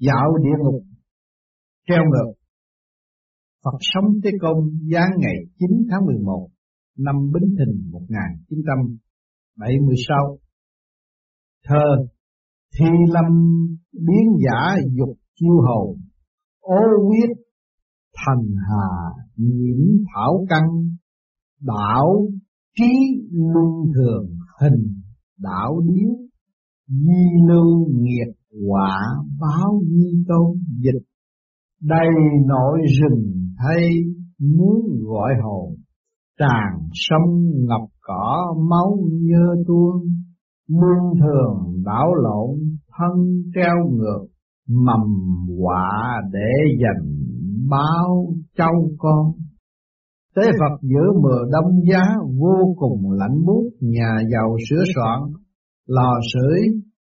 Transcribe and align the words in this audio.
dạo 0.00 0.36
địa 0.42 0.56
ngục. 0.64 0.82
Treo 1.88 2.04
ngược. 2.04 2.32
Phật 3.64 3.78
sống 3.80 4.04
Tế 4.24 4.30
Công 4.40 4.70
giáng 4.92 5.10
ngày 5.18 5.36
9 5.58 5.70
tháng 5.90 6.06
11 6.06 6.48
năm 6.98 7.16
Bính 7.32 7.56
Thìn 7.58 7.90
1976 7.90 10.38
Thơ 11.64 12.06
Thi 12.78 12.86
lâm 13.08 13.24
biến 13.92 14.36
giả 14.44 14.76
dục 14.98 15.16
chiêu 15.34 15.60
hầu, 15.66 15.96
Ô 16.60 16.80
huyết 17.06 17.30
thành 18.16 18.46
hà 18.68 18.88
nhiễm 19.36 19.80
thảo 20.14 20.46
căn 20.48 20.62
đảo 21.60 22.28
trí 22.76 22.92
luân 23.32 23.92
thường 23.94 24.26
hình 24.60 25.02
đảo 25.38 25.80
điếu, 25.80 26.10
Di 26.88 27.24
lưu 27.48 27.88
nghiệt 27.90 28.39
quả 28.52 28.96
báo 29.40 29.80
di 29.88 30.24
tôn 30.28 30.58
dịch. 30.82 31.02
Đầy 31.82 32.08
nội 32.46 32.78
rừng 33.00 33.32
thay 33.58 33.90
muốn 34.38 34.80
gọi 35.04 35.32
hồn. 35.42 35.74
Tràn 36.38 36.88
sông 36.92 37.50
ngập 37.66 37.88
cỏ 38.00 38.54
máu 38.70 38.98
nhơ 39.22 39.64
tuôn. 39.66 40.08
Muôn 40.68 41.18
thường 41.20 41.82
đảo 41.84 42.14
lộn 42.14 42.58
thân 42.98 43.42
treo 43.54 43.88
ngược. 43.90 44.26
Mầm 44.68 45.00
quả 45.58 46.22
để 46.32 46.76
dành 46.82 47.20
báo 47.70 48.26
châu 48.56 48.90
con. 48.98 49.32
Tế 50.36 50.42
Phật 50.42 50.78
giữa 50.82 51.12
mùa 51.22 51.44
đông 51.52 51.80
giá 51.90 52.02
vô 52.40 52.74
cùng 52.76 53.10
lạnh 53.10 53.44
buốt 53.46 53.62
Nhà 53.80 54.16
giàu 54.32 54.56
sửa 54.70 54.84
soạn 54.94 55.20
Lò 55.86 56.18
sưởi, 56.32 56.60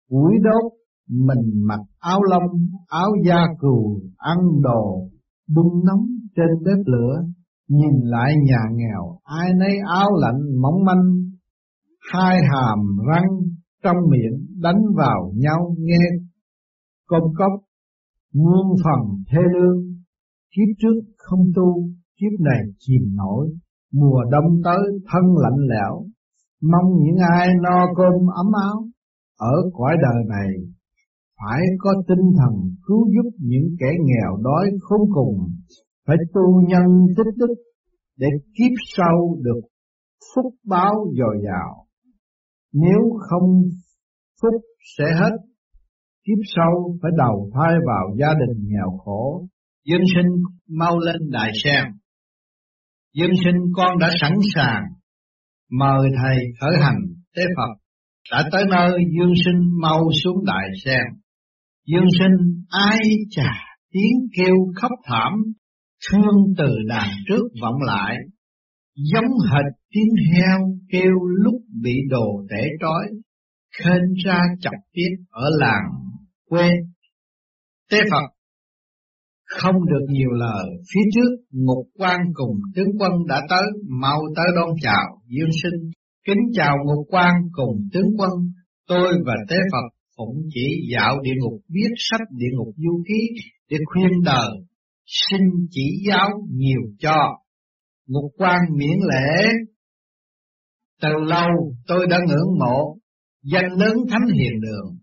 củi 0.09 0.33
đốt 0.43 0.71
mình 1.13 1.65
mặc 1.67 1.79
áo 1.99 2.23
lông, 2.23 2.51
áo 2.87 3.09
da 3.25 3.47
cừu 3.59 4.01
Ăn 4.17 4.37
đồ, 4.61 5.09
bung 5.55 5.85
nóng 5.85 6.05
trên 6.35 6.63
bếp 6.65 6.77
lửa 6.85 7.23
Nhìn 7.69 8.01
lại 8.03 8.33
nhà 8.45 8.61
nghèo 8.71 9.17
Ai 9.23 9.53
nấy 9.53 9.77
áo 9.87 10.09
lạnh 10.21 10.61
mỏng 10.61 10.85
manh 10.85 11.31
Hai 12.13 12.37
hàm 12.51 12.79
răng 13.07 13.29
trong 13.83 13.97
miệng 14.09 14.61
đánh 14.61 14.81
vào 14.95 15.31
nhau 15.35 15.75
nghe 15.79 15.99
công 17.09 17.33
cốc 17.37 17.51
muôn 18.33 18.67
phần 18.83 19.23
thê 19.31 19.41
lương. 19.53 19.77
Kiếp 20.55 20.69
trước 20.81 21.13
không 21.17 21.45
tu 21.55 21.89
kiếp 22.19 22.39
này 22.39 22.61
chìm 22.79 23.15
nổi 23.15 23.49
mùa 23.93 24.23
đông 24.31 24.61
tới 24.63 24.81
thân 25.11 25.23
lạnh 25.43 25.67
lẽo. 25.69 26.05
Mong 26.61 26.91
những 26.99 27.17
ai 27.37 27.47
no 27.63 27.85
cơm 27.97 28.27
ấm 28.35 28.51
áo 28.63 28.87
ở 29.37 29.55
cõi 29.73 29.95
đời 30.01 30.23
này 30.29 30.49
phải 31.45 31.61
có 31.79 31.91
tinh 32.07 32.25
thần 32.37 32.53
cứu 32.85 33.07
giúp 33.15 33.29
những 33.39 33.75
kẻ 33.79 33.87
nghèo 33.99 34.37
đói 34.43 34.71
khốn 34.81 34.99
cùng. 35.13 35.37
Phải 36.07 36.17
tu 36.33 36.61
nhân 36.67 37.07
tích 37.17 37.33
đức 37.37 37.55
để 38.17 38.27
kiếp 38.57 38.71
sau 38.97 39.37
được 39.41 39.61
phúc 40.35 40.53
báo 40.67 40.93
dồi 41.17 41.37
dào. 41.45 41.85
Nếu 42.73 43.19
không 43.29 43.61
phúc 44.41 44.61
sẽ 44.97 45.03
hết, 45.19 45.37
kiếp 46.25 46.37
sau 46.55 46.97
phải 47.01 47.11
đầu 47.17 47.49
thai 47.53 47.73
vào 47.87 48.15
gia 48.19 48.27
đình 48.27 48.67
nghèo 48.67 48.97
khổ. 48.97 49.47
Dân 49.85 50.01
sinh 50.15 50.31
mau 50.69 50.99
lên 50.99 51.29
đại 51.31 51.51
sen. 51.63 51.83
Dân 53.13 53.29
sinh 53.43 53.61
con 53.75 53.99
đã 53.99 54.09
sẵn 54.21 54.33
sàng. 54.55 54.83
Mời 55.71 56.09
thầy 56.23 56.37
khởi 56.61 56.77
hành 56.81 56.99
tế 57.35 57.43
phật. 57.57 57.73
Đã 58.31 58.49
tới 58.51 58.63
nơi, 58.69 58.91
dương 59.17 59.33
sinh 59.45 59.81
mau 59.81 60.01
xuống 60.23 60.45
đại 60.45 60.69
sen 60.85 61.22
dương 61.85 62.07
sinh 62.19 62.63
ai 62.69 62.99
chả 63.29 63.51
tiếng 63.91 64.27
kêu 64.37 64.55
khóc 64.75 64.91
thảm, 65.03 65.33
thương 66.11 66.53
từ 66.57 66.75
đàn 66.87 67.09
trước 67.27 67.43
vọng 67.61 67.81
lại. 67.85 68.15
Giống 68.95 69.31
hệt 69.51 69.65
tiếng 69.89 70.25
heo 70.33 70.59
kêu 70.89 71.13
lúc 71.43 71.61
bị 71.81 71.95
đồ 72.09 72.45
tể 72.49 72.63
trói, 72.81 73.03
khên 73.77 74.01
ra 74.25 74.41
chọc 74.59 74.73
tiết 74.93 75.09
ở 75.29 75.45
làng 75.59 75.89
quê. 76.49 76.69
Tế 77.91 77.97
phật, 78.11 78.27
không 79.45 79.75
được 79.75 80.05
nhiều 80.09 80.31
lời, 80.31 80.65
phía 80.93 81.09
trước 81.13 81.35
ngục 81.51 81.87
quan 81.97 82.19
cùng 82.33 82.57
tướng 82.75 82.89
quân 82.99 83.11
đã 83.27 83.41
tới, 83.49 83.65
mau 83.89 84.19
tới 84.35 84.45
đón 84.55 84.69
chào, 84.81 85.21
dương 85.27 85.51
sinh. 85.63 85.91
Kính 86.27 86.41
chào 86.53 86.77
ngục 86.85 87.07
quan 87.09 87.33
cùng 87.51 87.77
tướng 87.93 88.07
quân, 88.17 88.31
tôi 88.87 89.13
và 89.25 89.33
tế 89.49 89.55
phật 89.71 89.92
phụng 90.17 90.35
chỉ 90.53 90.89
dạo 90.93 91.19
địa 91.21 91.33
ngục, 91.41 91.61
viết 91.69 91.89
sách 91.97 92.27
địa 92.31 92.51
ngục 92.53 92.73
du 92.77 93.03
ký 93.07 93.41
để 93.69 93.77
khuyên 93.85 94.11
đời 94.25 94.49
xin 95.05 95.41
chỉ 95.71 96.03
giáo 96.07 96.29
nhiều 96.49 96.81
cho. 96.99 97.17
Ngục 98.07 98.31
quan 98.37 98.59
miễn 98.77 98.97
lễ. 99.09 99.49
Từ 101.01 101.09
lâu 101.25 101.49
tôi 101.87 102.07
đã 102.09 102.19
ngưỡng 102.27 102.59
mộ, 102.59 102.97
danh 103.43 103.71
lớn 103.77 103.93
thánh 104.09 104.27
hiền 104.33 104.61
đường. 104.61 104.97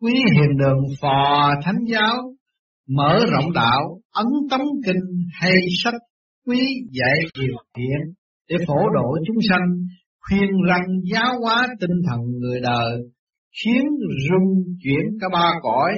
Quý 0.00 0.12
hiền 0.12 0.56
đường 0.58 0.78
phò 1.00 1.50
thánh 1.64 1.78
giáo, 1.88 2.16
mở 2.88 3.18
rộng 3.32 3.52
đạo, 3.52 4.00
ấn 4.12 4.26
tống 4.50 4.66
kinh, 4.86 5.02
hay 5.32 5.52
sách, 5.84 5.94
quý 6.46 6.60
dạy 6.92 7.18
điều 7.34 7.56
thiện 7.76 8.14
để 8.48 8.56
phổ 8.66 8.88
độ 8.94 9.16
chúng 9.26 9.36
sanh, 9.48 9.86
khuyên 10.20 10.50
răng 10.68 10.86
giáo 11.12 11.40
hóa 11.40 11.68
tinh 11.80 11.96
thần 12.10 12.20
người 12.40 12.60
đời 12.60 12.98
khiến 13.64 13.84
rung 14.28 14.64
chuyển 14.82 15.18
cả 15.20 15.26
ba 15.32 15.52
cõi 15.62 15.92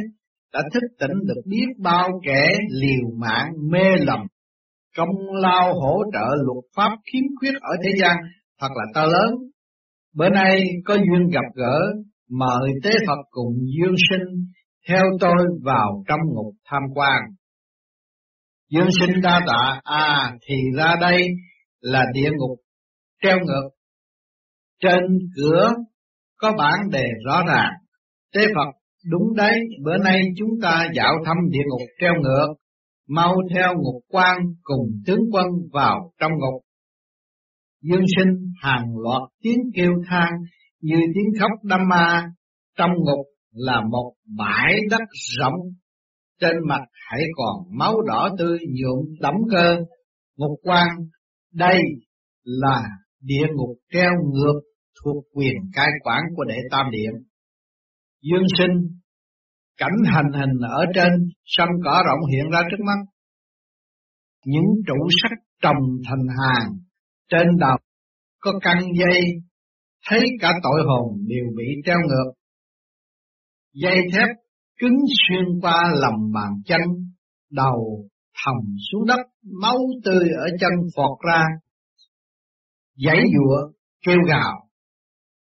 đã 0.53 0.61
thức 0.75 0.83
tỉnh 1.01 1.19
được 1.27 1.43
biết 1.47 1.67
bao 1.79 2.09
kẻ 2.27 2.49
liều 2.71 3.11
mạng 3.19 3.53
mê 3.71 3.97
lầm 3.99 4.21
công 4.97 5.17
lao 5.43 5.75
hỗ 5.75 6.03
trợ 6.13 6.27
luật 6.47 6.65
pháp 6.77 6.97
khiếm 7.13 7.25
khuyết 7.41 7.53
ở 7.61 7.77
thế 7.85 7.91
gian 8.01 8.17
thật 8.61 8.69
là 8.75 8.85
to 8.95 9.05
lớn 9.05 9.35
bữa 10.15 10.29
nay 10.29 10.65
có 10.85 10.95
duyên 10.95 11.29
gặp 11.33 11.55
gỡ 11.55 11.81
mời 12.31 12.71
tế 12.85 12.91
Phật 13.07 13.19
cùng 13.31 13.55
dương 13.79 13.95
sinh 14.11 14.45
theo 14.89 15.05
tôi 15.21 15.47
vào 15.63 16.05
trong 16.09 16.21
ngục 16.35 16.55
tham 16.65 16.83
quan. 16.95 17.21
Dương 18.71 18.89
sinh 19.01 19.21
đa 19.23 19.41
tạ, 19.47 19.81
à 19.85 20.37
thì 20.49 20.55
ra 20.77 20.97
đây 21.01 21.23
là 21.81 22.05
địa 22.15 22.31
ngục 22.39 22.59
treo 23.23 23.39
ngược. 23.39 23.69
Trên 24.83 25.03
cửa 25.37 25.71
có 26.39 26.53
bản 26.59 26.91
đề 26.93 27.05
rõ 27.25 27.43
ràng, 27.49 27.73
tế 28.35 28.41
Phật 28.55 28.79
đúng 29.11 29.35
đấy, 29.37 29.61
bữa 29.85 29.99
nay 29.99 30.21
chúng 30.37 30.51
ta 30.63 30.89
dạo 30.95 31.15
thăm 31.25 31.37
địa 31.51 31.63
ngục 31.69 31.89
treo 32.01 32.13
ngược, 32.23 32.55
mau 33.09 33.35
theo 33.55 33.75
ngục 33.75 34.03
quan 34.09 34.39
cùng 34.63 34.87
tướng 35.07 35.21
quân 35.33 35.47
vào 35.73 36.13
trong 36.21 36.33
ngục. 36.33 36.63
Dương 37.83 38.05
sinh 38.17 38.53
hàng 38.63 38.85
loạt 39.03 39.23
tiếng 39.43 39.61
kêu 39.75 39.93
than 40.09 40.33
như 40.81 40.97
tiếng 41.15 41.41
khóc 41.41 41.51
đâm 41.63 41.81
ma 41.89 42.23
trong 42.77 42.91
ngục 42.91 43.27
là 43.53 43.81
một 43.91 44.13
bãi 44.39 44.75
đất 44.91 45.03
rộng, 45.39 45.61
trên 46.41 46.57
mặt 46.69 46.81
hãy 47.11 47.23
còn 47.37 47.79
máu 47.79 47.95
đỏ 48.07 48.29
tươi 48.39 48.59
nhuộm 48.59 49.05
đẫm 49.21 49.35
cơ. 49.51 49.77
Ngục 50.37 50.59
quan, 50.63 50.89
đây 51.55 51.81
là 52.45 52.83
địa 53.21 53.47
ngục 53.55 53.77
treo 53.93 54.11
ngược 54.33 54.61
thuộc 55.05 55.25
quyền 55.35 55.57
cai 55.75 55.89
quản 56.03 56.23
của 56.37 56.45
đệ 56.45 56.57
tam 56.71 56.91
điện. 56.91 57.13
Dương 58.23 58.47
sinh, 58.59 58.99
cảnh 59.77 59.99
hành 60.05 60.33
hình 60.33 60.59
ở 60.71 60.85
trên 60.95 61.13
sân 61.45 61.69
cỏ 61.85 62.03
rộng 62.07 62.31
hiện 62.33 62.51
ra 62.53 62.61
trước 62.71 62.85
mắt. 62.87 62.99
Những 64.45 64.67
trụ 64.87 65.09
sắt 65.23 65.39
trồng 65.63 65.83
thành 66.09 66.27
hàng, 66.39 66.71
trên 67.29 67.47
đầu 67.61 67.77
có 68.41 68.53
căng 68.63 68.83
dây, 68.99 69.21
thấy 70.09 70.21
cả 70.41 70.53
tội 70.63 70.81
hồn 70.87 71.19
đều 71.27 71.45
bị 71.57 71.65
treo 71.85 71.97
ngược 72.09 72.39
dây 73.83 73.97
thép 74.13 74.29
cứng 74.81 74.97
xuyên 75.29 75.61
qua 75.63 75.83
lòng 75.95 76.33
bàn 76.35 76.53
chân, 76.65 76.81
đầu 77.51 78.09
thầm 78.45 78.55
xuống 78.93 79.07
đất, 79.07 79.21
máu 79.63 79.79
tươi 80.05 80.29
ở 80.39 80.47
chân 80.61 80.73
phọt 80.97 81.19
ra. 81.29 81.43
Giấy 82.97 83.21
dụa, 83.35 83.73
kêu 84.07 84.17
gào, 84.29 84.68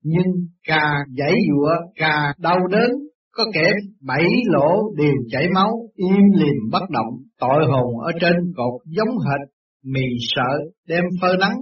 nhưng 0.02 0.26
cà 0.66 0.90
giấy 1.08 1.34
dụa, 1.48 1.74
cà 1.96 2.34
đau 2.38 2.58
đớn, 2.70 2.90
có 3.32 3.44
kẻ 3.54 3.72
bảy 4.06 4.24
lỗ 4.44 4.92
đều 4.96 5.14
chảy 5.30 5.48
máu, 5.54 5.70
im 5.94 6.24
lìm 6.34 6.56
bất 6.72 6.90
động, 6.90 7.14
tội 7.40 7.66
hồn 7.70 8.00
ở 8.04 8.12
trên 8.20 8.34
cột 8.56 8.82
giống 8.84 9.18
hệt, 9.18 9.48
mì 9.84 10.06
sợ 10.20 10.58
đem 10.88 11.04
phơi 11.20 11.36
nắng. 11.40 11.58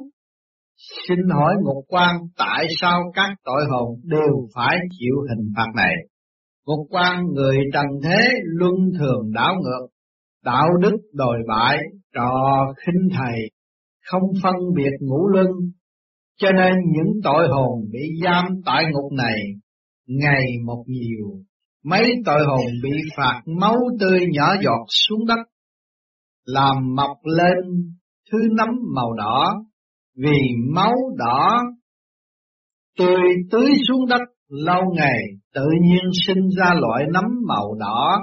Xin 1.09 1.19
hỏi 1.35 1.55
ngục 1.63 1.85
quan 1.89 2.17
tại 2.39 2.67
sao 2.81 3.01
các 3.15 3.35
tội 3.45 3.63
hồn 3.71 4.01
đều 4.05 4.49
phải 4.55 4.79
chịu 4.99 5.15
hình 5.29 5.53
phạt 5.57 5.73
này? 5.77 5.93
ngục 6.67 6.87
quan 6.91 7.25
người 7.35 7.57
trần 7.73 7.87
thế 8.05 8.19
luân 8.45 8.75
thường 8.99 9.33
đảo 9.35 9.55
ngược, 9.55 9.87
đạo 10.45 10.69
đức 10.81 10.97
đồi 11.13 11.39
bại, 11.49 11.79
trò 12.15 12.31
khinh 12.77 13.09
thầy, 13.19 13.39
không 14.11 14.23
phân 14.43 14.55
biệt 14.77 14.93
ngũ 15.01 15.29
luân, 15.29 15.47
cho 16.39 16.49
nên 16.53 16.75
những 16.93 17.13
tội 17.25 17.49
hồn 17.49 17.81
bị 17.93 18.01
giam 18.25 18.45
tại 18.65 18.85
ngục 18.93 19.13
này 19.13 19.39
ngày 20.07 20.45
một 20.67 20.85
nhiều, 20.87 21.47
Mấy 21.89 22.13
tội 22.25 22.41
hồn 22.47 22.67
bị 22.83 22.91
phạt 23.17 23.43
máu 23.61 23.77
tươi 24.01 24.21
nhỏ 24.33 24.55
giọt 24.65 24.87
xuống 24.89 25.27
đất, 25.27 25.39
làm 26.45 26.95
mọc 26.97 27.17
lên 27.25 27.93
thứ 28.33 28.39
nấm 28.57 28.69
màu 28.95 29.13
đỏ, 29.13 29.65
vì 30.17 30.39
máu 30.75 30.93
đỏ 31.17 31.63
tươi 32.99 33.23
tưới 33.51 33.71
xuống 33.89 34.07
đất 34.09 34.21
lâu 34.49 34.83
ngày 34.95 35.23
tự 35.55 35.67
nhiên 35.83 36.05
sinh 36.27 36.49
ra 36.59 36.75
loại 36.75 37.05
nấm 37.13 37.25
màu 37.49 37.75
đỏ 37.81 38.19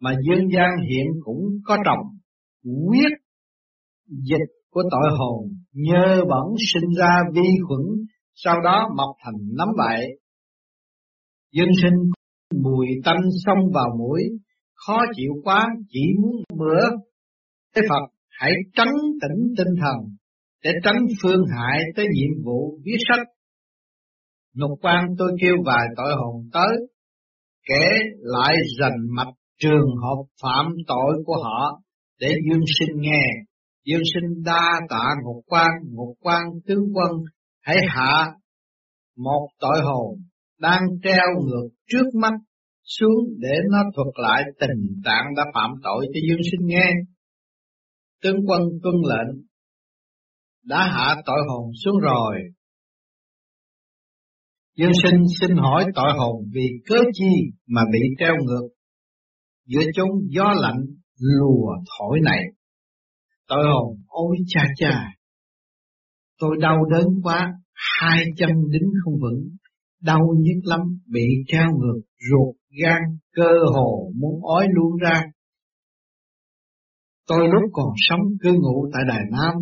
mà 0.00 0.14
dân 0.28 0.48
gian 0.56 0.70
hiện 0.90 1.06
cũng 1.24 1.44
có 1.64 1.76
trồng. 1.84 2.06
Huyết 2.64 3.12
dịch 4.08 4.48
của 4.76 4.82
tội 4.90 5.10
hồn 5.18 5.48
nhơ 5.72 6.24
bẩn 6.28 6.54
sinh 6.72 6.90
ra 6.98 7.22
vi 7.34 7.48
khuẩn 7.68 7.80
sau 8.34 8.60
đó 8.60 8.88
mọc 8.96 9.16
thành 9.24 9.40
nấm 9.58 9.68
vậy 9.76 10.06
dân 11.52 11.68
sinh 11.82 12.10
mùi 12.62 12.86
tanh 13.04 13.20
xông 13.46 13.72
vào 13.74 13.96
mũi 13.98 14.22
khó 14.86 14.98
chịu 15.16 15.32
quá 15.44 15.66
chỉ 15.88 16.00
muốn 16.22 16.32
bữa. 16.58 16.96
Thế 17.74 17.82
Phật 17.88 18.06
hãy 18.28 18.52
trấn 18.74 18.88
tĩnh 19.22 19.54
tinh 19.58 19.74
thần 19.80 19.96
để 20.64 20.70
tránh 20.84 21.06
phương 21.22 21.44
hại 21.56 21.80
tới 21.96 22.06
nhiệm 22.14 22.44
vụ 22.44 22.78
viết 22.84 22.96
sách. 23.08 23.26
Ngục 24.54 24.78
quan 24.82 25.04
tôi 25.18 25.32
kêu 25.40 25.54
vài 25.66 25.86
tội 25.96 26.14
hồn 26.16 26.48
tới, 26.52 26.76
kể 27.68 27.88
lại 28.18 28.54
rành 28.80 28.98
mạch 29.16 29.34
trường 29.58 29.88
hợp 30.02 30.22
phạm 30.42 30.66
tội 30.86 31.22
của 31.26 31.36
họ 31.42 31.80
để 32.20 32.28
dương 32.50 32.64
sinh 32.78 33.00
nghe. 33.00 33.22
Dương 33.86 34.02
sinh 34.14 34.42
đa 34.44 34.80
tạ 34.88 35.04
ngục 35.24 35.44
quan, 35.46 35.68
ngục 35.92 36.16
quan 36.20 36.42
tướng 36.66 36.84
quân, 36.94 37.10
hãy 37.60 37.76
hạ 37.88 38.26
một 39.16 39.48
tội 39.60 39.80
hồn 39.84 40.18
đang 40.58 40.82
treo 41.02 41.26
ngược 41.44 41.68
trước 41.88 42.06
mắt 42.14 42.32
xuống 42.84 43.24
để 43.38 43.52
nó 43.72 43.78
thuật 43.94 44.14
lại 44.22 44.42
tình 44.60 45.02
trạng 45.04 45.24
đã 45.36 45.42
phạm 45.54 45.70
tội 45.82 46.06
cho 46.14 46.20
dương 46.28 46.42
sinh 46.50 46.66
nghe. 46.66 46.90
Tướng 48.22 48.36
quân 48.46 48.62
tuân 48.82 48.94
lệnh 48.94 49.42
đã 50.64 50.84
hạ 50.84 51.22
tội 51.26 51.38
hồn 51.48 51.70
xuống 51.84 51.98
rồi, 51.98 52.36
Dương 54.76 54.92
sinh 55.02 55.20
xin 55.40 55.56
hỏi 55.56 55.84
tội 55.94 56.12
hồn 56.18 56.44
vì 56.54 56.68
cớ 56.86 56.96
chi 57.12 57.30
mà 57.66 57.82
bị 57.92 58.00
treo 58.18 58.34
ngược 58.44 58.68
giữa 59.66 59.82
chốn 59.94 60.08
gió 60.28 60.54
lạnh 60.56 60.80
lùa 61.18 61.74
thổi 61.98 62.20
này. 62.22 62.40
Tội 63.48 63.64
hồn 63.72 63.96
ôi 64.06 64.36
cha 64.46 64.64
cha, 64.76 65.12
tôi 66.38 66.56
đau 66.60 66.76
đớn 66.90 67.06
quá, 67.22 67.52
hai 67.72 68.24
chân 68.36 68.50
đứng 68.70 68.90
không 69.04 69.14
vững, 69.20 69.48
đau 70.02 70.20
nhức 70.38 70.64
lắm, 70.64 70.80
bị 71.06 71.26
treo 71.46 71.66
ngược, 71.70 72.00
ruột, 72.30 72.56
gan, 72.82 73.02
cơ 73.32 73.52
hồ 73.74 74.10
muốn 74.20 74.44
ói 74.44 74.66
luôn 74.74 74.96
ra. 74.96 75.22
Tôi 77.28 77.48
lúc 77.48 77.70
còn 77.72 77.88
sống 77.96 78.20
cư 78.42 78.52
ngụ 78.52 78.90
tại 78.92 79.02
Đài 79.08 79.22
Nam, 79.30 79.54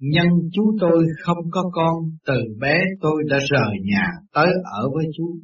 Nhân 0.00 0.28
chú 0.52 0.76
tôi 0.80 1.06
không 1.22 1.50
có 1.50 1.70
con, 1.72 1.94
từ 2.26 2.40
bé 2.60 2.78
tôi 3.00 3.22
đã 3.30 3.38
rời 3.50 3.74
nhà 3.84 4.06
tới 4.32 4.46
ở 4.64 4.90
với 4.94 5.04
chú. 5.16 5.36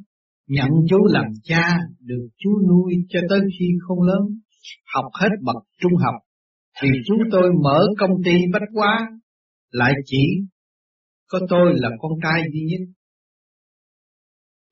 Nhận 0.47 0.69
chú 0.89 0.97
làm 1.05 1.25
cha, 1.43 1.77
được 1.99 2.27
chú 2.37 2.49
nuôi 2.69 2.93
cho 3.09 3.19
tới 3.29 3.39
khi 3.59 3.65
không 3.87 4.01
lớn, 4.01 4.21
học 4.95 5.05
hết 5.21 5.29
bậc 5.43 5.63
trung 5.81 5.91
học 5.95 6.15
thì 6.81 6.89
chú 7.05 7.15
tôi 7.31 7.49
mở 7.63 7.79
công 7.99 8.11
ty 8.25 8.31
bách 8.53 8.69
quá, 8.73 9.09
lại 9.71 9.93
chỉ 10.05 10.23
có 11.29 11.39
tôi 11.49 11.73
là 11.75 11.89
con 11.99 12.11
trai 12.23 12.43
duy 12.53 12.61
nhất. 12.69 12.85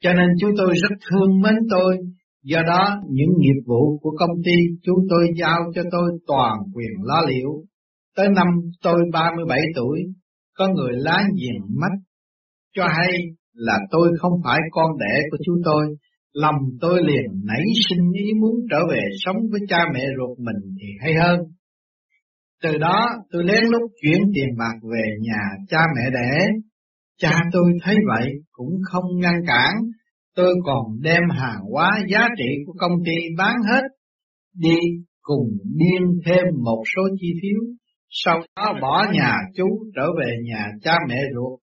Cho 0.01 0.13
nên 0.13 0.27
chú 0.41 0.51
tôi 0.57 0.73
rất 0.81 0.95
thương 1.09 1.41
mến 1.41 1.55
tôi, 1.69 1.97
do 2.43 2.61
đó 2.67 3.01
những 3.09 3.29
nghiệp 3.37 3.61
vụ 3.65 3.99
của 4.01 4.11
công 4.19 4.35
ty 4.45 4.55
chú 4.83 4.93
tôi 5.09 5.27
giao 5.39 5.59
cho 5.75 5.81
tôi 5.91 6.11
toàn 6.27 6.57
quyền 6.73 6.91
lo 7.03 7.21
liệu 7.27 7.65
Tới 8.15 8.27
năm 8.35 8.47
tôi 8.83 9.01
37 9.13 9.59
tuổi, 9.75 9.99
có 10.57 10.67
người 10.67 10.93
lá 10.93 11.23
diện 11.35 11.61
mắt 11.81 11.91
cho 12.75 12.87
hay 12.87 13.19
là 13.53 13.79
tôi 13.91 14.11
không 14.19 14.31
phải 14.43 14.59
con 14.71 14.91
đẻ 14.99 15.21
của 15.31 15.37
chú 15.45 15.61
tôi, 15.65 15.85
lòng 16.33 16.55
tôi 16.81 17.03
liền 17.03 17.25
nảy 17.43 17.63
sinh 17.89 18.11
ý 18.13 18.33
muốn 18.41 18.55
trở 18.71 18.77
về 18.91 19.01
sống 19.25 19.35
với 19.51 19.59
cha 19.69 19.77
mẹ 19.93 20.05
ruột 20.17 20.39
mình 20.39 20.75
thì 20.81 20.87
hay 21.01 21.13
hơn. 21.13 21.39
Từ 22.63 22.77
đó 22.77 23.07
tôi 23.31 23.43
lén 23.43 23.63
lút 23.63 23.91
chuyển 24.01 24.21
tiền 24.35 24.47
bạc 24.57 24.87
về 24.91 25.09
nhà 25.21 25.41
cha 25.69 25.79
mẹ 25.95 26.09
đẻ. 26.13 26.47
Cha 27.17 27.43
tôi 27.51 27.71
thấy 27.83 27.95
vậy 28.07 28.29
cũng 28.51 28.73
không 28.91 29.19
ngăn 29.19 29.35
cản, 29.47 29.73
tôi 30.35 30.55
còn 30.65 31.01
đem 31.01 31.21
hàng 31.29 31.61
hóa 31.71 31.91
giá 32.09 32.27
trị 32.37 32.49
của 32.65 32.73
công 32.79 32.97
ty 33.05 33.15
bán 33.37 33.55
hết, 33.71 33.83
đi 34.53 34.77
cùng 35.21 35.47
điên 35.63 36.19
thêm 36.25 36.43
một 36.63 36.83
số 36.95 37.01
chi 37.19 37.27
phiếu 37.41 37.59
sau 38.23 38.41
đó 38.55 38.73
bỏ 38.81 39.05
nhà 39.13 39.33
chú 39.55 39.65
trở 39.95 40.07
về 40.19 40.37
nhà 40.43 40.65
cha 40.81 40.95
mẹ 41.09 41.21
ruột. 41.35 41.59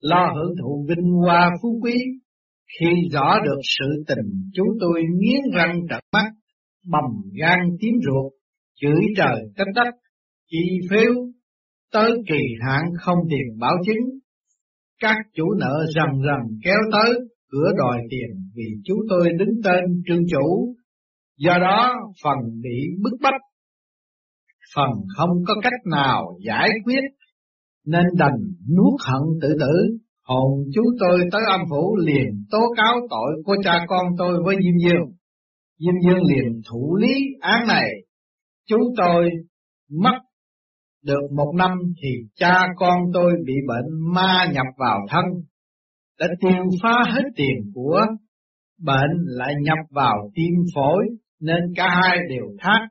Lo 0.00 0.32
hưởng 0.34 0.54
thụ 0.62 0.86
vinh 0.88 1.12
hoa 1.12 1.50
phú 1.62 1.80
quý, 1.82 1.94
khi 2.78 2.86
rõ 3.12 3.38
được 3.44 3.60
sự 3.78 4.04
tình 4.08 4.50
chú 4.54 4.64
tôi 4.80 5.02
nghiến 5.18 5.40
răng 5.54 5.80
trợn 5.90 6.00
mắt, 6.12 6.30
bầm 6.90 7.04
gan 7.40 7.58
tím 7.80 7.94
ruột, 8.04 8.32
chửi 8.80 9.00
trời 9.16 9.36
trách 9.56 9.68
đất, 9.74 9.90
chi 10.50 10.78
phiếu, 10.90 11.14
tới 11.92 12.10
kỳ 12.28 12.42
hạn 12.66 12.82
không 13.00 13.18
tiền 13.30 13.58
bảo 13.60 13.76
chứng. 13.86 14.18
Các 15.00 15.16
chủ 15.34 15.54
nợ 15.60 15.86
rầm 15.94 16.08
rầm 16.26 16.58
kéo 16.64 16.78
tới, 16.92 17.14
cửa 17.50 17.70
đòi 17.78 17.98
tiền 18.10 18.30
vì 18.54 18.64
chú 18.84 18.94
tôi 19.08 19.28
đứng 19.38 19.60
tên 19.64 19.84
trương 20.06 20.24
chủ, 20.30 20.74
do 21.38 21.58
đó 21.60 21.94
phần 22.22 22.38
bị 22.62 22.78
bức 23.02 23.16
bách 23.22 23.40
phần 24.74 24.90
không 25.16 25.30
có 25.46 25.54
cách 25.62 25.80
nào 25.90 26.38
giải 26.46 26.68
quyết, 26.84 27.02
nên 27.86 28.04
đành 28.18 28.38
nuốt 28.76 29.00
hận 29.06 29.22
tự 29.42 29.48
tử. 29.60 29.98
Hồn 30.22 30.64
chú 30.74 30.82
tôi 31.00 31.20
tới 31.32 31.40
âm 31.50 31.60
phủ 31.70 31.96
liền 31.96 32.44
tố 32.50 32.58
cáo 32.76 32.94
tội 33.10 33.42
của 33.44 33.56
cha 33.64 33.84
con 33.88 34.06
tôi 34.18 34.42
với 34.44 34.56
Diêm 34.56 34.78
Dương. 34.84 35.06
Diêm 35.78 35.94
Dương 36.04 36.24
liền 36.24 36.60
thủ 36.70 36.96
lý 36.96 37.14
án 37.40 37.66
này. 37.68 37.88
Chú 38.66 38.76
tôi 38.96 39.30
mất 39.90 40.18
được 41.04 41.32
một 41.36 41.52
năm 41.54 41.78
thì 42.02 42.08
cha 42.34 42.66
con 42.76 42.98
tôi 43.14 43.32
bị 43.46 43.54
bệnh 43.68 44.14
ma 44.14 44.46
nhập 44.52 44.66
vào 44.76 44.98
thân, 45.10 45.24
đã 46.20 46.26
tiêu 46.40 46.64
phá 46.82 46.94
hết 47.12 47.22
tiền 47.36 47.56
của, 47.74 48.00
bệnh 48.82 49.24
lại 49.26 49.54
nhập 49.62 49.78
vào 49.90 50.30
tim 50.34 50.54
phổi, 50.74 51.06
nên 51.40 51.72
cả 51.76 51.88
hai 52.02 52.18
đều 52.28 52.46
thác 52.58 52.88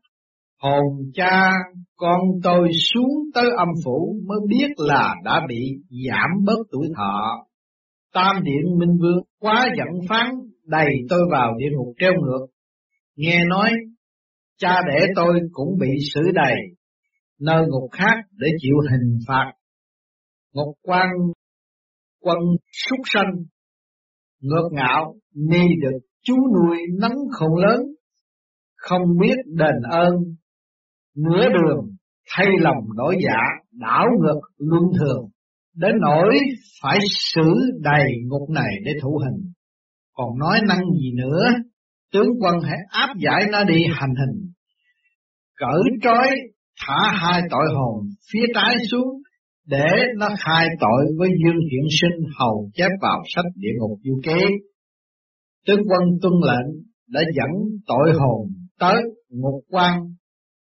hồn 0.62 1.12
cha 1.14 1.52
con 1.96 2.20
tôi 2.44 2.70
xuống 2.94 3.20
tới 3.34 3.46
âm 3.58 3.68
phủ 3.86 4.16
mới 4.28 4.40
biết 4.48 4.68
là 4.78 5.16
đã 5.24 5.42
bị 5.48 5.72
giảm 5.90 6.30
bớt 6.46 6.60
tuổi 6.72 6.88
thọ. 6.98 7.46
Tam 8.14 8.44
điện 8.44 8.80
minh 8.80 8.98
vương 9.02 9.24
quá 9.40 9.68
giận 9.78 10.08
phán 10.10 10.26
đầy 10.66 10.88
tôi 11.10 11.20
vào 11.32 11.54
địa 11.58 11.70
ngục 11.72 11.94
treo 12.00 12.12
ngược. 12.14 12.46
Nghe 13.16 13.46
nói 13.46 13.72
cha 14.58 14.82
đẻ 14.88 15.06
tôi 15.16 15.40
cũng 15.52 15.78
bị 15.80 15.88
xử 16.14 16.22
đầy. 16.34 16.56
nơi 17.40 17.66
ngục 17.68 17.92
khác 17.92 18.16
để 18.32 18.48
chịu 18.62 18.76
hình 18.92 19.20
phạt. 19.28 19.52
Ngục 20.54 20.76
quan 20.82 21.10
quân 22.22 22.38
súc 22.72 23.00
sanh 23.14 23.32
ngược 24.42 24.70
ngạo 24.72 25.16
ni 25.36 25.68
được 25.82 26.00
chú 26.24 26.36
nuôi 26.54 26.78
nắng 27.00 27.18
không 27.32 27.56
lớn 27.56 27.82
không 28.76 29.02
biết 29.22 29.36
đền 29.46 29.76
ơn 29.92 30.14
nửa 31.16 31.46
đường 31.54 31.96
thay 32.30 32.48
lòng 32.60 32.84
đổi 32.96 33.18
dạ 33.26 33.42
đảo 33.72 34.06
ngược 34.22 34.40
luân 34.58 34.84
thường. 35.00 35.30
Đến 35.76 35.96
nỗi 36.02 36.40
phải 36.82 37.00
xử 37.34 37.54
đầy 37.82 38.06
ngục 38.26 38.50
này 38.50 38.72
để 38.86 38.92
thủ 39.02 39.22
hình. 39.26 39.52
Còn 40.14 40.40
nói 40.40 40.60
năng 40.68 40.82
gì 41.02 41.12
nữa 41.16 41.44
tướng 42.16 42.30
quân 42.42 42.56
hãy 42.64 42.78
áp 42.90 43.10
giải 43.18 43.44
nó 43.52 43.64
đi 43.64 43.84
hành 43.94 44.14
hình. 44.20 44.52
Cởi 45.58 45.82
trói 46.02 46.28
thả 46.88 47.12
hai 47.14 47.42
tội 47.50 47.66
hồn 47.76 48.06
phía 48.34 48.46
trái 48.56 48.76
xuống 48.92 49.08
để 49.68 49.88
nó 50.18 50.28
khai 50.40 50.68
tội 50.80 51.06
với 51.18 51.30
dương 51.44 51.60
hiển 51.72 51.88
sinh 52.02 52.30
hầu 52.40 52.70
chép 52.74 52.90
vào 53.02 53.22
sách 53.36 53.46
địa 53.56 53.74
ngục 53.80 54.00
du 54.04 54.22
ký. 54.24 54.46
Tướng 55.68 55.82
quân 55.90 56.02
tuân 56.22 56.34
lệnh 56.34 56.84
đã 57.10 57.22
dẫn 57.36 57.52
tội 57.88 58.14
hồn 58.20 58.48
tới 58.80 59.02
ngục 59.30 59.64
quan. 59.70 60.00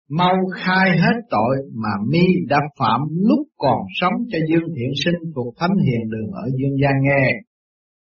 Mau 0.10 0.36
khai 0.56 0.98
hết 0.98 1.22
tội 1.30 1.56
mà 1.74 1.90
mi 2.10 2.26
đã 2.48 2.58
phạm 2.80 3.02
lúc 3.10 3.48
còn 3.58 3.80
sống 4.02 4.14
cho 4.32 4.38
dương 4.50 4.70
thiện 4.76 4.90
sinh 5.06 5.32
thuộc 5.36 5.56
thánh 5.60 5.76
hiền 5.86 6.10
đường 6.10 6.32
ở 6.32 6.44
dương 6.60 6.78
gian 6.82 6.94
nghe. 7.02 7.32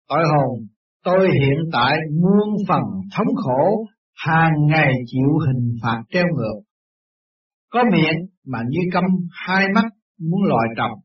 Tội 0.09 0.23
hồn, 0.33 0.67
tôi 1.07 1.29
hiện 1.41 1.59
tại 1.73 1.97
muôn 2.23 2.57
phần 2.69 2.83
thống 3.17 3.35
khổ, 3.37 3.87
hàng 4.15 4.53
ngày 4.67 4.93
chịu 5.07 5.39
hình 5.47 5.77
phạt 5.83 6.03
treo 6.11 6.25
ngược. 6.37 6.61
Có 7.73 7.85
miệng 7.93 8.27
mà 8.47 8.59
như 8.69 8.81
câm 8.93 9.05
hai 9.31 9.67
mắt 9.75 9.85
muốn 10.21 10.43
lòi 10.45 10.67
trọc. 10.77 10.99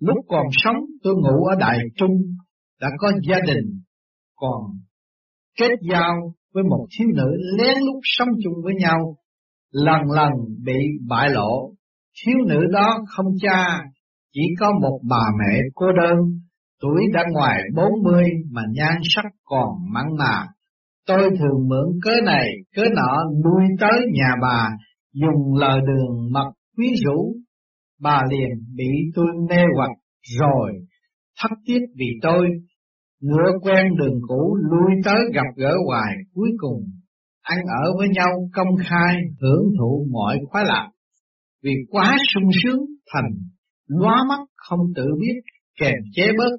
Lúc 0.00 0.16
còn 0.28 0.46
sống 0.50 0.76
tôi 1.02 1.14
ngủ 1.14 1.44
ở 1.44 1.56
Đại 1.60 1.78
Trung, 1.96 2.16
đã 2.80 2.88
có 2.98 3.12
gia 3.28 3.36
đình, 3.46 3.80
còn 4.36 4.60
kết 5.58 5.72
giao 5.90 6.34
với 6.54 6.64
một 6.64 6.86
thiếu 6.98 7.08
nữ 7.14 7.30
lén 7.58 7.76
lút 7.86 8.02
sống 8.02 8.28
chung 8.44 8.54
với 8.64 8.74
nhau, 8.74 9.16
lần 9.70 10.00
lần 10.10 10.32
bị 10.64 10.78
bại 11.08 11.28
lộ. 11.30 11.72
Thiếu 12.24 12.36
nữ 12.46 12.60
đó 12.72 12.98
không 13.08 13.26
cha, 13.40 13.80
chỉ 14.32 14.42
có 14.60 14.72
một 14.82 15.00
bà 15.10 15.24
mẹ 15.38 15.58
cô 15.74 15.86
đơn, 16.02 16.16
tuổi 16.80 17.02
đã 17.12 17.24
ngoài 17.32 17.60
bốn 17.76 17.90
mươi 18.04 18.24
mà 18.52 18.62
nhan 18.72 18.96
sắc 19.14 19.24
còn 19.44 19.68
mặn 19.92 20.04
mà. 20.18 20.46
Tôi 21.06 21.30
thường 21.38 21.68
mượn 21.68 21.86
cớ 22.02 22.10
này, 22.24 22.46
cớ 22.76 22.82
nọ 22.94 23.24
nuôi 23.44 23.64
tới 23.80 24.00
nhà 24.12 24.30
bà, 24.42 24.68
dùng 25.12 25.54
lời 25.58 25.80
đường 25.86 26.32
mật 26.32 26.52
quý 26.76 26.86
rũ. 27.04 27.32
Bà 28.00 28.22
liền 28.30 28.50
bị 28.76 28.90
tôi 29.14 29.26
mê 29.50 29.62
hoặc 29.76 29.90
rồi, 30.40 30.72
thất 31.42 31.50
tiết 31.66 31.80
vì 31.96 32.06
tôi, 32.22 32.46
ngựa 33.20 33.52
quen 33.62 33.86
đường 33.98 34.20
cũ 34.28 34.56
lui 34.70 34.90
tới 35.04 35.20
gặp 35.34 35.46
gỡ 35.56 35.74
hoài 35.86 36.12
cuối 36.34 36.50
cùng 36.58 36.82
ăn 37.42 37.58
ở 37.84 37.92
với 37.98 38.08
nhau 38.08 38.48
công 38.52 38.76
khai 38.88 39.16
hưởng 39.40 39.64
thụ 39.78 40.06
mọi 40.12 40.38
khoái 40.50 40.64
lạc 40.66 40.88
vì 41.62 41.70
quá 41.90 42.16
sung 42.34 42.50
sướng 42.62 42.80
thành 43.12 43.30
lóa 43.88 44.16
mắt 44.28 44.40
không 44.56 44.80
tự 44.96 45.06
biết 45.20 45.40
kèm 45.80 45.94
chế 46.12 46.26
bớt, 46.38 46.56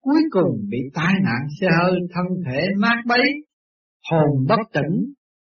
cuối 0.00 0.22
cùng 0.30 0.56
bị 0.68 0.78
tai 0.94 1.12
nạn 1.24 1.40
xe 1.60 1.66
hơi 1.82 2.00
thân 2.14 2.26
thể 2.46 2.66
nát 2.80 3.02
bấy. 3.06 3.22
Hồn 4.10 4.46
bất 4.48 4.60
tỉnh, 4.72 5.12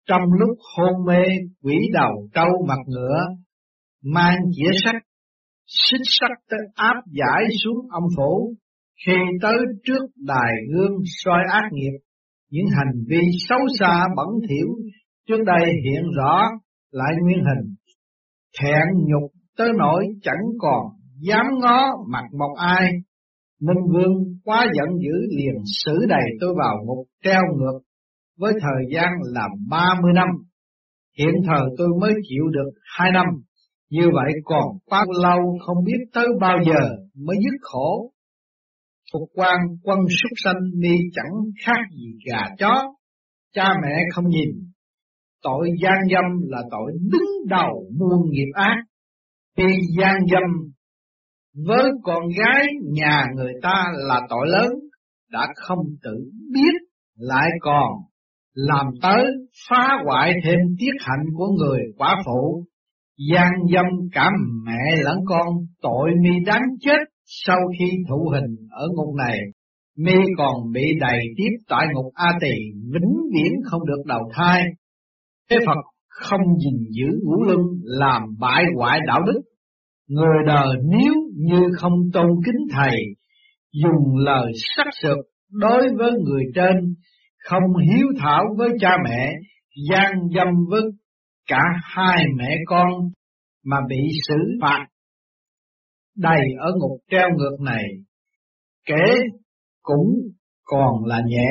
trong 0.09 0.23
lúc 0.39 0.59
hôn 0.77 1.07
mê, 1.07 1.23
quỷ 1.63 1.77
đầu 1.93 2.29
trâu 2.35 2.67
mặt 2.69 2.79
ngựa, 2.87 3.27
mang 4.05 4.39
chĩa 4.57 4.71
sắt, 4.85 4.95
xích 5.67 6.01
sắt 6.05 6.31
tới 6.51 6.61
áp 6.75 7.03
giải 7.07 7.43
xuống 7.65 7.87
âm 7.91 8.03
phủ. 8.17 8.55
Khi 9.07 9.13
tới 9.43 9.57
trước 9.85 10.07
đài 10.17 10.53
gương 10.75 10.97
soi 11.05 11.41
ác 11.53 11.69
nghiệp, 11.73 11.99
những 12.51 12.67
hành 12.77 13.05
vi 13.09 13.21
xấu 13.49 13.59
xa 13.79 14.05
bẩn 14.17 14.29
thỉu 14.49 14.69
trước 15.29 15.43
đây 15.47 15.73
hiện 15.85 16.03
rõ 16.17 16.51
lại 16.91 17.13
nguyên 17.23 17.39
hình. 17.39 17.75
Thẹn 18.61 19.07
nhục 19.07 19.31
tới 19.57 19.69
nỗi 19.79 20.05
chẳng 20.23 20.45
còn 20.59 20.87
dám 21.29 21.47
ngó 21.61 21.91
mặt 22.09 22.25
một 22.39 22.55
ai 22.57 22.91
Minh 23.61 23.85
Vương 23.93 24.13
quá 24.45 24.67
giận 24.77 24.99
dữ 24.99 25.37
liền 25.37 25.55
xử 25.85 26.07
đầy 26.09 26.25
tôi 26.41 26.55
vào 26.59 26.77
ngục 26.85 27.07
treo 27.25 27.43
ngược 27.57 27.81
với 28.39 28.53
thời 28.61 28.95
gian 28.95 29.09
là 29.33 29.49
ba 29.71 29.87
mươi 30.03 30.13
năm. 30.15 30.29
Hiện 31.19 31.35
thời 31.47 31.63
tôi 31.79 31.89
mới 32.01 32.13
chịu 32.29 32.45
được 32.53 32.71
hai 32.99 33.11
năm, 33.13 33.27
như 33.91 34.03
vậy 34.13 34.33
còn 34.45 34.65
bao 34.91 35.05
lâu 35.23 35.59
không 35.67 35.85
biết 35.85 35.99
tới 36.13 36.27
bao 36.41 36.59
giờ 36.67 36.97
mới 37.27 37.37
dứt 37.45 37.57
khổ. 37.61 38.13
Phục 39.13 39.29
quan 39.35 39.59
quân 39.83 39.99
súc 39.99 40.31
sanh 40.45 40.61
ni 40.75 40.97
chẳng 41.13 41.33
khác 41.67 41.81
gì 41.97 42.13
gà 42.27 42.43
chó, 42.59 42.75
cha 43.55 43.69
mẹ 43.83 44.03
không 44.15 44.29
nhìn. 44.29 44.49
Tội 45.43 45.71
gian 45.83 45.99
dâm 46.13 46.49
là 46.49 46.63
tội 46.71 46.93
đứng 47.01 47.49
đầu 47.49 47.85
muôn 47.99 48.31
nghiệp 48.31 48.51
ác, 48.55 48.77
vì 49.57 49.65
gian 49.99 50.15
dâm 50.33 50.73
với 51.55 51.91
con 52.03 52.23
gái 52.39 52.67
nhà 52.93 53.25
người 53.37 53.53
ta 53.63 53.85
là 54.09 54.21
tội 54.29 54.49
lớn, 54.49 54.73
đã 55.33 55.49
không 55.57 55.87
tự 56.03 56.31
biết 56.53 56.75
lại 57.19 57.49
còn 57.61 57.93
làm 58.55 58.87
tới 59.03 59.25
phá 59.69 59.89
hoại 60.05 60.33
thêm 60.45 60.59
tiết 60.79 60.93
hạnh 60.99 61.27
của 61.37 61.47
người 61.47 61.81
quả 61.97 62.17
phụ, 62.27 62.65
gian 63.31 63.51
dâm 63.75 63.85
cả 64.13 64.31
mẹ 64.65 65.03
lẫn 65.05 65.19
con, 65.27 65.47
tội 65.83 66.11
mi 66.23 66.31
đáng 66.47 66.63
chết 66.81 66.99
sau 67.25 67.59
khi 67.79 67.91
thụ 68.09 68.31
hình 68.35 68.57
ở 68.71 68.87
ngục 68.89 69.15
này. 69.15 69.39
Mi 69.97 70.15
còn 70.37 70.73
bị 70.73 70.83
đầy 71.01 71.19
tiếp 71.37 71.57
tại 71.69 71.87
ngục 71.93 72.13
A 72.15 72.33
Tỳ 72.41 72.55
vĩnh 72.93 73.15
viễn 73.35 73.53
không 73.65 73.87
được 73.87 74.03
đầu 74.07 74.21
thai. 74.35 74.63
Thế 75.51 75.57
Phật 75.67 75.79
không 76.09 76.41
gìn 76.65 76.87
giữ 76.91 77.19
ngũ 77.23 77.43
luân 77.43 77.61
làm 77.83 78.23
bại 78.39 78.65
hoại 78.77 79.01
đạo 79.07 79.21
đức. 79.27 79.41
Người 80.09 80.37
đời 80.47 80.69
nếu 80.85 81.15
như 81.41 81.61
không 81.79 81.93
tôn 82.13 82.27
kính 82.47 82.67
thầy, 82.73 82.97
dùng 83.73 84.17
lời 84.17 84.53
sắc 84.77 84.87
sược 85.03 85.19
đối 85.51 85.89
với 85.99 86.13
người 86.25 86.45
trên, 86.55 86.95
không 87.39 87.77
hiếu 87.77 88.07
thảo 88.19 88.45
với 88.59 88.69
cha 88.81 88.91
mẹ, 89.05 89.33
gian 89.91 90.13
dâm 90.35 90.49
với 90.71 90.83
cả 91.49 91.63
hai 91.83 92.25
mẹ 92.37 92.57
con 92.67 92.89
mà 93.65 93.77
bị 93.89 94.01
xử 94.29 94.37
phạt 94.63 94.87
đầy 96.17 96.41
ở 96.59 96.71
ngục 96.77 96.99
treo 97.11 97.29
ngược 97.37 97.57
này, 97.61 97.85
kể 98.87 99.15
cũng 99.83 100.09
còn 100.65 101.05
là 101.05 101.21
nhẹ, 101.27 101.51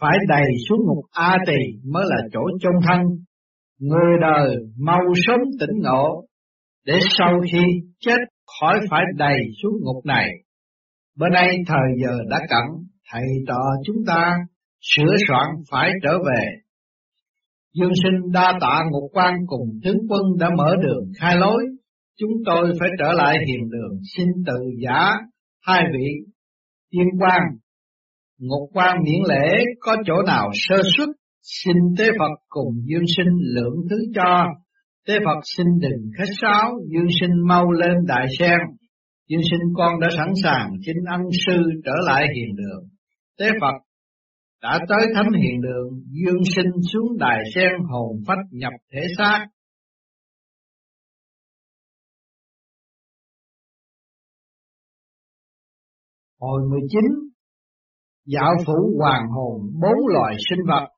phải 0.00 0.18
đầy 0.28 0.46
xuống 0.68 0.78
ngục 0.86 1.04
A 1.10 1.38
tỳ 1.46 1.90
mới 1.92 2.04
là 2.06 2.16
chỗ 2.32 2.40
chôn 2.60 2.72
thân. 2.88 3.00
Người 3.78 4.18
đời 4.20 4.56
mau 4.78 5.00
sớm 5.26 5.40
tỉnh 5.60 5.80
ngộ, 5.82 6.24
để 6.86 7.00
sau 7.18 7.40
khi 7.52 7.62
chết 8.00 8.18
khỏi 8.60 8.80
phải 8.90 9.02
đầy 9.16 9.38
xuống 9.62 9.72
ngục 9.80 10.06
này. 10.06 10.28
Bữa 11.18 11.28
nay 11.28 11.48
thời 11.66 11.88
giờ 12.02 12.18
đã 12.30 12.38
cận, 12.38 12.86
thầy 13.12 13.22
trò 13.48 13.60
chúng 13.84 13.96
ta 14.06 14.32
sửa 14.80 15.16
soạn 15.28 15.46
phải 15.70 15.92
trở 16.02 16.18
về. 16.18 16.46
Dương 17.74 17.92
sinh 18.02 18.32
đa 18.32 18.58
tạ 18.60 18.82
ngục 18.90 19.10
quan 19.12 19.34
cùng 19.46 19.68
tướng 19.84 19.98
quân 20.08 20.22
đã 20.38 20.50
mở 20.56 20.76
đường 20.82 21.04
khai 21.18 21.36
lối, 21.36 21.64
chúng 22.18 22.30
tôi 22.46 22.72
phải 22.80 22.88
trở 22.98 23.12
lại 23.12 23.36
hiền 23.46 23.70
đường 23.70 24.00
xin 24.16 24.26
tự 24.46 24.58
giả 24.84 25.10
hai 25.66 25.82
vị 25.92 26.32
tiên 26.90 27.06
quan. 27.20 27.40
Ngục 28.38 28.70
quan 28.72 28.96
miễn 29.04 29.22
lễ 29.28 29.64
có 29.80 29.96
chỗ 30.06 30.22
nào 30.26 30.50
sơ 30.54 30.76
xuất, 30.96 31.08
xin 31.42 31.76
tế 31.98 32.10
Phật 32.18 32.34
cùng 32.48 32.74
dương 32.84 33.06
sinh 33.16 33.34
lượng 33.54 33.74
thứ 33.90 33.96
cho 34.14 34.46
Tế 35.06 35.14
Phật 35.24 35.40
xin 35.56 35.66
đừng 35.80 36.10
khách 36.18 36.32
sáo, 36.40 36.70
dương 36.92 37.08
sinh 37.20 37.46
mau 37.48 37.72
lên 37.72 37.96
đại 38.06 38.26
sen. 38.38 38.58
Dương 39.28 39.40
sinh 39.50 39.60
con 39.76 40.00
đã 40.00 40.08
sẵn 40.16 40.28
sàng 40.42 40.70
xin 40.86 40.96
ân 41.10 41.20
sư 41.46 41.62
trở 41.84 41.92
lại 42.06 42.24
hiền 42.36 42.56
đường. 42.56 42.88
Tế 43.38 43.46
Phật 43.60 43.74
đã 44.62 44.78
tới 44.88 45.06
thánh 45.14 45.32
hiền 45.42 45.60
đường, 45.60 46.02
dương 46.24 46.42
sinh 46.56 46.70
xuống 46.92 47.18
đài 47.18 47.38
sen 47.54 47.70
hồn 47.90 48.22
phách 48.26 48.38
nhập 48.50 48.72
thể 48.92 49.00
xác. 49.18 49.46
Hồi 56.40 56.62
19 56.70 57.00
Dạo 58.26 58.52
phủ 58.66 58.96
hoàng 58.98 59.24
hồn 59.30 59.60
bốn 59.82 60.08
loài 60.14 60.34
sinh 60.50 60.66
vật 60.68 60.88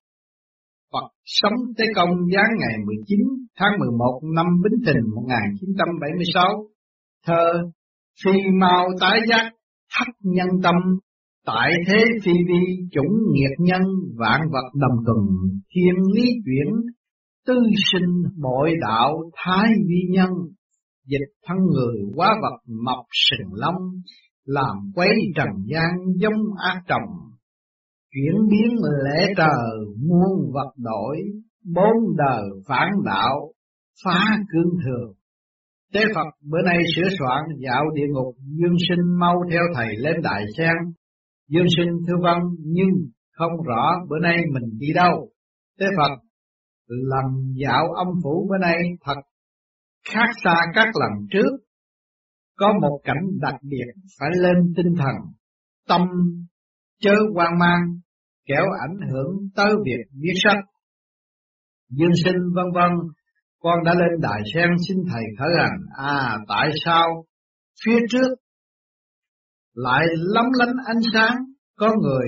Phật 0.93 1.09
sống 1.25 1.53
Tế 1.79 1.85
Công 1.95 2.11
giáng 2.35 2.51
ngày 2.59 2.75
19 2.87 3.19
tháng 3.59 3.79
11 3.79 4.21
năm 4.37 4.47
Bính 4.63 4.81
Thìn 4.87 5.15
1976. 5.15 6.47
Thơ 7.27 7.53
Phi 8.25 8.33
mau 8.61 8.89
tái 9.01 9.19
giác 9.29 9.53
thắt 9.99 10.09
nhân 10.21 10.49
tâm, 10.63 10.75
tại 11.47 11.73
thế 11.89 12.05
phi 12.25 12.33
vi 12.49 12.89
chủng 12.93 13.17
nghiệp 13.33 13.55
nhân 13.59 13.83
vạn 14.17 14.41
vật 14.53 14.71
đồng 14.75 15.05
cùng, 15.07 15.27
thiên 15.75 15.95
lý 16.15 16.23
chuyển 16.23 16.75
tư 17.47 17.55
sinh 17.93 18.23
bội 18.43 18.71
đạo 18.81 19.31
thái 19.37 19.69
vi 19.89 20.01
nhân 20.11 20.31
dịch 21.07 21.29
thân 21.47 21.57
người 21.73 21.97
quá 22.15 22.35
vật 22.43 22.73
mọc 22.85 23.05
sừng 23.11 23.53
long 23.53 23.75
làm 24.45 24.77
quấy 24.95 25.09
trần 25.37 25.49
gian 25.67 25.91
giống 26.17 26.43
ác 26.65 26.83
trồng 26.89 27.09
chuyển 28.15 28.35
biến 28.51 28.77
lễ 29.05 29.35
trời 29.37 29.87
muôn 30.09 30.53
vật 30.55 30.73
đổi, 30.77 31.17
bốn 31.65 32.17
đời 32.17 32.45
phản 32.69 32.89
đạo, 33.05 33.53
phá 34.05 34.21
cương 34.53 34.73
thường. 34.85 35.15
Tế 35.93 36.01
Phật 36.15 36.27
bữa 36.51 36.63
nay 36.63 36.79
sửa 36.97 37.09
soạn 37.19 37.43
dạo 37.59 37.85
địa 37.95 38.07
ngục, 38.09 38.35
Dương 38.39 38.77
sinh 38.89 39.19
mau 39.19 39.35
theo 39.51 39.63
thầy 39.75 39.97
lên 39.97 40.17
đại 40.23 40.45
sen. 40.59 40.75
Dương 41.49 41.67
sinh 41.77 41.89
thưa 42.07 42.17
văn 42.23 42.39
nhưng 42.59 42.91
không 43.33 43.53
rõ 43.67 43.93
bữa 44.09 44.19
nay 44.19 44.37
mình 44.53 44.79
đi 44.79 44.87
đâu. 44.95 45.29
Tế 45.79 45.87
Phật, 45.97 46.13
lần 46.87 47.25
dạo 47.67 47.85
âm 47.93 48.07
phủ 48.23 48.49
bữa 48.51 48.59
nay 48.59 48.77
thật 49.05 49.21
khác 50.11 50.29
xa 50.45 50.55
các 50.75 50.87
lần 51.01 51.27
trước. 51.31 51.51
Có 52.57 52.73
một 52.83 53.01
cảnh 53.05 53.25
đặc 53.41 53.55
biệt 53.63 54.03
phải 54.21 54.31
lên 54.35 54.73
tinh 54.77 54.95
thần, 54.99 55.15
tâm 55.89 56.01
chớ 57.01 57.15
hoang 57.35 57.59
mang, 57.59 57.81
kẻo 58.47 58.65
ảnh 58.89 59.11
hưởng 59.11 59.49
tới 59.57 59.75
việc 59.85 60.05
viết 60.23 60.35
sách. 60.45 60.65
Dương 61.97 62.15
sinh 62.25 62.37
vân 62.55 62.67
vân, 62.75 62.91
con 63.61 63.85
đã 63.85 63.95
lên 63.95 64.21
đài 64.21 64.43
sen 64.55 64.69
xin 64.89 64.97
thầy 65.13 65.23
khởi 65.39 65.49
hành, 65.59 65.79
à 65.97 66.39
tại 66.49 66.71
sao? 66.85 67.25
Phía 67.85 67.99
trước 68.11 68.29
lại 69.75 70.07
lấm 70.17 70.47
lánh 70.59 70.75
ánh 70.87 71.01
sáng, 71.15 71.37
có 71.77 71.91
người 72.03 72.27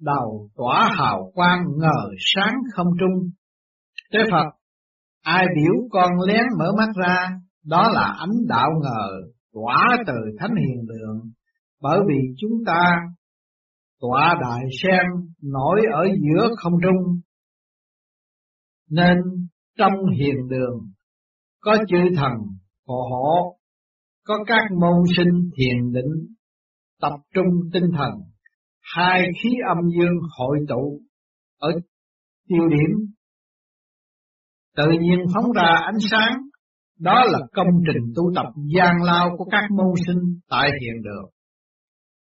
đầu 0.00 0.48
tỏa 0.56 0.88
hào 0.98 1.30
quang 1.34 1.64
ngờ 1.76 2.10
sáng 2.34 2.54
không 2.74 2.88
trung. 3.00 3.30
Thế 4.12 4.18
Phật, 4.30 4.46
ai 5.22 5.46
biểu 5.56 5.74
con 5.90 6.10
lén 6.26 6.44
mở 6.58 6.72
mắt 6.78 6.88
ra, 6.96 7.28
đó 7.64 7.90
là 7.92 8.14
ánh 8.18 8.46
đạo 8.48 8.70
ngờ 8.82 9.08
tỏa 9.52 9.96
từ 10.06 10.14
thánh 10.38 10.54
hiền 10.56 10.86
đường, 10.86 11.20
bởi 11.82 12.00
vì 12.08 12.18
chúng 12.38 12.64
ta 12.66 12.96
tọa 14.00 14.34
đại 14.40 14.64
sen 14.82 15.06
nổi 15.42 15.80
ở 15.92 16.04
giữa 16.04 16.48
không 16.56 16.72
trung. 16.82 17.20
Nên 18.96 19.16
trong 19.78 19.92
hiền 20.18 20.48
đường 20.48 20.78
có 21.60 21.76
chư 21.88 21.96
thần 22.16 22.32
phò 22.86 22.94
hộ, 23.10 23.56
có 24.26 24.34
các 24.46 24.62
môn 24.80 25.04
sinh 25.16 25.50
thiền 25.56 25.92
định, 25.92 26.34
tập 27.00 27.12
trung 27.34 27.46
tinh 27.72 27.84
thần, 27.98 28.10
hai 28.94 29.22
khí 29.42 29.50
âm 29.68 29.78
dương 29.98 30.18
hội 30.38 30.58
tụ 30.68 31.00
ở 31.58 31.70
tiêu 32.48 32.68
điểm, 32.68 32.90
tự 34.76 34.86
nhiên 35.00 35.18
phóng 35.34 35.52
ra 35.52 35.76
ánh 35.86 35.98
sáng, 36.10 36.38
đó 37.00 37.24
là 37.26 37.38
công 37.52 37.68
trình 37.86 38.12
tu 38.16 38.22
tập 38.36 38.46
gian 38.76 38.94
lao 39.02 39.30
của 39.38 39.44
các 39.44 39.64
môn 39.70 39.94
sinh 40.06 40.40
tại 40.50 40.70
hiền 40.80 41.02
đường. 41.02 41.30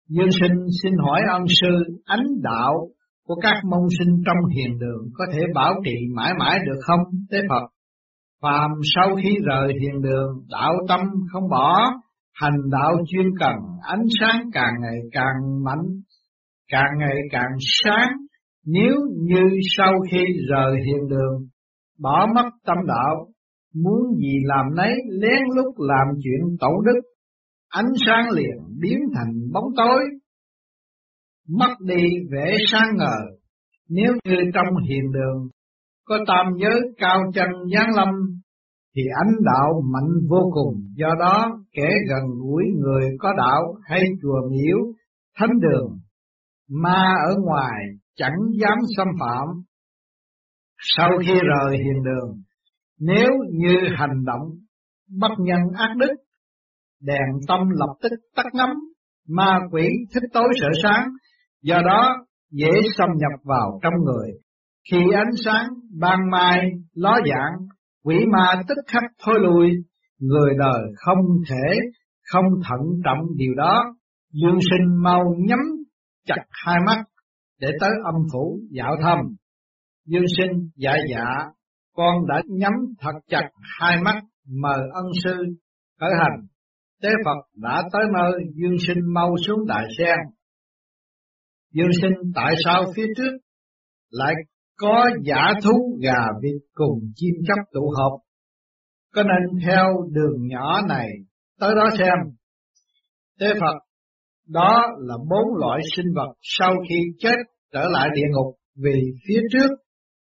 Dương 0.10 0.32
sinh 0.42 0.66
xin 0.84 0.94
hỏi 1.06 1.22
ân 1.32 1.44
sư 1.62 2.02
ánh 2.06 2.26
đạo 2.44 2.88
của 3.28 3.36
các 3.42 3.56
môn 3.72 3.88
sinh 4.00 4.24
trong 4.26 4.38
hiền 4.56 4.80
đường 4.80 5.10
có 5.14 5.26
thể 5.34 5.42
bảo 5.56 5.74
trì 5.86 5.96
mãi 6.16 6.34
mãi 6.40 6.60
được 6.66 6.80
không 6.82 7.00
tế 7.32 7.38
Phật? 7.50 7.64
Phàm 8.42 8.72
sau 8.96 9.16
khi 9.24 9.38
rời 9.46 9.74
hiền 9.82 10.02
đường, 10.02 10.30
đạo 10.50 10.74
tâm 10.88 11.00
không 11.32 11.50
bỏ, 11.50 11.92
hành 12.34 12.70
đạo 12.72 12.94
chuyên 13.08 13.26
cần, 13.40 13.56
ánh 13.82 14.04
sáng 14.22 14.50
càng 14.54 14.74
ngày 14.82 14.98
càng 15.12 15.64
mạnh, 15.64 15.86
càng 16.72 16.92
ngày 17.00 17.16
càng 17.32 17.52
sáng. 17.84 18.10
Nếu 18.66 18.96
như 19.22 19.60
sau 19.78 19.94
khi 20.12 20.26
rời 20.50 20.76
hiền 20.86 21.08
đường, 21.10 21.48
bỏ 22.00 22.28
mất 22.36 22.50
tâm 22.66 22.78
đạo, 22.88 23.28
muốn 23.84 24.16
gì 24.18 24.34
làm 24.44 24.66
nấy 24.76 24.94
lén 25.22 25.42
lút 25.56 25.74
làm 25.78 26.08
chuyện 26.24 26.58
tẩu 26.60 26.82
đức, 26.82 27.02
ánh 27.70 27.92
sáng 28.06 28.30
liền 28.30 28.58
biến 28.82 29.00
thành 29.16 29.34
bóng 29.54 29.68
tối, 29.76 30.04
mất 31.50 31.76
đi 31.86 32.04
vẻ 32.32 32.56
sáng 32.72 32.90
ngời. 32.98 33.40
Nếu 33.90 34.14
như 34.26 34.36
trong 34.54 34.84
hiền 34.90 35.12
đường 35.12 35.50
có 36.06 36.18
tam 36.28 36.46
giới 36.58 36.82
cao 36.98 37.20
chân 37.34 37.50
giáng 37.74 37.96
lâm 37.96 38.10
thì 38.96 39.02
ánh 39.26 39.34
đạo 39.46 39.82
mạnh 39.94 40.12
vô 40.30 40.52
cùng, 40.54 40.74
do 40.96 41.08
đó 41.20 41.60
kẻ 41.74 41.90
gần 42.10 42.24
gũi 42.42 42.64
người 42.78 43.10
có 43.20 43.34
đạo 43.38 43.76
hay 43.84 44.02
chùa 44.22 44.50
miếu, 44.52 44.78
thánh 45.38 45.60
đường, 45.60 46.00
ma 46.70 47.14
ở 47.30 47.36
ngoài 47.46 47.84
chẳng 48.16 48.36
dám 48.62 48.78
xâm 48.98 49.08
phạm. 49.20 49.48
Sau 50.98 51.10
khi 51.22 51.34
rời 51.34 51.78
hiền 51.78 52.04
đường, 52.04 52.42
nếu 53.00 53.32
như 53.52 53.76
hành 53.98 54.24
động 54.26 54.50
bất 55.20 55.32
nhân 55.40 55.60
ác 55.78 55.94
đức, 55.98 56.14
đèn 57.02 57.30
tâm 57.48 57.60
lập 57.70 57.94
tức 58.02 58.12
tắt 58.36 58.46
ngấm. 58.54 58.70
ma 59.30 59.60
quỷ 59.72 59.88
thích 60.14 60.24
tối 60.34 60.48
sợ 60.62 60.68
sáng, 60.84 61.08
do 61.62 61.82
đó 61.86 62.16
dễ 62.52 62.72
xâm 62.98 63.10
nhập 63.18 63.40
vào 63.44 63.80
trong 63.84 63.94
người. 64.06 64.30
Khi 64.92 64.98
ánh 65.16 65.32
sáng 65.46 65.68
ban 66.00 66.20
mai 66.32 66.72
ló 66.94 67.20
dạng, 67.30 67.68
quỷ 68.04 68.16
ma 68.32 68.64
tức 68.68 68.78
khắc 68.88 69.04
thôi 69.26 69.36
lui, 69.42 69.72
người 70.20 70.54
đời 70.60 70.82
không 70.96 71.18
thể 71.50 71.76
không 72.32 72.46
thận 72.70 72.80
trọng 73.06 73.20
điều 73.38 73.54
đó. 73.58 73.84
Dương 74.32 74.60
sinh 74.70 75.04
mau 75.04 75.24
nhắm 75.38 75.60
chặt 76.26 76.42
hai 76.66 76.76
mắt 76.86 77.04
để 77.60 77.68
tới 77.82 77.90
âm 78.04 78.16
phủ 78.34 78.60
dạo 78.70 78.96
thăm. 79.04 79.18
Dương 80.06 80.26
sinh 80.38 80.70
dạ 80.76 80.94
dạ, 81.12 81.26
con 81.96 82.16
đã 82.28 82.42
nhắm 82.48 82.72
thật 83.00 83.14
chặt 83.30 83.50
hai 83.80 83.98
mắt 84.02 84.22
mời 84.62 84.80
ân 84.94 85.06
sư 85.24 85.36
khởi 86.00 86.12
hành. 86.20 86.46
Tế 87.02 87.10
Phật 87.26 87.38
đã 87.56 87.84
tới 87.94 88.04
nơi 88.14 88.32
Dương 88.56 88.78
sinh 88.88 89.14
mau 89.14 89.36
xuống 89.48 89.68
đại 89.68 89.88
sen. 89.98 90.18
Dương 91.76 91.92
sinh 92.02 92.32
tại 92.36 92.54
sao 92.66 92.84
phía 92.96 93.08
trước 93.18 93.38
lại 94.10 94.34
có 94.78 95.10
giả 95.24 95.54
thú 95.64 95.98
gà 96.02 96.22
vịt 96.44 96.62
cùng 96.74 97.00
chim 97.16 97.34
chóc 97.48 97.58
tụ 97.74 97.90
họp, 97.98 98.22
có 99.14 99.24
nên 99.24 99.60
theo 99.66 99.86
đường 100.12 100.48
nhỏ 100.48 100.82
này 100.90 101.08
tới 101.60 101.76
đó 101.76 101.90
xem. 101.98 102.18
Tế 103.40 103.48
Phật, 103.54 103.78
đó 104.48 104.86
là 105.00 105.16
bốn 105.30 105.60
loại 105.60 105.80
sinh 105.96 106.06
vật 106.16 106.34
sau 106.42 106.74
khi 106.90 106.96
chết 107.20 107.36
trở 107.74 107.88
lại 107.92 108.10
địa 108.16 108.28
ngục 108.32 108.56
vì 108.84 109.02
phía 109.28 109.40
trước 109.52 109.70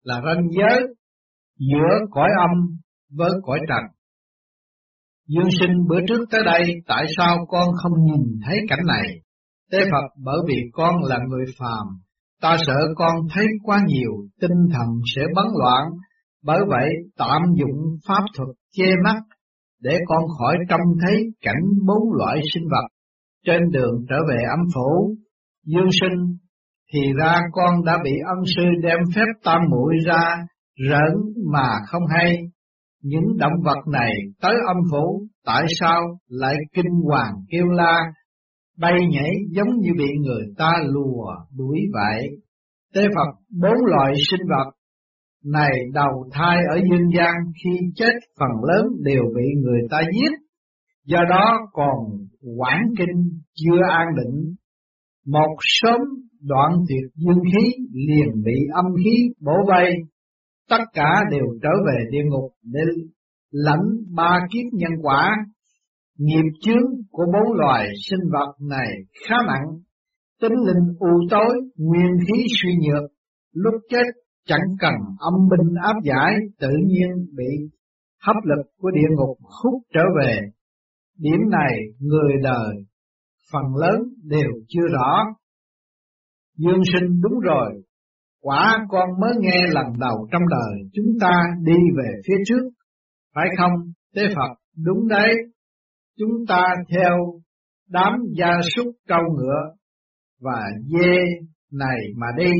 là 0.02 0.20
ranh 0.26 0.48
giới 0.58 0.80
giữa 1.58 2.06
cõi 2.10 2.28
âm 2.38 2.78
với 3.10 3.30
cõi 3.42 3.58
trần. 3.68 3.96
Dương 5.28 5.50
sinh 5.60 5.70
bữa 5.88 6.00
trước 6.08 6.24
tới 6.30 6.40
đây, 6.44 6.62
tại 6.86 7.04
sao 7.16 7.36
con 7.48 7.68
không 7.82 7.92
nhìn 8.04 8.40
thấy 8.46 8.58
cảnh 8.68 8.86
này? 8.86 9.20
Tế 9.72 9.78
Phật 9.78 10.08
bởi 10.24 10.38
vì 10.48 10.56
con 10.72 10.94
là 11.04 11.18
người 11.28 11.44
phàm, 11.58 11.86
Ta 12.42 12.56
sợ 12.66 12.76
con 12.96 13.14
thấy 13.34 13.46
quá 13.62 13.80
nhiều, 13.86 14.10
tinh 14.40 14.58
thần 14.72 14.88
sẽ 15.14 15.22
bấn 15.34 15.44
loạn, 15.60 15.84
bởi 16.44 16.60
vậy 16.68 16.88
tạm 17.18 17.42
dụng 17.58 17.96
pháp 18.08 18.24
thuật 18.36 18.48
che 18.72 18.84
mắt 19.04 19.20
để 19.82 19.98
con 20.06 20.22
khỏi 20.38 20.56
trông 20.68 20.80
thấy 21.02 21.16
cảnh 21.40 21.62
bốn 21.86 22.12
loại 22.18 22.40
sinh 22.54 22.64
vật 22.70 22.88
trên 23.46 23.70
đường 23.70 24.04
trở 24.08 24.16
về 24.28 24.36
âm 24.50 24.60
phủ. 24.74 25.16
Dương 25.66 25.90
sinh, 26.00 26.36
thì 26.92 27.00
ra 27.18 27.40
con 27.52 27.84
đã 27.84 27.98
bị 28.04 28.10
ân 28.26 28.38
sư 28.56 28.62
đem 28.82 28.98
phép 29.14 29.26
tam 29.44 29.60
muội 29.70 29.94
ra, 30.06 30.22
rỡn 30.90 31.14
mà 31.52 31.68
không 31.86 32.02
hay. 32.08 32.36
Những 33.02 33.36
động 33.38 33.62
vật 33.64 33.78
này 33.92 34.12
tới 34.42 34.54
âm 34.66 34.76
phủ, 34.90 35.26
tại 35.46 35.64
sao 35.80 36.02
lại 36.28 36.54
kinh 36.74 36.92
hoàng 37.08 37.32
kêu 37.50 37.66
la, 37.66 37.96
bay 38.78 38.92
nhảy 39.10 39.30
giống 39.50 39.68
như 39.80 39.90
bị 39.98 40.08
người 40.20 40.42
ta 40.58 40.72
lùa 40.84 41.34
đuổi 41.56 41.78
vậy. 41.92 42.28
Tế 42.94 43.02
Phật 43.14 43.58
bốn 43.60 43.74
loại 43.86 44.12
sinh 44.30 44.46
vật 44.48 44.72
này 45.44 45.70
đầu 45.92 46.28
thai 46.32 46.56
ở 46.70 46.76
dương 46.90 47.10
gian 47.16 47.34
khi 47.64 47.70
chết 47.94 48.12
phần 48.40 48.50
lớn 48.62 48.86
đều 49.02 49.22
bị 49.36 49.42
người 49.62 49.80
ta 49.90 50.00
giết, 50.12 50.32
do 51.04 51.18
đó 51.30 51.58
còn 51.72 51.96
quản 52.58 52.82
kinh 52.98 53.40
chưa 53.54 53.80
an 53.90 54.06
định. 54.16 54.54
Một 55.26 55.56
sớm 55.60 56.00
đoạn 56.42 56.72
tuyệt 56.88 57.12
dương 57.14 57.42
khí 57.44 57.70
liền 57.92 58.42
bị 58.44 58.56
âm 58.72 58.84
khí 59.04 59.28
bổ 59.40 59.52
vây, 59.68 59.90
tất 60.70 60.84
cả 60.92 61.10
đều 61.30 61.44
trở 61.62 61.70
về 61.86 62.04
địa 62.10 62.22
ngục 62.24 62.50
để 62.62 62.80
lãnh 63.50 63.86
ba 64.14 64.38
kiếp 64.52 64.72
nhân 64.72 64.92
quả 65.02 65.30
Nghiệp 66.18 66.50
chướng 66.60 66.86
của 67.10 67.24
bốn 67.32 67.52
loài 67.58 67.88
sinh 68.10 68.30
vật 68.32 68.54
này 68.60 68.88
khá 69.28 69.36
nặng, 69.46 69.66
tính 70.40 70.52
linh 70.66 70.94
u 70.98 71.08
tối, 71.30 71.60
nguyên 71.76 72.12
khí 72.26 72.44
suy 72.62 72.70
nhược, 72.82 73.10
lúc 73.52 73.74
chết 73.88 74.04
chẳng 74.46 74.76
cần 74.80 74.94
âm 75.18 75.34
binh 75.50 75.74
áp 75.82 75.96
giải, 76.04 76.32
tự 76.60 76.70
nhiên 76.86 77.10
bị 77.36 77.76
hấp 78.22 78.36
lực 78.44 78.66
của 78.78 78.90
địa 78.90 79.08
ngục 79.16 79.38
hút 79.40 79.82
trở 79.94 80.02
về. 80.20 80.40
Điểm 81.18 81.40
này 81.50 81.72
người 82.00 82.32
đời 82.42 82.74
phần 83.52 83.76
lớn 83.80 84.00
đều 84.22 84.50
chưa 84.68 84.86
rõ. 84.92 85.24
Dương 86.56 86.80
sinh 86.92 87.20
đúng 87.22 87.40
rồi, 87.40 87.82
quả 88.42 88.86
con 88.88 89.08
mới 89.20 89.32
nghe 89.38 89.60
lần 89.70 89.86
đầu 90.00 90.28
trong 90.32 90.42
đời 90.50 90.90
chúng 90.92 91.12
ta 91.20 91.32
đi 91.62 91.76
về 91.96 92.10
phía 92.28 92.36
trước, 92.46 92.70
phải 93.34 93.46
không, 93.58 93.72
Tế 94.14 94.22
Phật, 94.34 94.54
đúng 94.84 95.08
đấy, 95.08 95.34
chúng 96.18 96.46
ta 96.48 96.64
theo 96.90 97.16
đám 97.88 98.12
gia 98.38 98.52
súc 98.76 98.86
câu 99.08 99.22
ngựa 99.36 99.74
và 100.40 100.62
dê 100.86 101.18
này 101.72 101.98
mà 102.16 102.26
đi, 102.36 102.50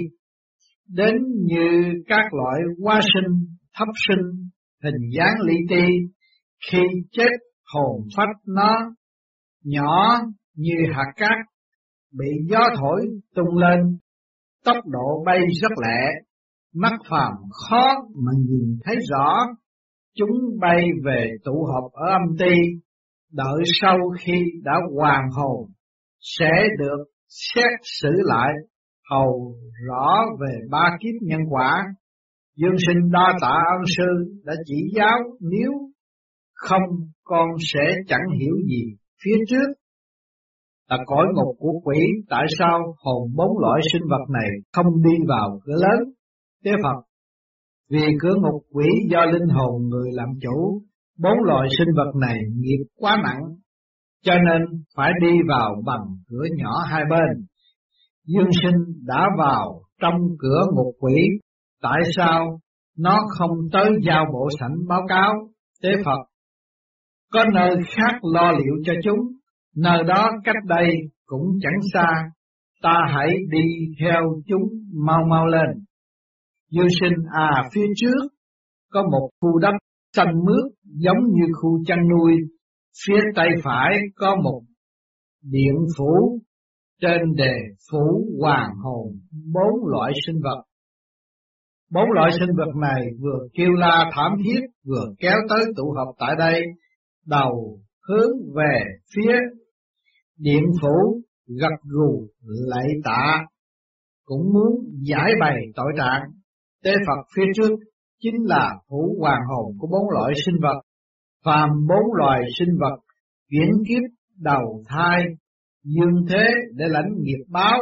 đến 0.88 1.14
như 1.44 1.92
các 2.06 2.34
loại 2.34 2.60
hoa 2.82 3.00
sinh, 3.14 3.46
thấp 3.74 3.88
sinh, 4.08 4.48
hình 4.82 5.10
dáng 5.18 5.34
li 5.46 5.56
ti, 5.68 5.86
khi 6.70 6.82
chết 7.12 7.30
hồn 7.74 8.08
phách 8.16 8.36
nó 8.46 8.76
nhỏ 9.64 10.20
như 10.54 10.74
hạt 10.94 11.12
cát, 11.16 11.38
bị 12.18 12.28
gió 12.48 12.60
thổi 12.80 13.00
tung 13.34 13.56
lên, 13.56 13.80
tốc 14.64 14.76
độ 14.86 15.24
bay 15.26 15.38
rất 15.62 15.72
lẹ, 15.82 16.12
mắt 16.74 16.92
phàm 17.10 17.32
khó 17.50 17.94
mà 18.24 18.32
nhìn 18.36 18.78
thấy 18.84 18.96
rõ, 19.10 19.38
chúng 20.14 20.58
bay 20.60 20.84
về 21.04 21.30
tụ 21.44 21.64
họp 21.64 21.92
ở 21.92 22.10
âm 22.10 22.22
ti, 22.38 22.54
đợi 23.32 23.62
sau 23.80 23.96
khi 24.20 24.32
đã 24.64 24.72
hoàn 24.94 25.30
hồn, 25.30 25.70
sẽ 26.20 26.50
được 26.78 27.04
xét 27.28 27.70
xử 27.82 28.10
lại, 28.12 28.52
hầu 29.10 29.54
rõ 29.88 30.16
về 30.40 30.58
ba 30.70 30.96
kiếp 31.00 31.22
nhân 31.22 31.40
quả. 31.50 31.84
Dương 32.56 32.76
sinh 32.86 33.10
đa 33.10 33.32
tạ 33.40 33.54
ân 33.76 33.84
sư 33.96 34.40
đã 34.44 34.54
chỉ 34.64 34.92
giáo, 34.96 35.18
nếu 35.40 35.72
không 36.54 36.82
con 37.24 37.48
sẽ 37.72 37.94
chẳng 38.08 38.38
hiểu 38.40 38.54
gì 38.68 38.82
phía 39.24 39.36
trước, 39.48 39.72
là 40.88 40.98
cõi 41.06 41.26
ngục 41.34 41.56
của 41.58 41.80
quỷ, 41.84 41.98
tại 42.28 42.44
sao 42.58 42.94
hồn 42.98 43.30
bốn 43.36 43.58
loại 43.58 43.80
sinh 43.92 44.02
vật 44.10 44.32
này 44.32 44.48
không 44.72 45.02
đi 45.02 45.14
vào 45.28 45.60
cửa 45.64 45.74
lớn 45.74 46.12
thế 46.64 46.70
Phật, 46.82 47.02
vì 47.90 48.06
cửa 48.20 48.34
ngục 48.34 48.62
quỷ 48.72 48.86
do 49.10 49.24
linh 49.24 49.48
hồn 49.48 49.88
người 49.88 50.10
làm 50.12 50.28
chủ 50.42 50.82
Bốn 51.18 51.44
loại 51.44 51.68
sinh 51.78 51.88
vật 51.96 52.12
này 52.20 52.38
nghiệp 52.56 52.84
quá 52.96 53.16
nặng, 53.24 53.42
cho 54.24 54.34
nên 54.34 54.62
phải 54.96 55.12
đi 55.20 55.32
vào 55.48 55.82
bằng 55.86 56.06
cửa 56.28 56.44
nhỏ 56.56 56.72
hai 56.90 57.02
bên. 57.10 57.46
Dương 58.26 58.50
sinh 58.62 59.06
đã 59.06 59.26
vào 59.38 59.80
trong 60.00 60.14
cửa 60.38 60.62
ngục 60.74 60.94
quỷ, 61.00 61.14
tại 61.82 62.00
sao 62.16 62.60
nó 62.98 63.20
không 63.38 63.50
tới 63.72 63.90
giao 64.06 64.24
bộ 64.32 64.48
sảnh 64.60 64.76
báo 64.88 65.02
cáo 65.08 65.34
tế 65.82 65.90
Phật? 66.04 66.18
Có 67.32 67.44
nơi 67.54 67.76
khác 67.96 68.18
lo 68.34 68.52
liệu 68.52 68.74
cho 68.84 68.92
chúng, 69.04 69.18
nơi 69.76 70.02
đó 70.04 70.30
cách 70.44 70.64
đây 70.66 70.88
cũng 71.26 71.42
chẳng 71.60 71.80
xa, 71.92 72.06
ta 72.82 72.94
hãy 73.14 73.28
đi 73.50 73.64
theo 74.00 74.22
chúng 74.46 74.62
mau 75.06 75.18
mau 75.30 75.46
lên. 75.46 75.84
Dương 76.70 76.88
sinh 77.00 77.14
à 77.32 77.62
phía 77.74 77.86
trước 77.96 78.28
có 78.92 79.02
một 79.02 79.28
khu 79.40 79.58
đất 79.58 79.74
xanh 80.16 80.34
mướt 80.44 80.72
giống 80.98 81.18
như 81.32 81.44
khu 81.60 81.84
chăn 81.86 81.98
nuôi, 82.08 82.32
phía 83.06 83.20
tay 83.34 83.48
phải 83.64 83.98
có 84.16 84.36
một 84.36 84.62
điện 85.42 85.74
phủ 85.98 86.40
trên 87.00 87.34
đề 87.36 87.54
phủ 87.90 88.28
hoàng 88.40 88.70
hồn 88.82 89.06
bốn 89.52 89.86
loại 89.86 90.12
sinh 90.26 90.40
vật. 90.44 90.62
Bốn 91.92 92.10
loại 92.12 92.30
sinh 92.38 92.50
vật 92.56 92.72
này 92.80 93.02
vừa 93.20 93.48
kêu 93.54 93.72
la 93.72 94.10
thảm 94.14 94.32
thiết 94.44 94.60
vừa 94.84 95.14
kéo 95.18 95.36
tới 95.48 95.64
tụ 95.76 95.94
họp 95.96 96.14
tại 96.18 96.34
đây, 96.38 96.62
đầu 97.26 97.80
hướng 98.08 98.30
về 98.56 98.80
phía 99.14 99.32
điện 100.38 100.62
phủ 100.82 101.20
gật 101.46 101.76
gù 101.82 102.28
lạy 102.42 102.86
tạ 103.04 103.44
cũng 104.24 104.52
muốn 104.52 104.72
giải 105.02 105.32
bày 105.40 105.56
tội 105.76 105.92
trạng 105.96 106.22
tế 106.84 106.90
Phật 107.06 107.22
phía 107.36 107.44
trước 107.56 107.76
chính 108.20 108.34
là 108.44 108.70
phủ 108.88 109.16
hoàng 109.20 109.40
hồn 109.48 109.76
của 109.78 109.88
bốn 109.92 110.10
loại 110.10 110.32
sinh 110.46 110.54
vật. 110.62 110.80
Phàm 111.44 111.68
bốn 111.88 112.14
loài 112.14 112.40
sinh 112.58 112.78
vật 112.80 112.96
chuyển 113.50 113.70
kiếp, 113.88 114.02
đầu 114.40 114.82
thai, 114.88 115.22
dương 115.84 116.26
thế 116.28 116.44
để 116.74 116.84
lãnh 116.88 117.10
nghiệp 117.18 117.44
báo. 117.48 117.78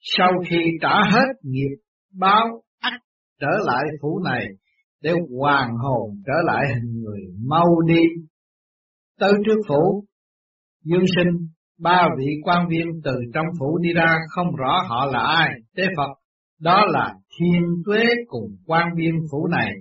Sau 0.00 0.32
khi 0.48 0.56
trả 0.80 0.94
hết 1.12 1.26
nghiệp 1.42 1.76
báo, 2.18 2.62
ắt 2.80 2.92
trở 3.40 3.50
lại 3.64 3.84
phủ 4.02 4.20
này 4.24 4.46
để 5.02 5.12
hoàng 5.38 5.70
hồn 5.76 6.10
trở 6.26 6.32
lại 6.44 6.64
hình 6.74 7.02
người 7.02 7.20
mau 7.48 7.80
đi. 7.86 8.02
Tới 9.20 9.32
trước 9.46 9.60
phủ, 9.68 10.04
dương 10.84 11.04
sinh, 11.16 11.48
ba 11.80 12.08
vị 12.18 12.26
quan 12.44 12.68
viên 12.68 12.86
từ 13.04 13.12
trong 13.34 13.46
phủ 13.60 13.78
đi 13.78 13.92
ra 13.92 14.16
không 14.28 14.56
rõ 14.56 14.82
họ 14.88 15.06
là 15.06 15.18
ai 15.18 15.48
tế 15.76 15.82
phật 15.96 16.25
đó 16.60 16.84
là 16.88 17.14
thiên 17.38 17.62
tuế 17.86 18.04
cùng 18.26 18.56
quan 18.66 18.88
viên 18.96 19.14
phủ 19.30 19.46
này. 19.46 19.72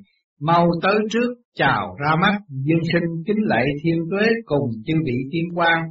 Mau 0.41 0.67
tới 0.83 0.95
trước, 1.11 1.33
chào 1.55 1.95
ra 1.99 2.15
mắt 2.21 2.39
dương 2.49 2.83
sinh 2.93 3.23
kính 3.27 3.37
lạy 3.39 3.65
thiên 3.83 3.95
tuế 4.11 4.27
cùng 4.45 4.69
chư 4.85 4.93
vị 5.05 5.17
tiên 5.31 5.43
quan. 5.55 5.83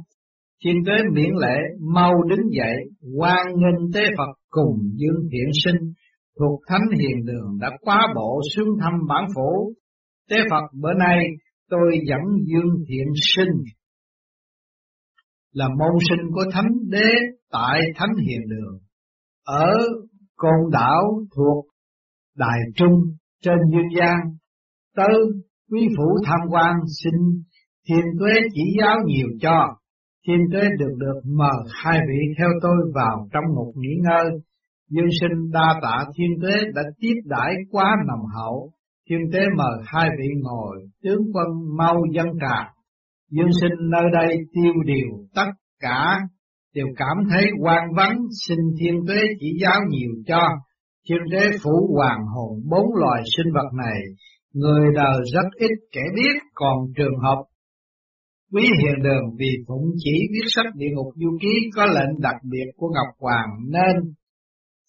Thiên 0.63 0.75
tuế 0.85 0.95
miễn 1.13 1.31
lễ, 1.41 1.57
mau 1.93 2.13
đứng 2.29 2.49
dậy 2.51 2.75
quan 3.17 3.45
nghênh 3.47 3.91
tế 3.93 4.01
phật 4.17 4.33
cùng 4.49 4.77
dương 4.95 5.29
thiện 5.31 5.49
sinh. 5.63 5.91
Thuộc 6.39 6.61
thánh 6.67 6.99
hiền 6.99 7.25
đường 7.25 7.57
đã 7.59 7.69
quá 7.81 8.07
bộ 8.15 8.41
xuống 8.55 8.69
thăm 8.81 8.93
bản 9.07 9.25
phủ. 9.35 9.73
Tế 10.29 10.37
phật, 10.49 10.63
bữa 10.81 10.93
nay 10.99 11.25
tôi 11.69 11.99
dẫn 12.07 12.21
dương 12.45 12.75
thiện 12.87 13.07
sinh 13.35 13.63
là 15.55 15.67
môn 15.67 15.97
sinh 16.09 16.31
của 16.33 16.45
thánh 16.51 16.71
đế 16.89 17.09
tại 17.51 17.79
thánh 17.95 18.15
hiền 18.27 18.41
đường. 18.49 18.79
Ở 19.43 19.73
con 20.37 20.71
đảo 20.71 21.03
thuộc 21.35 21.65
Đài 22.37 22.59
Trung 22.75 23.01
trên 23.43 23.57
dương 23.71 23.95
gian 23.97 24.17
tới 24.95 25.15
quý 25.71 25.87
phủ 25.97 26.17
tham 26.25 26.39
quan, 26.49 26.75
xin 27.03 27.13
thiên 27.89 28.05
tuế 28.19 28.31
chỉ 28.53 28.61
giáo 28.79 28.97
nhiều 29.05 29.27
cho. 29.41 29.67
Thiên 30.27 30.39
tuế 30.51 30.61
được 30.79 30.95
được 30.97 31.21
mời 31.25 31.59
hai 31.83 31.99
vị 32.07 32.19
theo 32.37 32.49
tôi 32.61 32.91
vào 32.95 33.27
trong 33.33 33.43
một 33.55 33.71
nghỉ 33.75 33.95
ngơi. 34.03 34.25
Dương 34.89 35.09
sinh 35.21 35.51
đa 35.51 35.79
tạ 35.81 36.05
thiên 36.17 36.31
tuế 36.41 36.53
đã 36.73 36.81
tiếp 36.99 37.13
đãi 37.25 37.53
quá 37.71 37.95
nồng 38.07 38.25
hậu. 38.35 38.71
Thiên 39.09 39.19
tuế 39.31 39.41
mời 39.57 39.83
hai 39.85 40.09
vị 40.19 40.27
ngồi, 40.43 40.77
tướng 41.03 41.21
quân 41.33 41.47
mau 41.77 41.95
dân 42.15 42.27
trà. 42.41 42.71
Dương 43.31 43.51
sinh 43.61 43.89
nơi 43.91 44.03
đây 44.13 44.37
tiêu 44.53 44.73
điều 44.85 45.07
tất 45.35 45.51
cả 45.79 46.19
đều 46.75 46.87
cảm 46.97 47.17
thấy 47.29 47.45
quan 47.61 47.83
vắng 47.97 48.17
xin 48.47 48.57
thiên 48.79 48.95
tuế 49.07 49.21
chỉ 49.39 49.47
giáo 49.61 49.81
nhiều 49.89 50.11
cho. 50.27 50.41
Thiên 51.09 51.21
tuế 51.31 51.57
phủ 51.63 51.95
hoàng 51.95 52.21
hồn 52.35 52.61
bốn 52.69 52.85
loài 52.95 53.21
sinh 53.37 53.53
vật 53.53 53.69
này 53.85 53.99
người 54.53 54.85
đời 54.95 55.17
rất 55.33 55.49
ít 55.57 55.71
kẻ 55.91 56.01
biết 56.15 56.39
còn 56.53 56.77
trường 56.97 57.17
hợp 57.23 57.43
quý 58.53 58.63
hiền 58.81 59.03
đường 59.03 59.35
vì 59.39 59.51
phụng 59.67 59.85
chỉ 59.97 60.11
viết 60.31 60.47
sách 60.47 60.75
địa 60.75 60.87
ngục 60.95 61.13
du 61.15 61.37
ký 61.41 61.53
có 61.75 61.85
lệnh 61.85 62.21
đặc 62.21 62.35
biệt 62.51 62.71
của 62.77 62.87
ngọc 62.87 63.15
hoàng 63.19 63.49
nên 63.67 63.95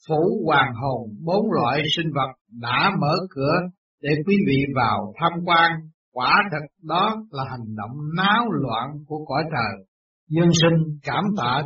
phủ 0.09 0.42
hoàng 0.46 0.72
hồn 0.75 1.11
bốn 1.25 1.53
loại 1.53 1.83
sinh 1.96 2.07
vật 2.14 2.33
đã 2.61 2.96
mở 3.01 3.14
cửa 3.31 3.57
để 4.03 4.11
quý 4.27 4.37
vị 4.46 4.59
vào 4.75 5.12
tham 5.20 5.33
quan. 5.44 5.70
Quả 6.12 6.42
thật 6.51 6.66
đó 6.83 7.16
là 7.31 7.44
hành 7.51 7.77
động 7.77 7.96
náo 8.16 8.44
loạn 8.51 8.88
của 9.07 9.25
cõi 9.25 9.42
trời 9.53 9.87
Dương 10.28 10.50
sinh 10.62 10.98
cảm 11.02 11.24
tạ 11.36 11.62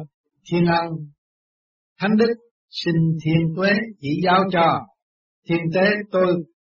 thiên 0.50 0.64
ân, 0.66 0.88
thánh 2.00 2.16
đức 2.16 2.34
xin 2.70 2.94
thiên 3.24 3.54
tuế 3.56 3.70
chỉ 4.00 4.08
giáo 4.24 4.44
cho, 4.52 4.80
thiên 5.48 5.60
tế 5.74 5.90
tôi 6.10 6.26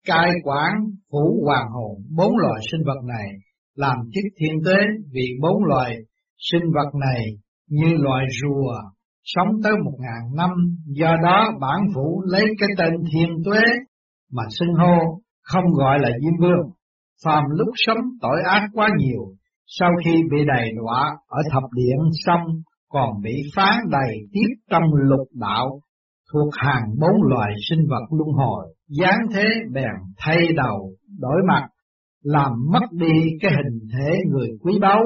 cai 0.08 0.32
quản 0.44 0.72
phủ 1.12 1.44
hoàng 1.46 1.68
hồn 1.72 2.04
bốn 2.18 2.38
loài 2.38 2.62
sinh 2.72 2.82
vật 2.86 3.02
này, 3.08 3.28
làm 3.76 3.98
chức 4.14 4.24
thiên 4.38 4.56
tế 4.66 4.78
vì 5.12 5.28
bốn 5.42 5.64
loài 5.64 5.96
sinh 6.38 6.64
vật 6.74 7.00
này 7.00 7.26
như 7.68 7.88
loài 7.98 8.26
rùa 8.42 8.74
sống 9.24 9.48
tới 9.64 9.74
một 9.86 9.98
ngàn 10.00 10.36
năm, 10.36 10.50
do 10.86 11.16
đó 11.24 11.52
bản 11.62 11.80
phủ 11.96 12.24
lấy 12.26 12.44
cái 12.60 12.70
tên 12.78 12.94
thiên 13.14 13.30
tuế 13.46 13.62
mà 14.32 14.44
xưng 14.50 14.74
hô, 14.74 15.22
không 15.42 15.64
gọi 15.74 16.00
là 16.00 16.10
Diêm 16.22 16.40
Vương. 16.40 16.72
Phàm 17.26 17.44
lúc 17.50 17.68
sống 17.76 17.98
tội 18.22 18.42
ác 18.46 18.68
quá 18.74 18.90
nhiều, 18.98 19.36
sau 19.66 19.90
khi 20.06 20.12
bị 20.32 20.38
đầy 20.48 20.72
đọa 20.78 21.04
ở 21.28 21.42
thập 21.52 21.64
điện 21.76 21.98
xong 22.26 22.42
còn 22.90 23.22
bị 23.24 23.36
phán 23.56 23.78
đầy 23.90 24.18
tiếp 24.32 24.56
trong 24.70 24.84
lục 24.94 25.28
đạo 25.34 25.80
thuộc 26.34 26.54
hàng 26.58 26.84
bốn 27.00 27.30
loài 27.30 27.52
sinh 27.70 27.80
vật 27.90 28.06
luân 28.18 28.30
hồi, 28.36 28.74
dáng 28.88 29.20
thế 29.34 29.46
bèn 29.74 29.96
thay 30.18 30.38
đầu, 30.56 30.92
đổi 31.20 31.42
mặt, 31.48 31.68
làm 32.24 32.52
mất 32.72 32.92
đi 32.92 33.22
cái 33.42 33.52
hình 33.52 33.80
thể 33.94 34.12
người 34.32 34.48
quý 34.62 34.74
báu, 34.82 35.02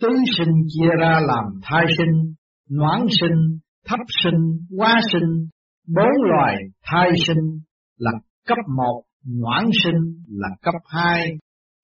tứ 0.00 0.08
sinh 0.38 0.54
chia 0.68 0.90
ra 1.00 1.20
làm 1.26 1.44
thai 1.62 1.84
sinh, 1.98 2.34
noãn 2.70 3.06
sinh, 3.20 3.58
thấp 3.86 4.00
sinh, 4.24 4.58
hóa 4.78 5.00
sinh, 5.12 5.48
bốn 5.94 6.30
loài 6.30 6.56
thai 6.84 7.10
sinh 7.26 7.60
là 7.98 8.10
cấp 8.46 8.58
một, 8.76 9.02
noãn 9.40 9.64
sinh 9.84 10.24
là 10.28 10.48
cấp 10.62 10.74
hai, 10.86 11.38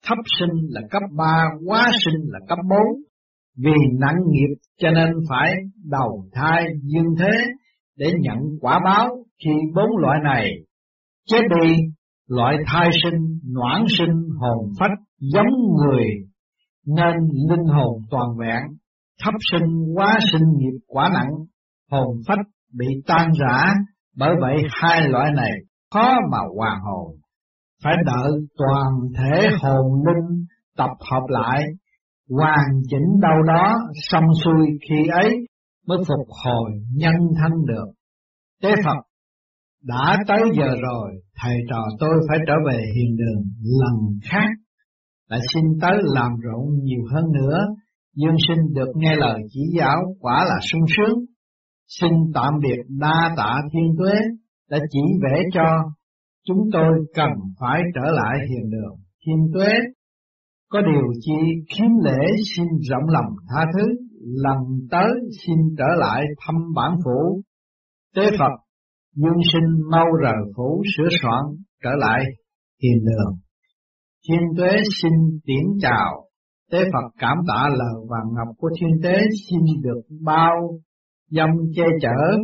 thấp 0.07 0.17
sinh 0.39 0.67
là 0.69 0.81
cấp 0.91 1.03
3, 1.17 1.45
quá 1.65 1.91
sinh 2.05 2.21
là 2.27 2.39
cấp 2.49 2.57
4. 2.69 2.79
Vì 3.57 3.73
nặng 3.99 4.17
nghiệp 4.27 4.55
cho 4.79 4.91
nên 4.91 5.13
phải 5.29 5.53
đầu 5.91 6.25
thai 6.33 6.65
dương 6.81 7.15
thế 7.19 7.31
để 7.97 8.11
nhận 8.19 8.37
quả 8.61 8.79
báo 8.85 9.09
khi 9.43 9.51
bốn 9.75 9.97
loại 9.97 10.19
này. 10.23 10.51
Chết 11.25 11.41
đi 11.61 11.75
loại 12.27 12.57
thai 12.65 12.89
sinh, 13.03 13.39
noãn 13.55 13.85
sinh, 13.97 14.29
hồn 14.39 14.71
phách 14.79 14.99
giống 15.19 15.53
người 15.77 16.05
nên 16.85 17.15
linh 17.49 17.65
hồn 17.73 18.01
toàn 18.09 18.27
vẹn, 18.39 18.61
thấp 19.23 19.33
sinh, 19.51 19.95
quá 19.95 20.19
sinh 20.31 20.47
nghiệp 20.57 20.79
quá 20.87 21.09
nặng, 21.13 21.31
hồn 21.91 22.07
phách 22.27 22.45
bị 22.73 22.87
tan 23.07 23.31
rã, 23.39 23.73
bởi 24.15 24.35
vậy 24.41 24.55
hai 24.69 25.09
loại 25.09 25.31
này 25.35 25.51
khó 25.93 26.15
mà 26.31 26.37
hòa 26.55 26.79
hồn 26.83 27.15
phải 27.83 27.95
đợi 28.05 28.31
toàn 28.57 28.93
thể 29.17 29.47
hồn 29.61 30.03
linh 30.05 30.45
tập 30.77 30.89
hợp 31.11 31.23
lại, 31.27 31.63
hoàn 32.29 32.67
chỉnh 32.89 33.19
đâu 33.21 33.41
đó 33.47 33.75
xong 34.09 34.23
xuôi 34.43 34.67
khi 34.89 35.07
ấy 35.11 35.37
mới 35.87 35.97
phục 35.97 36.27
hồi 36.45 36.71
nhân 36.93 37.15
thân 37.41 37.51
được. 37.67 37.87
Tế 38.63 38.69
Phật 38.85 39.01
đã 39.83 40.17
tới 40.27 40.41
giờ 40.57 40.75
rồi, 40.81 41.11
thầy 41.43 41.55
trò 41.69 41.83
tôi 41.99 42.09
phải 42.29 42.37
trở 42.47 42.53
về 42.67 42.83
hiền 42.95 43.15
đường 43.17 43.43
lần 43.63 44.19
khác. 44.23 44.49
Lại 45.29 45.39
xin 45.53 45.63
tới 45.81 45.97
làm 46.03 46.31
rộn 46.41 46.65
nhiều 46.83 47.01
hơn 47.13 47.25
nữa, 47.33 47.57
dương 48.15 48.35
sinh 48.47 48.73
được 48.73 48.91
nghe 48.95 49.15
lời 49.15 49.41
chỉ 49.49 49.61
giáo 49.77 49.97
quả 50.19 50.45
là 50.49 50.59
sung 50.71 50.81
sướng. 50.97 51.19
Xin 51.87 52.11
tạm 52.33 52.53
biệt 52.63 52.83
đa 52.99 53.33
tạ 53.37 53.55
thiên 53.73 53.95
tuế 53.97 54.13
đã 54.69 54.79
chỉ 54.91 54.99
vẽ 55.23 55.41
cho 55.53 55.63
chúng 56.47 56.69
tôi 56.73 56.91
cần 57.13 57.29
phải 57.59 57.81
trở 57.95 58.11
lại 58.11 58.37
hiền 58.49 58.69
đường. 58.69 58.95
thiên 59.25 59.51
tuế 59.53 59.73
có 60.69 60.81
điều 60.81 61.03
chi 61.21 61.33
khiếm 61.69 61.89
lễ 62.03 62.25
xin 62.55 62.65
rộng 62.89 63.09
lòng 63.09 63.33
tha 63.49 63.65
thứ 63.73 63.87
lần 64.19 64.57
tới 64.91 65.09
xin 65.45 65.57
trở 65.77 65.87
lại 65.97 66.23
thăm 66.45 66.55
bản 66.75 66.91
phủ. 67.05 67.41
Tế 68.15 68.23
phật 68.39 68.55
dương 69.15 69.41
sinh 69.53 69.89
mau 69.91 70.05
rời 70.21 70.53
phủ 70.55 70.83
sửa 70.97 71.09
soạn 71.21 71.43
trở 71.83 71.89
lại 71.97 72.23
hiền 72.83 73.05
đường. 73.05 73.37
Thiên 74.29 74.39
tuế 74.57 74.69
xin 75.01 75.11
tiễn 75.45 75.65
chào. 75.81 76.23
Tế 76.71 76.83
phật 76.83 77.09
cảm 77.19 77.37
tạ 77.47 77.69
lời 77.69 78.05
vàng 78.09 78.33
ngọc 78.35 78.55
của 78.57 78.69
thiên 78.79 78.89
tế 79.03 79.19
xin 79.49 79.81
được 79.81 80.01
bao 80.25 80.55
dâm 81.29 81.49
che 81.75 81.83
chở 82.01 82.37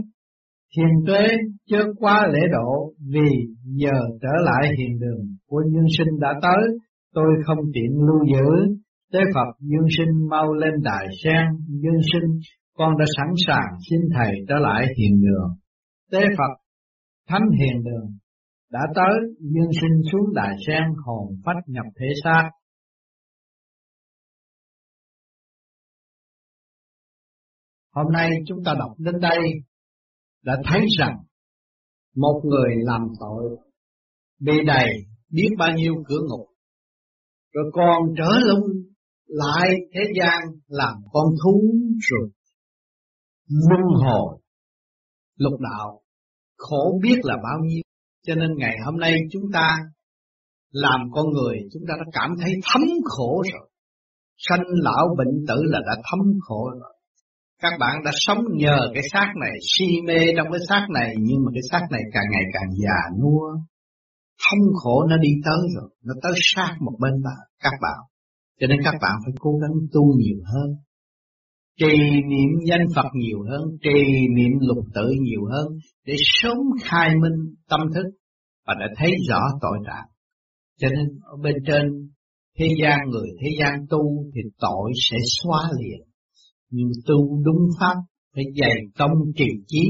Thiền 0.77 1.05
tuế 1.07 1.27
chớ 1.65 1.77
quá 1.99 2.27
lễ 2.33 2.39
độ 2.51 2.93
vì 3.13 3.29
giờ 3.63 3.97
trở 4.21 4.33
lại 4.43 4.71
hiền 4.77 4.99
đường 4.99 5.25
của 5.47 5.63
nhân 5.71 5.86
sinh 5.97 6.19
đã 6.19 6.33
tới, 6.41 6.77
tôi 7.13 7.25
không 7.45 7.57
tiện 7.73 7.91
lưu 8.07 8.25
giữ. 8.33 8.75
Tế 9.12 9.19
Phật 9.36 9.59
dương 9.59 9.88
sinh 9.97 10.29
mau 10.29 10.53
lên 10.53 10.73
đài 10.83 11.07
sen, 11.23 11.45
dương 11.67 12.01
sinh 12.13 12.39
con 12.77 12.97
đã 12.99 13.05
sẵn 13.17 13.27
sàng 13.47 13.79
xin 13.89 13.99
Thầy 14.15 14.31
trở 14.47 14.55
lại 14.55 14.86
hiền 14.97 15.21
đường. 15.21 15.49
Tế 16.12 16.19
Phật 16.38 16.63
Thánh 17.29 17.49
hiền 17.59 17.83
đường 17.83 18.09
đã 18.71 18.79
tới 18.95 19.19
dương 19.39 19.71
sinh 19.81 20.12
xuống 20.12 20.33
đài 20.36 20.55
sen 20.67 20.83
hồn 21.05 21.36
phách 21.45 21.63
nhập 21.67 21.86
thể 21.99 22.07
xác. 22.23 22.49
Hôm 27.95 28.12
nay 28.13 28.29
chúng 28.47 28.59
ta 28.65 28.73
đọc 28.79 28.91
đến 28.97 29.15
đây 29.21 29.39
đã 30.43 30.53
thấy 30.65 30.82
rằng 30.99 31.15
một 32.15 32.41
người 32.45 32.75
làm 32.77 33.01
tội 33.19 33.58
bị 34.39 34.53
đầy 34.67 34.88
biết 35.29 35.49
bao 35.58 35.71
nhiêu 35.75 35.93
cửa 36.08 36.19
ngục 36.29 36.47
rồi 37.53 37.71
còn 37.73 38.03
trở 38.17 38.29
lung 38.45 38.67
lại 39.27 39.69
thế 39.93 40.01
gian 40.19 40.39
làm 40.67 40.95
con 41.12 41.25
thú 41.43 41.62
rồi. 41.99 42.29
Luân 43.47 43.82
hồi 44.06 44.39
lục 45.38 45.60
đạo 45.60 46.01
khổ 46.58 46.99
biết 47.03 47.15
là 47.23 47.36
bao 47.43 47.60
nhiêu 47.67 47.82
cho 48.27 48.36
nên 48.36 48.49
ngày 48.58 48.75
hôm 48.86 48.99
nay 48.99 49.13
chúng 49.32 49.43
ta 49.53 49.77
làm 50.71 50.99
con 51.13 51.25
người 51.29 51.58
chúng 51.73 51.84
ta 51.88 51.93
đã 51.97 52.06
cảm 52.13 52.29
thấy 52.41 52.53
thấm 52.63 52.82
khổ 53.06 53.43
rồi. 53.53 53.69
Sanh 54.38 54.63
lão 54.67 55.15
bệnh 55.17 55.45
tử 55.47 55.56
là 55.63 55.79
đã 55.86 56.01
thấm 56.12 56.19
khổ 56.41 56.69
rồi 56.69 56.92
các 57.63 57.73
bạn 57.80 57.95
đã 58.06 58.12
sống 58.13 58.43
nhờ 58.54 58.78
cái 58.93 59.04
xác 59.13 59.34
này, 59.41 59.56
si 59.71 59.86
mê 60.08 60.19
trong 60.38 60.47
cái 60.52 60.62
xác 60.69 60.86
này, 60.93 61.10
nhưng 61.19 61.39
mà 61.45 61.52
cái 61.54 61.63
xác 61.71 61.82
này 61.91 62.02
càng 62.13 62.28
ngày 62.32 62.43
càng 62.54 62.69
già 62.84 62.99
nua. 63.21 63.47
Thông 64.43 64.65
khổ 64.84 65.04
nó 65.10 65.17
đi 65.17 65.30
tới 65.45 65.62
rồi, 65.76 65.89
nó 66.06 66.13
tới 66.23 66.34
sát 66.41 66.76
một 66.80 66.95
bên 66.99 67.13
bạn 67.23 67.43
các 67.63 67.73
bạn. 67.82 67.99
Cho 68.60 68.67
nên 68.67 68.80
các 68.84 68.95
bạn 69.02 69.15
phải 69.26 69.34
cố 69.39 69.52
gắng 69.62 69.71
tu 69.93 70.04
nhiều 70.17 70.39
hơn, 70.45 70.69
trì 71.80 71.97
niệm 72.30 72.52
danh 72.69 72.86
Phật 72.95 73.10
nhiều 73.13 73.39
hơn, 73.49 73.62
trì 73.84 74.28
niệm 74.36 74.52
lục 74.62 74.86
tự 74.95 75.10
nhiều 75.21 75.45
hơn, 75.52 75.67
để 76.06 76.13
sớm 76.17 76.58
khai 76.84 77.10
minh 77.10 77.56
tâm 77.69 77.80
thức 77.95 78.06
và 78.67 78.73
đã 78.80 78.88
thấy 78.97 79.12
rõ 79.30 79.41
tội 79.62 79.78
trạng. 79.88 80.08
Cho 80.80 80.88
nên 80.89 81.06
ở 81.21 81.38
bên 81.43 81.56
trên, 81.67 81.86
thế 82.60 82.67
gian 82.82 82.99
người, 83.10 83.28
thế 83.41 83.49
gian 83.60 83.73
tu 83.89 84.23
thì 84.36 84.41
tội 84.60 84.91
sẽ 85.10 85.17
xóa 85.23 85.69
liền 85.80 86.12
nhưng 86.75 86.91
tu 87.07 87.43
đúng 87.45 87.67
pháp, 87.79 87.95
phải 88.36 88.43
dày 88.62 88.75
công 88.97 89.12
trì 89.36 89.47
trí 89.67 89.83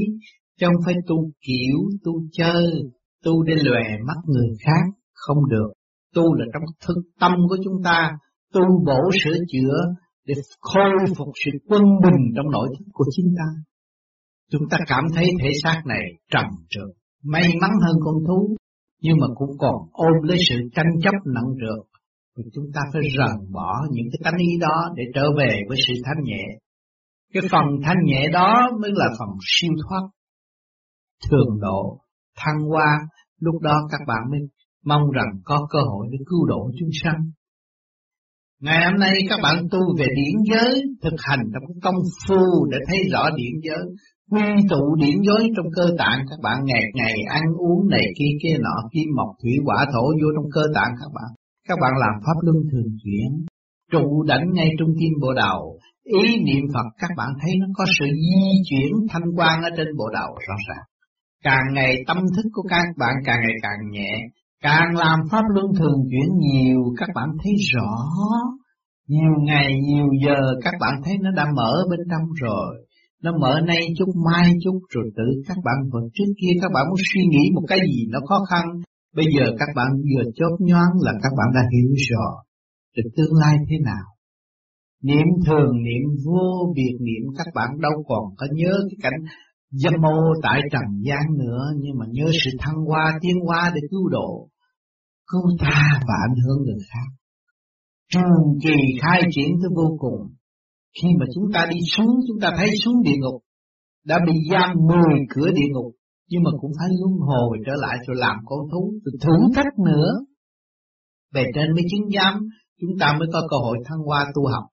chứ 0.60 0.66
không 0.66 0.82
phải 0.84 0.94
tu 1.06 1.16
kiểu, 1.46 1.78
tu 2.04 2.12
chơi 2.32 2.64
tu 3.24 3.42
để 3.42 3.54
lòe 3.54 3.82
mắt 4.06 4.18
người 4.26 4.48
khác, 4.64 4.84
không 5.12 5.48
được. 5.50 5.72
Tu 6.14 6.34
là 6.34 6.44
trong 6.52 6.62
thực 6.86 7.02
tâm 7.20 7.32
của 7.48 7.56
chúng 7.64 7.82
ta, 7.84 8.10
tu 8.54 8.60
bổ 8.86 9.00
sửa 9.24 9.38
chữa 9.52 9.76
để 10.26 10.34
khôi 10.60 11.14
phục 11.16 11.28
sự 11.44 11.50
quân 11.68 11.82
bình 11.82 12.20
trong 12.36 12.50
nội 12.50 12.68
thức 12.78 12.84
của 12.92 13.04
chúng 13.16 13.30
ta. 13.38 13.44
Chúng 14.50 14.68
ta 14.70 14.78
cảm 14.86 15.04
thấy 15.14 15.26
thể 15.42 15.50
xác 15.62 15.82
này 15.86 16.04
trầm 16.32 16.44
trượt, 16.70 16.96
may 17.24 17.44
mắn 17.60 17.70
hơn 17.86 17.96
con 18.04 18.14
thú, 18.26 18.56
nhưng 19.02 19.16
mà 19.20 19.26
cũng 19.34 19.58
còn 19.58 19.74
ôm 19.92 20.12
lấy 20.22 20.38
sự 20.48 20.56
tranh 20.74 20.92
chấp 21.02 21.14
nặng 21.34 21.50
trược 21.60 21.94
thì 22.36 22.44
chúng 22.54 22.64
ta 22.74 22.80
phải 22.92 23.02
rời 23.16 23.36
bỏ 23.52 23.72
những 23.90 24.06
cái 24.12 24.20
tánh 24.24 24.38
ý 24.38 24.58
đó 24.60 24.92
để 24.96 25.04
trở 25.14 25.24
về 25.38 25.50
với 25.68 25.78
sự 25.86 25.94
thanh 26.04 26.24
nhẹ 26.24 26.44
cái 27.34 27.42
phần 27.52 27.64
thanh 27.84 27.96
nhẹ 28.04 28.28
đó 28.32 28.70
mới 28.80 28.90
là 28.94 29.06
phần 29.18 29.28
siêu 29.40 29.72
thoát, 29.82 30.02
thường 31.30 31.60
độ, 31.60 32.00
thăng 32.36 32.60
hoa. 32.70 32.98
Lúc 33.40 33.62
đó 33.62 33.76
các 33.90 34.00
bạn 34.06 34.22
mới 34.30 34.40
mong 34.84 35.10
rằng 35.10 35.28
có 35.44 35.66
cơ 35.70 35.78
hội 35.78 36.06
để 36.12 36.18
cứu 36.26 36.46
độ 36.46 36.70
chúng 36.78 36.88
sanh. 37.02 37.20
Ngày 38.60 38.84
hôm 38.84 39.00
nay 39.00 39.12
các 39.28 39.38
bạn 39.42 39.56
tu 39.70 39.78
về 39.98 40.06
điển 40.16 40.34
giới, 40.50 40.82
thực 41.02 41.14
hành 41.18 41.40
trong 41.52 41.80
công 41.82 41.94
phu 42.28 42.66
để 42.70 42.78
thấy 42.88 42.98
rõ 43.12 43.30
điển 43.36 43.52
giới, 43.62 43.84
quy 44.30 44.62
tụ 44.70 44.94
điển 44.94 45.16
giới 45.26 45.50
trong 45.56 45.66
cơ 45.76 45.86
tạng. 45.98 46.18
Các 46.30 46.38
bạn 46.42 46.56
ngày 46.64 46.82
ngày 46.94 47.14
ăn 47.28 47.42
uống 47.58 47.88
này 47.90 48.06
kia 48.18 48.38
kia 48.42 48.56
nọ 48.58 48.88
kim 48.92 49.08
mộc 49.16 49.28
thủy 49.42 49.52
hỏa 49.64 49.86
thổ 49.92 50.02
vô 50.02 50.28
trong 50.36 50.50
cơ 50.54 50.62
tạng 50.74 50.92
các 51.00 51.10
bạn. 51.14 51.30
Các 51.68 51.78
bạn 51.82 51.92
làm 52.00 52.14
pháp 52.26 52.38
luân 52.42 52.56
thường 52.72 52.96
chuyển, 53.04 53.46
trụ 53.92 54.22
đảnh 54.22 54.46
ngay 54.52 54.68
trong 54.78 54.88
tim 55.00 55.12
bộ 55.20 55.34
đầu 55.34 55.78
ý 56.04 56.36
niệm 56.36 56.64
Phật 56.74 56.88
các 56.98 57.10
bạn 57.16 57.30
thấy 57.42 57.52
nó 57.60 57.66
có 57.74 57.84
sự 57.98 58.06
di 58.06 58.62
chuyển 58.70 58.92
thanh 59.10 59.28
quan 59.36 59.62
ở 59.62 59.70
trên 59.76 59.86
bộ 59.98 60.08
đầu 60.08 60.34
rõ 60.48 60.54
ràng. 60.68 60.84
Càng 61.44 61.74
ngày 61.74 61.96
tâm 62.06 62.16
thức 62.36 62.48
của 62.52 62.62
các 62.62 62.84
bạn 62.98 63.14
càng 63.24 63.38
ngày 63.42 63.56
càng 63.62 63.90
nhẹ, 63.90 64.20
càng 64.62 64.96
làm 64.96 65.18
pháp 65.30 65.42
luân 65.54 65.66
thường 65.78 65.98
chuyển 66.10 66.28
nhiều 66.38 66.80
các 66.98 67.08
bạn 67.14 67.28
thấy 67.42 67.52
rõ. 67.72 67.90
Nhiều 69.08 69.32
ngày, 69.44 69.74
nhiều 69.88 70.06
giờ 70.26 70.40
các 70.64 70.74
bạn 70.80 70.92
thấy 71.04 71.18
nó 71.20 71.30
đã 71.30 71.46
mở 71.56 71.72
bên 71.90 72.00
trong 72.10 72.22
rồi. 72.42 72.86
Nó 73.22 73.32
mở 73.40 73.60
nay 73.66 73.86
chút 73.98 74.08
mai 74.26 74.52
chút 74.64 74.78
rồi 74.94 75.04
tự 75.16 75.24
các 75.48 75.56
bạn 75.64 75.76
vẫn 75.92 76.02
trước 76.14 76.32
kia 76.40 76.52
các 76.62 76.70
bạn 76.74 76.84
muốn 76.88 76.98
suy 77.12 77.20
nghĩ 77.26 77.50
một 77.54 77.62
cái 77.68 77.78
gì 77.78 78.06
nó 78.10 78.18
khó 78.28 78.38
khăn. 78.50 78.64
Bây 79.16 79.26
giờ 79.36 79.44
các 79.58 79.68
bạn 79.76 79.88
vừa 79.92 80.24
chốt 80.34 80.56
nhoáng 80.60 80.92
là 81.00 81.12
các 81.22 81.32
bạn 81.38 81.48
đã 81.54 81.60
hiểu 81.72 81.90
rõ 82.10 82.26
Rồi 82.96 83.04
tương 83.16 83.34
lai 83.40 83.56
thế 83.70 83.76
nào? 83.84 84.13
Niệm 85.08 85.26
thường, 85.46 85.72
niệm 85.86 86.04
vô 86.24 86.72
biệt, 86.76 86.96
niệm 87.00 87.24
các 87.38 87.46
bạn 87.54 87.70
đâu 87.80 87.92
còn 88.08 88.24
có 88.36 88.46
nhớ 88.52 88.72
cái 88.90 88.96
cảnh 89.02 89.20
dâm 89.70 89.92
mô 90.02 90.18
tại 90.42 90.60
trần 90.72 91.02
gian 91.06 91.22
nữa, 91.38 91.62
nhưng 91.76 91.98
mà 91.98 92.06
nhớ 92.10 92.24
sự 92.44 92.50
thăng 92.58 92.84
hoa, 92.86 93.18
tiến 93.20 93.36
hóa 93.46 93.70
để 93.74 93.80
cứu 93.90 94.08
độ 94.08 94.48
cứu 95.26 95.42
ta 95.60 96.00
và 96.08 96.14
ảnh 96.28 96.36
hưởng 96.46 96.62
người 96.64 96.82
khác. 96.92 97.08
Trường 98.12 98.58
kỳ 98.62 98.76
khai 99.02 99.22
triển 99.34 99.48
tới 99.62 99.70
vô 99.76 99.96
cùng. 99.98 100.20
Khi 101.02 101.08
mà 101.20 101.26
chúng 101.34 101.44
ta 101.54 101.66
đi 101.70 101.76
xuống, 101.96 102.20
chúng 102.28 102.40
ta 102.40 102.50
thấy 102.56 102.68
xuống 102.84 103.02
địa 103.02 103.16
ngục, 103.18 103.42
đã 104.06 104.18
bị 104.26 104.32
giam 104.50 104.76
mười 104.88 105.18
cửa 105.34 105.50
địa 105.54 105.68
ngục, 105.72 105.92
nhưng 106.30 106.42
mà 106.42 106.50
cũng 106.60 106.72
phải 106.78 106.88
luân 107.00 107.18
hồi 107.18 107.58
trở 107.66 107.72
lại 107.76 107.98
rồi 108.06 108.16
làm 108.16 108.36
con 108.44 108.58
thú, 108.72 108.92
rồi 109.04 109.14
thử 109.20 109.54
thách 109.54 109.78
nữa. 109.84 110.10
Về 111.34 111.44
trên 111.54 111.72
mới 111.74 111.82
chứng 111.90 112.10
giám, 112.10 112.34
chúng 112.80 112.90
ta 113.00 113.16
mới 113.18 113.28
có 113.32 113.40
cơ 113.50 113.56
hội 113.56 113.78
thăng 113.84 113.98
hoa 113.98 114.32
tu 114.34 114.46
học 114.46 114.64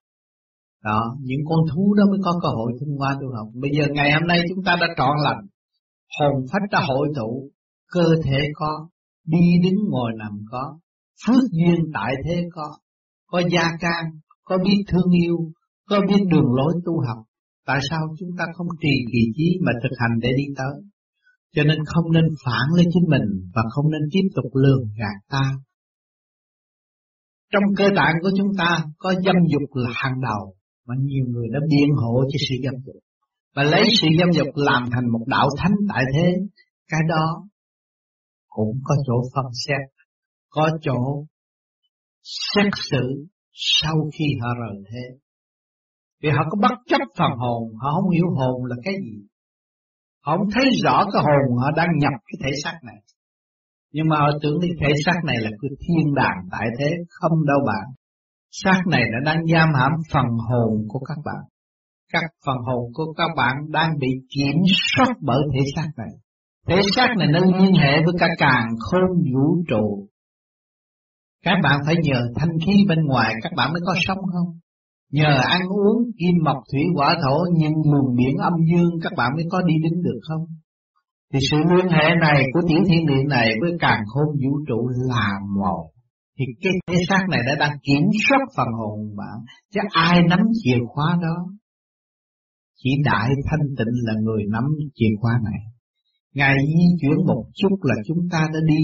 đó, 0.82 1.16
những 1.20 1.40
con 1.48 1.58
thú 1.74 1.94
đó 1.94 2.04
mới 2.10 2.18
có 2.24 2.32
cơ 2.42 2.48
hội 2.48 2.72
thông 2.80 2.98
qua 2.98 3.16
tu 3.20 3.26
học. 3.36 3.48
Bây 3.62 3.70
giờ 3.78 3.84
ngày 3.94 4.12
hôm 4.12 4.26
nay 4.26 4.40
chúng 4.48 4.64
ta 4.64 4.76
đã 4.80 4.86
trọn 4.96 5.16
lành, 5.24 5.46
hồn 6.18 6.46
phách 6.52 6.62
đã 6.70 6.80
hội 6.88 7.08
tụ, 7.16 7.50
cơ 7.92 8.04
thể 8.24 8.38
có, 8.54 8.88
đi 9.26 9.46
đứng 9.64 9.80
ngồi 9.90 10.10
nằm 10.18 10.32
có, 10.50 10.78
phước 11.26 11.42
duyên 11.50 11.80
tại 11.94 12.14
thế 12.24 12.42
có 12.54 12.76
có 13.32 13.42
gia 13.52 13.66
can, 13.80 14.04
có 14.44 14.58
biết 14.64 14.78
thương 14.88 15.10
yêu, 15.22 15.36
có 15.88 16.00
biết 16.08 16.22
đường 16.30 16.54
lối 16.56 16.72
tu 16.84 17.00
học. 17.06 17.24
Tại 17.66 17.78
sao 17.90 18.00
chúng 18.18 18.30
ta 18.38 18.44
không 18.54 18.66
trì 18.80 18.94
kỳ 19.12 19.20
trí 19.36 19.58
mà 19.66 19.72
thực 19.82 19.96
hành 19.98 20.18
để 20.22 20.28
đi 20.36 20.44
tới? 20.56 20.74
Cho 21.54 21.62
nên 21.64 21.78
không 21.84 22.12
nên 22.12 22.24
phản 22.44 22.66
lên 22.76 22.86
chính 22.94 23.04
mình 23.08 23.50
và 23.54 23.62
không 23.70 23.90
nên 23.90 24.02
tiếp 24.12 24.28
tục 24.34 24.44
lường 24.54 24.84
gạt 24.98 25.18
ta. 25.28 25.42
Trong 27.52 27.62
cơ 27.76 27.84
tạng 27.96 28.14
của 28.22 28.30
chúng 28.36 28.48
ta 28.58 28.84
có 28.98 29.14
dâm 29.24 29.36
dục 29.52 29.70
là 29.74 29.90
hàng 29.94 30.20
đầu 30.22 30.54
mà 30.86 30.94
nhiều 30.98 31.24
người 31.28 31.48
đã 31.52 31.58
biện 31.70 31.88
hộ 31.96 32.22
cho 32.30 32.38
sự 32.48 32.54
dâm 32.64 32.74
dục. 32.86 33.02
và 33.56 33.62
lấy 33.62 33.84
sự 34.00 34.08
dâm 34.18 34.32
dục 34.32 34.48
làm 34.54 34.82
thành 34.92 35.12
một 35.12 35.24
đạo 35.26 35.48
thánh 35.58 35.74
tại 35.88 36.04
thế. 36.14 36.34
Cái 36.88 37.00
đó 37.08 37.44
cũng 38.48 38.80
có 38.84 38.94
chỗ 39.06 39.14
phân 39.34 39.44
xét 39.66 39.80
có 40.50 40.70
chỗ 40.82 41.24
xét 42.22 42.72
xử 42.90 43.26
sau 43.52 43.94
khi 44.18 44.24
họ 44.40 44.48
rời 44.60 44.82
thế. 44.90 45.18
Vì 46.22 46.30
họ 46.30 46.42
có 46.50 46.58
bất 46.62 46.76
chấp 46.86 47.00
phần 47.18 47.30
hồn 47.38 47.62
họ 47.82 47.90
không 47.94 48.10
hiểu 48.10 48.26
hồn 48.36 48.64
là 48.64 48.76
cái 48.84 48.94
gì. 48.94 49.26
Họ 50.24 50.36
không 50.36 50.50
thấy 50.54 50.64
rõ 50.84 51.04
cái 51.12 51.22
hồn 51.22 51.58
họ 51.58 51.70
đang 51.76 51.88
nhập 51.98 52.12
cái 52.26 52.36
thể 52.44 52.50
xác 52.64 52.78
này. 52.82 52.96
Nhưng 53.92 54.08
mà 54.08 54.16
họ 54.16 54.30
tưởng 54.42 54.58
cái 54.60 54.70
thể 54.80 54.94
xác 55.04 55.20
này 55.24 55.36
là 55.40 55.50
cái 55.60 55.70
thiên 55.80 56.14
đàng 56.14 56.38
tại 56.50 56.66
thế 56.78 56.90
không 57.08 57.46
đâu 57.46 57.58
bạn 57.66 57.94
xác 58.52 58.80
này 58.86 59.02
đã 59.12 59.32
đang 59.32 59.46
giam 59.46 59.68
hãm 59.78 59.92
phần 60.12 60.26
hồn 60.48 60.86
của 60.88 60.98
các 60.98 61.18
bạn. 61.24 61.42
Các 62.12 62.22
phần 62.46 62.56
hồn 62.66 62.92
của 62.94 63.12
các 63.12 63.30
bạn 63.36 63.56
đang 63.68 63.98
bị 63.98 64.08
kiểm 64.36 64.56
soát 64.96 65.14
bởi 65.20 65.42
thể 65.54 65.60
xác 65.76 65.88
này. 65.96 66.10
Thể 66.68 66.80
xác 66.96 67.08
này 67.18 67.28
nó 67.32 67.40
liên 67.40 67.74
hệ 67.74 67.92
với 68.04 68.14
cả 68.18 68.26
càng 68.38 68.66
khôn 68.78 69.10
vũ 69.34 69.64
trụ. 69.68 70.08
Các 71.44 71.54
bạn 71.62 71.80
phải 71.86 71.94
nhờ 72.02 72.20
thanh 72.36 72.58
khí 72.66 72.72
bên 72.88 73.04
ngoài 73.04 73.34
các 73.42 73.52
bạn 73.56 73.72
mới 73.72 73.80
có 73.86 73.94
sống 74.06 74.18
không? 74.32 74.58
Nhờ 75.12 75.40
ăn 75.48 75.60
uống 75.68 76.02
kim 76.18 76.34
mộc 76.44 76.56
thủy 76.72 76.82
quả 76.94 77.16
thổ 77.22 77.38
nhưng 77.56 77.72
luồng 77.92 78.16
biển 78.16 78.36
âm 78.36 78.52
dương 78.70 78.90
các 79.02 79.12
bạn 79.16 79.30
mới 79.34 79.44
có 79.50 79.62
đi 79.62 79.74
đến 79.82 80.02
được 80.02 80.20
không? 80.28 80.44
Thì 81.32 81.38
sự 81.50 81.56
liên 81.76 81.88
hệ 81.88 82.14
này 82.20 82.44
của 82.52 82.60
tiểu 82.68 82.78
thiên 82.88 83.06
địa 83.06 83.22
này 83.28 83.50
với 83.60 83.70
càng 83.80 84.00
khôn 84.06 84.26
vũ 84.26 84.58
trụ 84.68 84.88
là 85.08 85.30
một 85.56 85.91
thì 86.42 86.52
cái 86.62 86.72
thể 86.86 86.96
xác 87.08 87.26
này 87.30 87.40
đã 87.46 87.54
đang 87.58 87.78
kiểm 87.82 88.04
soát 88.28 88.42
phần 88.56 88.68
hồn 88.78 89.16
bạn 89.16 89.36
chứ 89.74 89.80
ai 89.90 90.20
nắm 90.30 90.40
chìa 90.62 90.78
khóa 90.88 91.18
đó 91.22 91.36
chỉ 92.76 92.90
đại 93.04 93.28
thanh 93.50 93.66
tịnh 93.78 93.94
là 94.06 94.14
người 94.22 94.42
nắm 94.52 94.64
chìa 94.94 95.12
khóa 95.20 95.32
này 95.44 95.60
Ngài 96.34 96.56
di 96.66 96.84
chuyển 97.00 97.26
một 97.26 97.44
chút 97.54 97.76
là 97.82 97.94
chúng 98.06 98.28
ta 98.32 98.48
đã 98.52 98.60
đi 98.68 98.80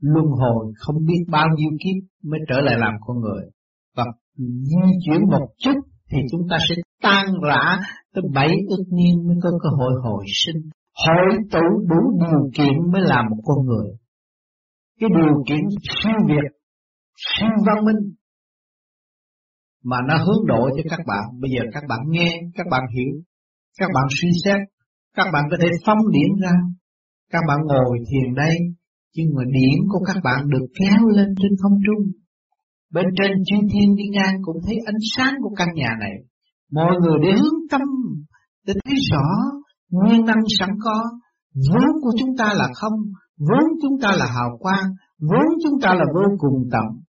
luân 0.00 0.26
hồi 0.26 0.72
không 0.76 0.96
biết 1.06 1.24
bao 1.28 1.46
nhiêu 1.56 1.70
kiếp 1.84 2.08
mới 2.30 2.40
trở 2.48 2.60
lại 2.60 2.74
làm 2.78 2.92
con 3.00 3.20
người. 3.20 3.44
Và 3.96 4.04
di 4.38 4.92
chuyển 5.04 5.20
một 5.30 5.46
chút 5.58 5.74
thì 6.10 6.18
chúng 6.30 6.40
ta 6.50 6.56
sẽ 6.68 6.74
tan 7.02 7.26
rã 7.48 7.78
tới 8.14 8.24
bảy 8.34 8.48
ước 8.68 8.84
niên 8.92 9.26
mới 9.28 9.36
có 9.42 9.50
cơ 9.62 9.68
hội 9.78 9.92
hồi 10.02 10.24
sinh. 10.44 10.62
Hội 11.06 11.38
tụ 11.52 11.86
đủ 11.88 12.18
điều 12.20 12.50
kiện 12.54 12.92
mới 12.92 13.02
làm 13.04 13.24
một 13.30 13.42
con 13.44 13.66
người. 13.66 13.88
Cái 15.00 15.10
điều 15.16 15.34
kiện 15.48 15.60
siêu 16.02 16.18
việt, 16.28 16.50
siêu 17.16 17.50
văn 17.66 17.84
minh 17.84 18.14
mà 19.84 19.96
nó 20.08 20.16
hướng 20.24 20.46
độ 20.46 20.68
cho 20.76 20.82
các 20.90 21.00
bạn. 21.06 21.24
Bây 21.40 21.50
giờ 21.54 21.62
các 21.72 21.82
bạn 21.88 22.00
nghe, 22.08 22.40
các 22.54 22.66
bạn 22.70 22.82
hiểu, 22.94 23.12
các 23.78 23.90
bạn 23.94 24.04
suy 24.10 24.28
xét, 24.44 24.60
các 25.16 25.26
bạn 25.32 25.44
có 25.50 25.56
thể 25.60 25.68
phóng 25.86 25.98
điểm 26.12 26.32
ra. 26.42 26.52
Các 27.32 27.42
bạn 27.48 27.58
ngồi 27.66 27.98
thiền 28.10 28.34
đây, 28.34 28.56
nhưng 29.16 29.26
mà 29.36 29.42
điểm 29.44 29.78
của 29.88 30.00
các 30.06 30.16
bạn 30.24 30.48
được 30.48 30.66
kéo 30.78 31.08
lên 31.08 31.28
trên 31.42 31.52
không 31.62 31.78
trung. 31.86 32.12
Bên 32.92 33.06
trên 33.18 33.32
chư 33.46 33.56
thiên 33.72 33.96
đi 33.96 34.04
ngang 34.12 34.36
cũng 34.42 34.56
thấy 34.66 34.76
ánh 34.86 35.00
sáng 35.16 35.34
của 35.42 35.54
căn 35.56 35.68
nhà 35.74 35.90
này. 36.00 36.12
Mọi 36.72 36.94
người 37.00 37.18
để 37.22 37.32
hướng 37.32 37.60
tâm 37.70 37.88
để 38.66 38.74
thấy 38.84 38.94
rõ 39.10 39.26
nguyên 39.90 40.24
năng 40.24 40.42
sẵn 40.58 40.70
có. 40.84 41.04
Vốn 41.54 41.90
của 42.02 42.12
chúng 42.18 42.36
ta 42.38 42.54
là 42.54 42.68
không, 42.74 42.98
vốn 43.38 43.64
chúng 43.82 44.00
ta 44.02 44.08
là 44.16 44.26
hào 44.26 44.58
quang, 44.58 44.84
vốn 45.20 45.46
chúng 45.62 45.80
ta 45.82 45.94
là 45.94 46.04
vô 46.14 46.36
cùng 46.38 46.68
tận. 46.72 47.05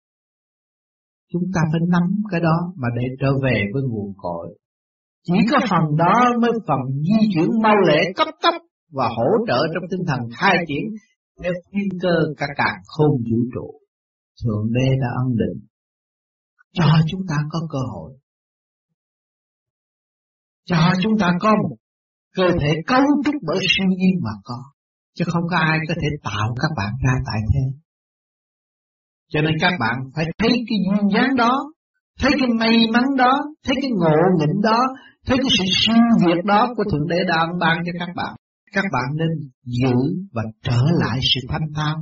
Chúng 1.33 1.43
ta 1.55 1.61
phải 1.73 1.81
nắm 1.89 2.03
cái 2.31 2.41
đó 2.41 2.57
mà 2.77 2.89
để 2.97 3.03
trở 3.21 3.31
về 3.43 3.65
với 3.73 3.83
nguồn 3.83 4.13
cội. 4.17 4.59
Chỉ 5.25 5.35
có 5.51 5.59
phần 5.71 5.97
đó 5.97 6.15
mới 6.43 6.53
phần 6.67 6.81
di 7.03 7.29
chuyển 7.35 7.49
mau 7.63 7.77
lẹ 7.89 8.03
cấp 8.17 8.29
tốc 8.43 8.55
và 8.93 9.09
hỗ 9.17 9.47
trợ 9.49 9.59
trong 9.75 9.85
tinh 9.91 10.01
thần 10.07 10.21
khai 10.39 10.57
triển 10.69 10.85
theo 11.43 11.53
thiên 11.73 11.99
cơ 12.03 12.15
cả 12.37 12.47
càng 12.57 12.79
khôn 12.87 13.11
vũ 13.11 13.39
trụ. 13.55 13.81
Thượng 14.45 14.73
Đế 14.73 14.89
đã 15.01 15.09
ân 15.25 15.37
định 15.37 15.67
cho 16.77 16.85
chúng 17.11 17.21
ta 17.29 17.37
có 17.51 17.59
cơ 17.71 17.79
hội. 17.93 18.13
Cho 20.65 20.77
chúng 21.03 21.19
ta 21.21 21.33
có 21.41 21.51
một 21.63 21.77
cơ 22.35 22.45
thể 22.61 22.73
cấu 22.87 23.03
trúc 23.25 23.35
bởi 23.43 23.59
siêu 23.61 23.87
nhiên 23.89 24.21
mà 24.25 24.31
có. 24.45 24.63
Chứ 25.15 25.25
không 25.29 25.43
có 25.51 25.57
ai 25.57 25.79
có 25.89 25.95
thể 26.03 26.09
tạo 26.25 26.55
các 26.61 26.71
bạn 26.77 26.93
ra 27.05 27.13
tại 27.27 27.41
thế. 27.53 27.79
Cho 29.33 29.41
nên 29.43 29.55
các 29.61 29.73
bạn 29.81 29.97
phải 30.15 30.25
thấy 30.39 30.51
cái 30.69 30.79
duyên 30.87 31.09
dáng 31.15 31.37
đó, 31.37 31.53
thấy 32.21 32.33
cái 32.41 32.49
may 32.61 32.77
mắn 32.93 33.05
đó, 33.19 33.33
thấy 33.65 33.77
cái 33.83 33.91
ngộ 33.95 34.19
nghĩnh 34.39 34.61
đó, 34.63 34.81
thấy 35.27 35.39
cái 35.39 35.51
sự 35.59 35.65
siêu 35.81 36.03
việt 36.27 36.45
đó 36.45 36.69
của 36.77 36.85
Thượng 36.93 37.09
Đế 37.09 37.17
đã 37.29 37.47
ban 37.61 37.79
cho 37.87 37.93
các 37.99 38.09
bạn. 38.17 38.35
Các 38.73 38.85
bạn 38.93 39.17
nên 39.17 39.29
giữ 39.65 39.97
và 40.33 40.43
trở 40.63 40.83
lại 41.01 41.19
sự 41.35 41.41
thanh 41.49 41.69
thao, 41.75 41.97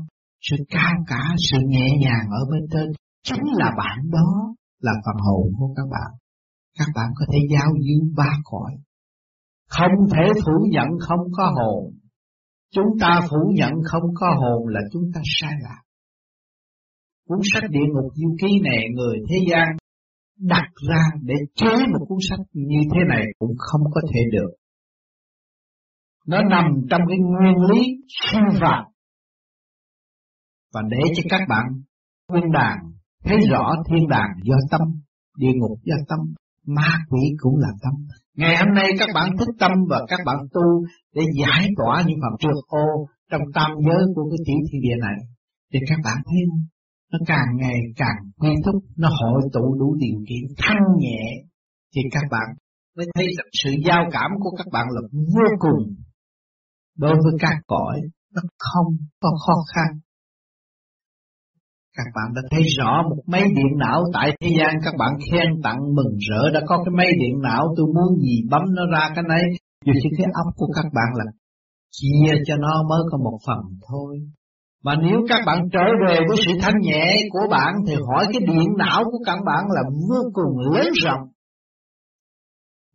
sự 0.50 0.56
cao 0.70 0.94
cả, 1.06 1.22
sự 1.50 1.58
nhẹ 1.66 1.88
nhàng 2.00 2.26
ở 2.30 2.40
bên 2.50 2.62
trên. 2.72 2.92
Chính 3.22 3.44
là 3.58 3.70
bạn 3.78 3.98
đó 4.12 4.54
là 4.80 4.92
phần 5.06 5.16
hồn 5.16 5.52
của 5.58 5.74
các 5.76 5.86
bạn. 5.90 6.10
Các 6.78 6.88
bạn 6.94 7.06
có 7.14 7.24
thể 7.32 7.38
giao 7.50 7.68
du 7.68 8.14
ba 8.16 8.30
cõi. 8.44 8.72
Không 9.70 9.92
thể 10.12 10.32
phủ 10.46 10.66
nhận 10.70 10.88
không 11.00 11.20
có 11.36 11.52
hồn. 11.56 11.94
Chúng 12.74 12.98
ta 13.00 13.20
phủ 13.30 13.52
nhận 13.54 13.72
không 13.84 14.02
có 14.14 14.26
hồn 14.26 14.68
là 14.68 14.80
chúng 14.92 15.02
ta 15.14 15.20
sai 15.40 15.52
lạc. 15.62 15.83
Cuốn 17.28 17.38
sách 17.52 17.70
địa 17.70 17.86
ngục 17.92 18.12
du 18.14 18.36
ký 18.40 18.60
này 18.62 18.84
người 18.94 19.16
thế 19.28 19.36
gian 19.50 19.68
đặt 20.38 20.68
ra 20.88 21.02
để 21.22 21.34
chế 21.54 21.86
một 21.92 22.06
cuốn 22.08 22.18
sách 22.28 22.40
như 22.52 22.78
thế 22.94 23.00
này 23.08 23.24
cũng 23.38 23.52
không 23.58 23.80
có 23.94 24.00
thể 24.14 24.20
được. 24.32 24.50
Nó 26.26 26.42
nằm 26.42 26.64
trong 26.90 27.00
cái 27.08 27.18
nguyên 27.18 27.54
lý 27.70 27.80
siêu 28.08 28.60
phàm 28.60 28.84
và 30.74 30.80
để 30.90 31.12
cho 31.16 31.22
các 31.28 31.40
bạn 31.48 31.64
nguyên 32.28 32.52
đàn 32.52 32.76
thấy 33.24 33.38
rõ 33.50 33.74
thiên 33.90 34.08
đàng 34.08 34.30
do 34.42 34.56
tâm, 34.70 34.80
địa 35.38 35.52
ngục 35.54 35.78
do 35.82 35.94
tâm, 36.08 36.18
ma 36.66 37.04
quỷ 37.10 37.20
cũng 37.38 37.56
là 37.56 37.68
tâm. 37.82 37.92
Ngày 38.36 38.56
hôm 38.56 38.74
nay 38.74 38.90
các 38.98 39.08
bạn 39.14 39.30
thích 39.38 39.54
tâm 39.58 39.72
và 39.90 40.00
các 40.08 40.20
bạn 40.26 40.36
tu 40.54 40.86
để 41.14 41.22
giải 41.40 41.68
tỏa 41.76 42.02
những 42.06 42.18
phần 42.22 42.38
trượt 42.38 42.64
ô 42.66 43.08
trong 43.30 43.42
tam 43.54 43.70
giới 43.86 44.02
của 44.14 44.30
cái 44.30 44.38
tiểu 44.46 44.56
thiên 44.72 44.80
địa 44.82 44.96
này. 45.00 45.16
Thì 45.72 45.78
các 45.88 45.98
bạn 46.04 46.16
thấy 46.24 46.38
không? 46.50 46.73
Nó 47.14 47.18
càng 47.26 47.48
ngày 47.56 47.78
càng 47.96 48.18
quy 48.40 48.50
thúc, 48.64 48.82
nó 48.96 49.08
hội 49.08 49.42
tụ 49.52 49.74
đủ 49.80 49.94
điều 49.94 50.18
kiện 50.28 50.44
thanh 50.58 50.84
nhẹ, 50.98 51.22
thì 51.94 52.02
các 52.12 52.24
bạn 52.30 52.48
mới 52.96 53.06
thấy 53.14 53.26
rằng 53.36 53.46
sự 53.64 53.70
giao 53.86 54.04
cảm 54.12 54.30
của 54.40 54.50
các 54.58 54.66
bạn 54.72 54.86
là 54.90 55.00
vô 55.12 55.48
cùng. 55.58 55.94
Đối 56.98 57.14
với 57.14 57.32
các 57.40 57.56
cõi, 57.66 58.00
nó 58.34 58.42
không 58.58 58.96
có 59.20 59.30
khó 59.46 59.54
khăn. 59.74 60.00
Các 61.96 62.06
bạn 62.14 62.34
đã 62.34 62.42
thấy 62.50 62.62
rõ 62.78 63.02
một 63.02 63.22
máy 63.26 63.42
điện 63.56 63.78
não 63.78 64.02
tại 64.12 64.36
thế 64.40 64.48
gian 64.58 64.74
các 64.84 64.94
bạn 64.98 65.12
khen 65.30 65.48
tặng 65.62 65.78
mừng 65.94 66.16
rỡ 66.30 66.50
đã 66.54 66.60
có 66.66 66.76
cái 66.84 66.92
máy 66.96 67.06
điện 67.20 67.40
não 67.42 67.74
tôi 67.76 67.86
muốn 67.86 68.20
gì 68.20 68.36
bấm 68.50 68.62
nó 68.74 68.82
ra 68.92 69.10
cái 69.14 69.24
này. 69.28 69.42
Dù 69.86 69.92
chỉ 70.02 70.08
cái 70.18 70.26
óc 70.44 70.54
của 70.56 70.68
các 70.74 70.84
bạn 70.94 71.08
là 71.14 71.24
chia 71.90 72.34
cho 72.46 72.56
nó 72.56 72.82
mới 72.90 73.00
có 73.10 73.18
một 73.18 73.38
phần 73.46 73.58
thôi. 73.88 74.18
Mà 74.84 74.94
nếu 75.02 75.18
các 75.28 75.40
bạn 75.46 75.68
trở 75.72 75.84
về 76.06 76.14
với 76.28 76.36
sự 76.46 76.52
thanh 76.60 76.80
nhẹ 76.80 77.16
của 77.30 77.46
bạn 77.50 77.74
thì 77.86 77.94
hỏi 77.94 78.26
cái 78.32 78.40
điện 78.46 78.68
não 78.78 79.04
của 79.04 79.18
các 79.26 79.38
bạn 79.46 79.64
là 79.68 79.82
vô 80.08 80.30
cùng 80.32 80.58
lớn 80.58 80.86
rộng. 81.04 81.20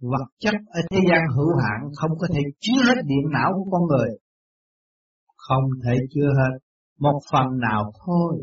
Vật 0.02 0.26
chất 0.40 0.56
ở 0.68 0.82
thế 0.92 0.98
gian 1.10 1.22
hữu 1.36 1.50
hạn 1.64 1.90
không 1.96 2.12
có 2.20 2.28
thể 2.34 2.40
chứa 2.60 2.84
hết 2.84 3.02
điện 3.06 3.26
não 3.34 3.52
của 3.56 3.72
con 3.72 3.82
người. 3.88 4.10
Không 5.36 5.64
thể 5.86 5.96
chứa 6.14 6.28
hết, 6.38 6.58
một 7.00 7.20
phần 7.32 7.46
nào 7.70 7.92
thôi. 8.06 8.38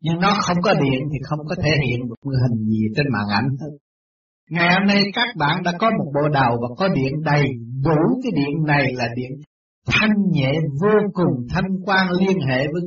Nhưng 0.00 0.20
nó 0.20 0.38
không 0.46 0.56
có 0.62 0.74
điện 0.74 1.00
thì 1.12 1.18
không 1.22 1.38
có 1.48 1.54
thể 1.62 1.70
hiện 1.86 2.08
một 2.08 2.14
hình 2.24 2.64
gì 2.64 2.80
trên 2.96 3.06
màn 3.12 3.24
ảnh 3.30 3.48
hết. 3.60 3.76
Ngày 4.50 4.74
hôm 4.74 4.86
nay 4.86 5.02
các 5.14 5.28
bạn 5.38 5.62
đã 5.62 5.72
có 5.78 5.90
một 5.98 6.12
bộ 6.14 6.28
đầu 6.28 6.58
và 6.62 6.68
có 6.78 6.88
điện 6.88 7.12
đầy 7.24 7.44
đủ 7.84 8.20
cái 8.22 8.32
điện 8.34 8.64
này 8.66 8.94
là 8.94 9.08
điện 9.16 9.30
thanh 9.86 10.14
nhẹ 10.30 10.52
vô 10.80 10.98
cùng 11.12 11.46
thanh 11.50 11.68
quan 11.84 12.06
liên 12.10 12.38
hệ 12.48 12.66
với 12.72 12.82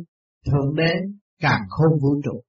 Thượng 0.46 0.76
Đế 0.76 0.94
càng 1.42 1.62
khôn 1.70 2.00
vũ 2.02 2.22
trụ. 2.24 2.42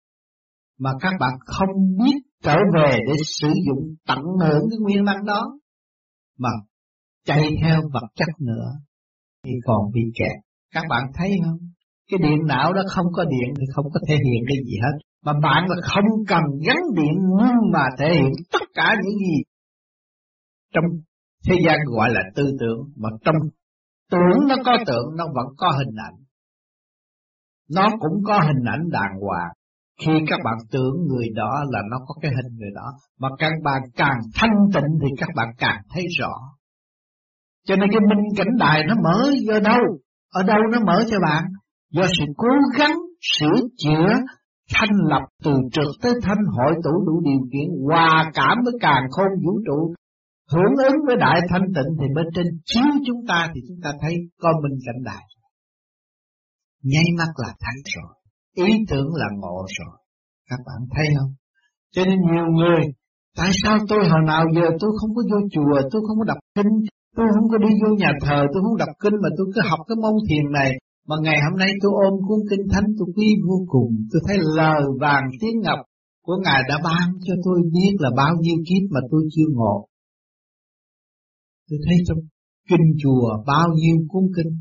Mà 0.79 0.91
các 1.01 1.13
bạn 1.21 1.33
không 1.47 1.69
biết 1.99 2.21
trở 2.43 2.57
về 2.75 2.99
để 3.09 3.15
sử 3.41 3.49
dụng 3.67 3.95
tận 4.07 4.19
hưởng 4.19 4.63
cái 4.71 4.79
nguyên 4.81 5.05
năng 5.05 5.25
đó, 5.25 5.59
mà 6.39 6.51
chạy 7.27 7.43
theo 7.63 7.81
vật 7.93 8.07
chất 8.15 8.29
nữa, 8.39 8.73
thì 9.45 9.53
còn 9.65 9.93
bị 9.95 10.01
kẹt. 10.15 10.37
Các 10.75 10.85
bạn 10.91 11.03
thấy 11.15 11.31
không? 11.45 11.59
Cái 12.11 12.19
điện 12.23 12.39
não 12.47 12.73
đó 12.73 12.83
không 12.89 13.07
có 13.13 13.25
điện 13.25 13.55
thì 13.59 13.65
không 13.75 13.85
có 13.95 14.01
thể 14.09 14.15
hiện 14.15 14.45
cái 14.49 14.57
gì 14.65 14.77
hết. 14.83 14.99
Mà 15.25 15.33
bạn 15.43 15.69
là 15.69 15.77
không 15.83 16.05
cần 16.29 16.43
gắn 16.67 16.77
điện 16.97 17.15
nhưng 17.39 17.73
mà 17.73 17.85
thể 17.99 18.15
hiện 18.15 18.33
tất 18.53 18.63
cả 18.75 18.95
những 19.05 19.19
gì 19.19 19.43
trong 20.75 20.85
thế 21.49 21.55
gian 21.67 21.79
gọi 21.87 22.11
là 22.13 22.21
tư 22.35 22.57
tưởng 22.61 22.79
mà 22.97 23.09
trong 23.25 23.37
Tưởng 24.11 24.49
nó 24.49 24.57
có 24.65 24.77
tượng 24.87 25.17
nó 25.17 25.25
vẫn 25.35 25.47
có 25.57 25.71
hình 25.79 25.95
ảnh. 26.09 26.15
Nó 27.75 27.89
cũng 28.01 28.23
có 28.25 28.41
hình 28.41 28.65
ảnh 28.73 28.89
đàng 28.91 29.21
hoàng. 29.21 29.53
Khi 30.01 30.13
các 30.29 30.41
bạn 30.45 30.55
tưởng 30.71 30.95
người 31.09 31.29
đó 31.35 31.51
là 31.71 31.81
nó 31.91 31.97
có 32.07 32.15
cái 32.23 32.31
hình 32.31 32.57
người 32.59 32.71
đó, 32.75 32.93
mà 33.21 33.29
các 33.39 33.53
bạn 33.65 33.83
càng 33.97 34.19
thanh 34.35 34.57
tịnh 34.75 34.99
thì 35.01 35.09
các 35.19 35.29
bạn 35.37 35.49
càng 35.59 35.83
thấy 35.95 36.05
rõ. 36.19 36.33
Cho 37.67 37.77
nên 37.77 37.91
cái 37.91 38.01
minh 38.01 38.25
cảnh 38.37 38.57
đài 38.59 38.85
nó 38.89 38.95
mở 39.05 39.31
do 39.47 39.59
đâu? 39.61 39.81
Ở 40.33 40.43
đâu 40.43 40.59
nó 40.73 40.81
mở 40.87 41.05
cho 41.11 41.17
bạn? 41.23 41.45
Do 41.91 42.03
sự 42.19 42.25
cố 42.37 42.49
gắng 42.79 42.97
sửa 43.21 43.61
chữa 43.77 44.09
thanh 44.75 44.97
lập 45.09 45.23
từ 45.45 45.55
trực 45.73 45.89
tới 46.03 46.13
thanh 46.23 46.45
hội 46.57 46.75
tụ 46.85 46.91
đủ 47.07 47.21
điều 47.25 47.41
kiện 47.53 47.69
hòa 47.87 48.31
cảm 48.35 48.59
với 48.65 48.73
càng 48.81 49.03
khôn 49.11 49.29
vũ 49.45 49.61
trụ 49.67 49.95
hưởng 50.53 50.75
ứng 50.89 50.99
với 51.07 51.17
đại 51.17 51.41
thanh 51.51 51.67
tịnh 51.77 51.91
thì 51.99 52.07
bên 52.17 52.27
trên 52.35 52.47
chiếu 52.65 52.91
chúng 53.07 53.21
ta 53.29 53.51
thì 53.55 53.61
chúng 53.69 53.81
ta 53.85 53.91
thấy 54.01 54.15
con 54.43 54.55
mình 54.63 54.79
cảnh 54.87 55.03
đại. 55.05 55.25
Nháy 56.83 57.05
mắt 57.19 57.31
là 57.37 57.51
thấy 57.65 57.77
rồi, 57.95 58.13
ý 58.67 58.71
tưởng 58.91 59.09
là 59.15 59.27
ngộ 59.41 59.59
rồi. 59.79 59.97
Các 60.51 60.61
bạn 60.67 60.81
thấy 60.95 61.07
không? 61.19 61.33
Cho 61.95 62.03
nên 62.05 62.19
nhiều 62.31 62.47
người, 62.59 62.83
tại 63.39 63.51
sao 63.63 63.79
tôi 63.89 64.09
hồi 64.11 64.23
nào 64.27 64.45
giờ 64.55 64.67
tôi 64.81 64.91
không 64.99 65.15
có 65.17 65.23
vô 65.31 65.39
chùa, 65.55 65.89
tôi 65.91 66.03
không 66.07 66.19
có 66.19 66.25
đọc 66.25 66.39
kinh, 66.57 66.73
tôi 67.17 67.27
không 67.35 67.49
có 67.51 67.59
đi 67.59 67.71
vô 67.83 67.91
nhà 67.97 68.13
thờ, 68.25 68.39
tôi 68.53 68.63
không 68.65 68.77
đọc 68.77 68.93
kinh 69.03 69.17
mà 69.23 69.29
tôi 69.37 69.47
cứ 69.55 69.61
học 69.71 69.81
cái 69.89 69.97
môn 70.03 70.15
thiền 70.29 70.53
này. 70.53 70.71
Mà 71.09 71.17
ngày 71.23 71.39
hôm 71.45 71.59
nay 71.59 71.71
tôi 71.83 71.93
ôm 72.07 72.15
cuốn 72.27 72.41
kinh 72.51 72.65
thánh 72.73 72.89
tôi 72.99 73.09
quý 73.17 73.29
vô 73.49 73.59
cùng, 73.69 73.91
tôi 74.11 74.21
thấy 74.27 74.37
lời 74.57 74.83
vàng 75.01 75.25
tiếng 75.41 75.61
ngọc 75.65 75.81
của 76.27 76.37
Ngài 76.45 76.61
đã 76.69 76.77
ban 76.85 77.07
cho 77.27 77.35
tôi 77.45 77.59
biết 77.75 77.93
là 77.99 78.11
bao 78.17 78.33
nhiêu 78.41 78.57
kiếp 78.69 78.83
mà 78.91 79.01
tôi 79.11 79.23
chưa 79.35 79.49
ngộ. 79.57 79.87
Tôi 81.71 81.79
thấy 81.87 81.97
trong 82.07 82.19
kinh 82.69 82.87
chùa 83.03 83.29
bao 83.47 83.67
nhiêu 83.75 83.97
cuốn 84.09 84.25
kinh, 84.37 84.53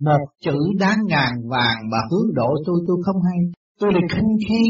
một 0.00 0.22
chữ 0.44 0.58
đáng 0.78 0.98
ngàn 1.06 1.32
vàng 1.50 1.78
mà 1.90 1.98
hướng 2.10 2.34
độ 2.34 2.48
tôi 2.66 2.78
tôi 2.86 2.96
không 3.06 3.22
hay. 3.22 3.38
Tôi 3.80 3.90
là 3.94 4.00
khinh 4.10 4.36
khi, 4.48 4.62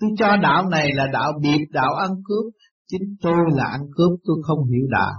tôi 0.00 0.10
cho 0.18 0.36
đạo 0.42 0.68
này 0.68 0.88
là 0.94 1.06
đạo 1.12 1.32
biệt 1.42 1.64
đạo 1.72 1.94
ăn 1.94 2.10
cướp, 2.24 2.52
chính 2.88 3.16
tôi 3.20 3.36
là 3.56 3.64
ăn 3.64 3.80
cướp 3.96 4.18
tôi 4.24 4.36
không 4.46 4.58
hiểu 4.64 4.86
đạo. 4.90 5.14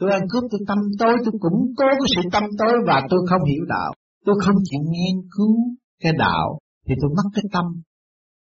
Tôi 0.00 0.10
ăn 0.10 0.22
cướp 0.30 0.42
tôi 0.50 0.60
tâm 0.68 0.78
tối, 0.98 1.14
tôi 1.24 1.34
cũng 1.40 1.58
cố 1.76 1.86
cái 1.90 2.08
sự 2.16 2.28
tâm 2.32 2.44
tối 2.58 2.72
và 2.86 3.06
tôi 3.10 3.20
không 3.30 3.44
hiểu 3.44 3.64
đạo. 3.68 3.92
Tôi 4.24 4.34
không 4.46 4.56
chịu 4.64 4.80
nghiên 4.80 5.16
cứu 5.36 5.56
cái 6.02 6.12
đạo 6.18 6.58
thì 6.88 6.94
tôi 7.00 7.10
mất 7.16 7.30
cái 7.34 7.44
tâm. 7.52 7.64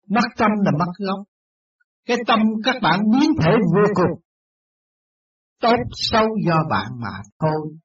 Mất 0.09 0.27
tâm 0.37 0.51
là 0.65 0.71
mất 0.71 0.91
gốc. 0.99 1.19
Cái 2.07 2.17
tâm 2.27 2.39
các 2.63 2.75
bạn 2.81 2.99
biến 3.11 3.29
thể 3.41 3.51
vô 3.73 3.93
cùng. 3.95 4.24
Tốt 5.61 5.77
xấu 6.11 6.27
do 6.45 6.57
bạn 6.69 6.87
mà 7.01 7.13
thôi. 7.39 7.77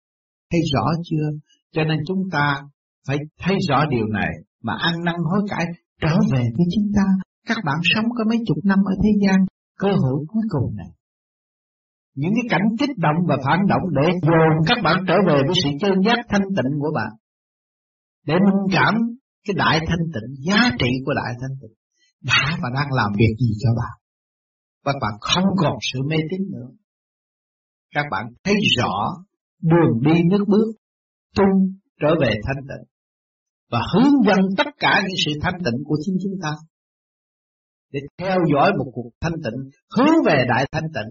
Thấy 0.51 0.61
rõ 0.75 0.85
chưa? 1.05 1.27
Cho 1.73 1.85
nên 1.85 1.99
chúng 2.07 2.23
ta 2.33 2.63
phải 3.09 3.17
thấy 3.41 3.57
rõ 3.69 3.85
điều 3.91 4.07
này 4.07 4.31
mà 4.63 4.73
ăn 4.81 4.95
năn 5.05 5.15
hối 5.31 5.41
cải 5.51 5.65
trở 6.01 6.15
về 6.33 6.43
với 6.57 6.67
chúng 6.75 6.89
ta. 6.97 7.03
Các 7.47 7.57
bạn 7.65 7.77
sống 7.83 8.05
có 8.19 8.25
mấy 8.29 8.39
chục 8.47 8.57
năm 8.65 8.79
ở 8.79 8.95
thế 9.03 9.11
gian, 9.27 9.45
cơ 9.79 9.89
hội 9.89 10.25
cuối 10.29 10.43
cùng 10.49 10.77
này. 10.77 10.91
Những 12.15 12.33
cái 12.35 12.47
cảnh 12.51 12.69
kích 12.79 12.99
động 12.99 13.17
và 13.29 13.37
phản 13.45 13.61
động 13.69 13.83
để 13.97 14.13
dồn 14.23 14.53
các 14.67 14.79
bạn 14.85 15.05
trở 15.09 15.15
về 15.27 15.43
với 15.47 15.55
sự 15.65 15.71
chân 15.81 15.95
giác 16.07 16.19
thanh 16.29 16.49
tịnh 16.57 16.79
của 16.81 16.93
bạn. 16.95 17.11
Để 18.27 18.35
minh 18.35 18.63
cảm 18.73 18.95
cái 19.47 19.55
đại 19.57 19.81
thanh 19.89 20.05
tịnh, 20.15 20.45
giá 20.47 20.71
trị 20.79 20.91
của 21.05 21.13
đại 21.15 21.33
thanh 21.41 21.57
tịnh 21.61 21.77
đã 22.25 22.59
và 22.63 22.69
đang 22.75 22.93
làm 22.93 23.13
việc 23.19 23.35
gì 23.41 23.53
cho 23.63 23.71
bạn. 23.77 23.97
và 24.85 24.93
bạn 25.01 25.13
không 25.21 25.45
còn 25.57 25.75
sự 25.93 25.99
mê 26.07 26.17
tín 26.31 26.41
nữa. 26.53 26.69
Các 27.95 28.05
bạn 28.11 28.25
thấy 28.45 28.55
rõ 28.79 28.93
đường 29.63 30.01
đi 30.03 30.23
nước 30.31 30.45
bước, 30.49 30.73
tung 31.37 31.79
trở 32.01 32.09
về 32.21 32.31
thanh 32.47 32.65
tịnh 32.69 32.91
và 33.71 33.81
hướng 33.95 34.13
dẫn 34.27 34.39
tất 34.57 34.67
cả 34.79 35.01
những 35.03 35.17
sự 35.27 35.33
thanh 35.43 35.59
tịnh 35.65 35.85
của 35.85 35.97
chính 36.05 36.17
chúng 36.23 36.39
ta. 36.43 36.51
Để 37.93 38.01
theo 38.19 38.39
dõi 38.55 38.73
một 38.79 38.91
cuộc 38.95 39.11
thanh 39.21 39.33
tịnh 39.45 39.71
hướng 39.97 40.15
về 40.27 40.45
đại 40.49 40.67
thanh 40.73 40.89
tịnh 40.95 41.11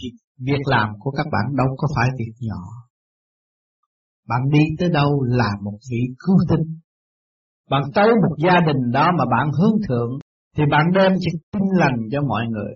thì 0.00 0.08
việc 0.38 0.60
làm 0.64 0.88
của 0.98 1.10
các 1.10 1.26
bạn 1.32 1.56
đâu 1.56 1.66
có 1.76 1.88
phải 1.96 2.08
việc 2.18 2.32
nhỏ. 2.40 2.62
Bạn 4.28 4.40
đi 4.52 4.60
tới 4.78 4.88
đâu 4.88 5.22
là 5.22 5.50
một 5.62 5.78
vị 5.90 6.00
cứu 6.18 6.36
tinh. 6.48 6.78
Bạn 7.70 7.82
tới 7.94 8.08
một 8.08 8.36
gia 8.44 8.60
đình 8.66 8.90
đó 8.92 9.10
mà 9.18 9.24
bạn 9.30 9.50
hướng 9.52 9.76
thượng 9.88 10.18
thì 10.56 10.62
bạn 10.70 10.86
đem 10.94 11.12
sự 11.12 11.38
tinh 11.52 11.68
lành 11.78 11.96
cho 12.12 12.20
mọi 12.22 12.46
người 12.50 12.72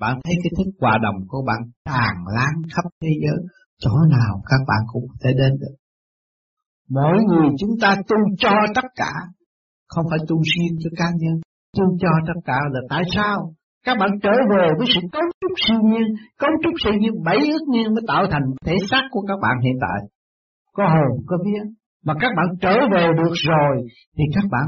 bạn 0.00 0.20
thấy 0.24 0.34
cái 0.42 0.50
thức 0.56 0.70
hòa 0.80 0.98
đồng 1.02 1.16
của 1.28 1.42
bạn 1.46 1.58
tàn 1.84 2.14
lan 2.36 2.54
khắp 2.74 2.84
thế 3.02 3.08
giới 3.22 3.38
chỗ 3.78 3.90
nào 4.10 4.42
các 4.50 4.60
bạn 4.68 4.80
cũng 4.92 5.04
có 5.08 5.14
thể 5.24 5.30
đến 5.38 5.52
được 5.60 5.76
Mỗi 6.90 7.16
người 7.28 7.48
chúng 7.58 7.70
ta 7.80 7.96
tu 8.08 8.16
cho 8.38 8.50
tất 8.74 8.84
cả, 8.94 9.12
không 9.88 10.04
phải 10.10 10.18
tu 10.28 10.36
riêng 10.36 10.78
cho 10.84 10.90
cá 10.96 11.04
nhân, 11.18 11.40
tu 11.76 11.84
cho 12.00 12.08
tất 12.26 12.40
cả 12.44 12.58
là 12.70 12.80
tại 12.88 13.02
sao? 13.14 13.52
Các 13.84 13.96
bạn 14.00 14.10
trở 14.22 14.30
về 14.50 14.68
với 14.78 14.86
sự 14.94 15.00
cấu 15.12 15.22
trúc 15.40 15.52
siêu 15.68 15.80
nhiên, 15.84 16.06
cấu 16.38 16.50
trúc 16.62 16.74
siêu 16.84 16.92
nhiên 17.00 17.12
bảy 17.24 17.36
ước 17.36 17.64
nhiên 17.68 17.94
mới 17.94 18.02
tạo 18.08 18.26
thành 18.30 18.42
thể 18.64 18.74
xác 18.90 19.02
của 19.10 19.22
các 19.28 19.38
bạn 19.42 19.56
hiện 19.64 19.76
tại. 19.80 20.08
Có 20.72 20.84
hồn, 20.84 21.24
có 21.26 21.36
vía. 21.44 21.60
Mà 22.04 22.14
các 22.20 22.30
bạn 22.36 22.46
trở 22.60 22.74
về 22.92 23.06
được 23.16 23.32
rồi, 23.48 23.76
thì 24.18 24.24
các 24.34 24.44
bạn 24.50 24.66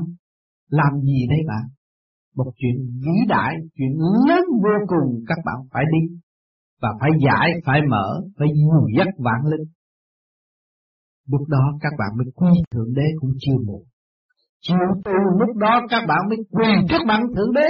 làm 0.70 1.00
gì 1.00 1.26
đây 1.28 1.38
bạn? 1.48 1.64
Một 2.38 2.50
chuyện 2.56 2.76
vĩ 3.04 3.16
đại, 3.28 3.52
chuyện 3.76 3.92
lớn 4.28 4.44
vô 4.64 4.76
cùng 4.92 5.08
các 5.28 5.38
bạn 5.46 5.56
phải 5.72 5.84
đi. 5.92 6.02
Và 6.82 6.88
phải 7.00 7.10
giải, 7.26 7.46
phải 7.66 7.80
mở, 7.90 8.08
phải 8.38 8.48
dìu 8.54 8.82
dắt 8.96 9.08
vạn 9.18 9.40
linh. 9.50 9.66
Lúc 11.30 11.48
đó 11.48 11.64
các 11.80 11.92
bạn 11.98 12.08
mới 12.18 12.26
quy 12.34 12.50
Thượng 12.70 12.94
Đế 12.94 13.06
cũng 13.20 13.30
chưa 13.40 13.58
muộn. 13.66 13.82
Chịu 14.60 14.88
từ 15.04 15.12
lúc 15.38 15.56
đó 15.56 15.80
các 15.90 16.02
bạn 16.08 16.18
mới 16.28 16.38
quỳ 16.50 16.68
trước 16.88 17.02
bạn 17.08 17.22
Thượng 17.36 17.52
Đế 17.52 17.68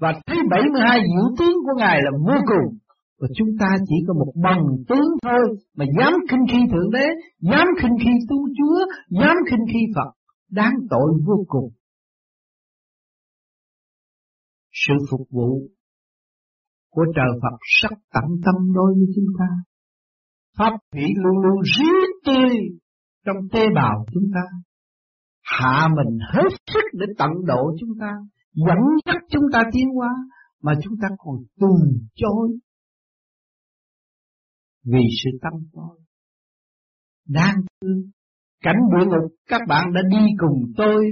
và 0.00 0.12
thấy 0.26 0.36
72 0.50 1.00
diệu 1.00 1.26
tướng 1.38 1.56
của 1.64 1.74
Ngài 1.76 1.98
là 2.02 2.10
vô 2.26 2.38
cùng. 2.46 2.78
Và 3.20 3.28
chúng 3.36 3.48
ta 3.60 3.66
chỉ 3.88 3.94
có 4.08 4.14
một 4.14 4.32
bằng 4.42 4.64
tướng 4.88 5.08
thôi 5.22 5.56
mà 5.76 5.84
dám 5.98 6.12
khinh 6.30 6.44
khi 6.52 6.58
Thượng 6.72 6.90
Đế, 6.90 7.06
dám 7.40 7.66
khinh 7.82 7.96
khi 8.04 8.10
tu 8.28 8.36
Chúa, 8.58 8.78
dám 9.20 9.36
khinh 9.50 9.64
khi 9.72 9.80
Phật, 9.94 10.10
đáng 10.50 10.74
tội 10.90 11.10
vô 11.26 11.44
cùng. 11.48 11.70
Sự 14.86 14.94
phục 15.10 15.26
vụ 15.30 15.68
của 16.90 17.04
trời 17.16 17.28
Phật 17.42 17.56
sắc 17.80 17.92
tận 18.14 18.24
tâm 18.44 18.54
đối 18.74 18.94
với 18.94 19.06
chúng 19.16 19.32
ta. 19.38 19.48
Pháp 20.58 20.76
thủy 20.92 21.04
luôn 21.16 21.38
luôn 21.44 21.62
riết 21.62 22.08
tươi 22.26 22.56
trong 23.26 23.36
tế 23.52 23.66
bào 23.74 24.06
chúng 24.12 24.30
ta. 24.34 24.40
Hạ 25.42 25.88
mình 25.96 26.18
hết 26.32 26.48
sức 26.66 26.84
để 26.92 27.06
tận 27.18 27.30
độ 27.46 27.76
chúng 27.80 27.90
ta, 28.00 28.12
dẫn 28.54 28.78
dắt 29.06 29.22
chúng 29.28 29.44
ta 29.52 29.62
tiến 29.72 29.88
hóa, 29.96 30.08
mà 30.62 30.72
chúng 30.82 30.94
ta 31.02 31.08
còn 31.18 31.36
từ 31.60 31.68
chối 32.14 32.48
vì 34.84 35.02
sự 35.24 35.30
tâm 35.42 35.52
tôi 35.72 35.98
đang 37.28 37.54
thương, 37.80 38.02
cảnh 38.60 38.76
địa 38.90 39.06
ngục, 39.06 39.32
các 39.48 39.60
bạn 39.68 39.92
đã 39.94 40.00
đi 40.10 40.26
cùng 40.38 40.72
tôi 40.76 41.04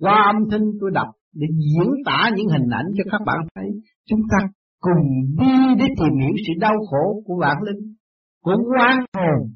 qua 0.00 0.32
âm 0.34 0.50
thanh 0.50 0.70
tôi 0.80 0.90
đọc 0.94 1.08
để 1.34 1.46
diễn 1.46 1.90
tả 2.06 2.30
những 2.36 2.48
hình 2.48 2.68
ảnh 2.70 2.86
cho 2.96 3.04
các 3.12 3.20
bạn 3.26 3.38
thấy 3.54 3.68
chúng 4.08 4.20
ta 4.30 4.48
cùng 4.80 5.06
đi 5.38 5.54
để 5.78 5.86
tìm 5.98 6.14
hiểu 6.20 6.34
sự 6.46 6.52
đau 6.60 6.74
khổ 6.90 7.22
của 7.26 7.38
bạn 7.40 7.56
linh 7.62 7.94
của 8.42 8.56
quan 8.70 8.96
hồn 9.16 9.50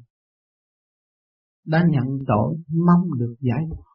đã 1.65 1.83
nhận 1.89 2.05
tội 2.27 2.57
mong 2.87 3.19
được 3.19 3.35
giải 3.39 3.63
thoát. 3.69 3.89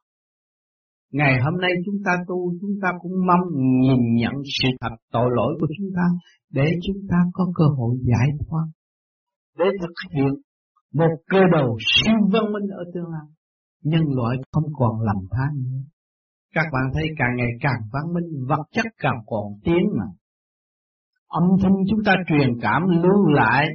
Ngày 1.13 1.41
hôm 1.45 1.61
nay 1.61 1.71
chúng 1.87 1.95
ta 2.05 2.13
tu, 2.29 2.53
chúng 2.61 2.77
ta 2.83 2.89
cũng 3.01 3.13
mong 3.27 3.45
nhìn 3.81 4.15
nhận 4.15 4.33
sự 4.45 4.69
thật 4.81 4.95
tội 5.13 5.29
lỗi 5.37 5.57
của 5.61 5.67
chúng 5.79 5.91
ta 5.97 6.03
để 6.51 6.65
chúng 6.87 7.03
ta 7.11 7.17
có 7.33 7.45
cơ 7.55 7.65
hội 7.77 7.97
giải 8.03 8.29
thoát, 8.39 8.67
để 9.59 9.65
thực 9.81 9.95
hiện 10.15 10.33
một 10.95 11.13
cơ 11.31 11.39
đồ 11.53 11.77
siêu 11.79 12.15
văn 12.33 12.53
minh 12.53 12.71
ở 12.71 12.85
tương 12.95 13.11
lai. 13.13 13.27
Nhân 13.83 14.03
loại 14.17 14.37
không 14.53 14.65
còn 14.73 15.01
lầm 15.01 15.17
than 15.31 15.63
nữa. 15.65 15.94
Các 16.55 16.67
bạn 16.73 16.83
thấy 16.95 17.05
càng 17.19 17.37
ngày 17.37 17.51
càng 17.61 17.81
văn 17.93 18.15
minh, 18.15 18.47
vật 18.49 18.65
chất 18.73 18.87
càng 18.99 19.19
còn 19.27 19.45
tiến 19.65 19.83
mà. 19.99 20.05
Âm 21.29 21.43
thanh 21.63 21.77
chúng 21.91 22.01
ta 22.07 22.13
truyền 22.29 22.49
cảm 22.63 22.83
lưu 23.03 23.27
lại, 23.27 23.67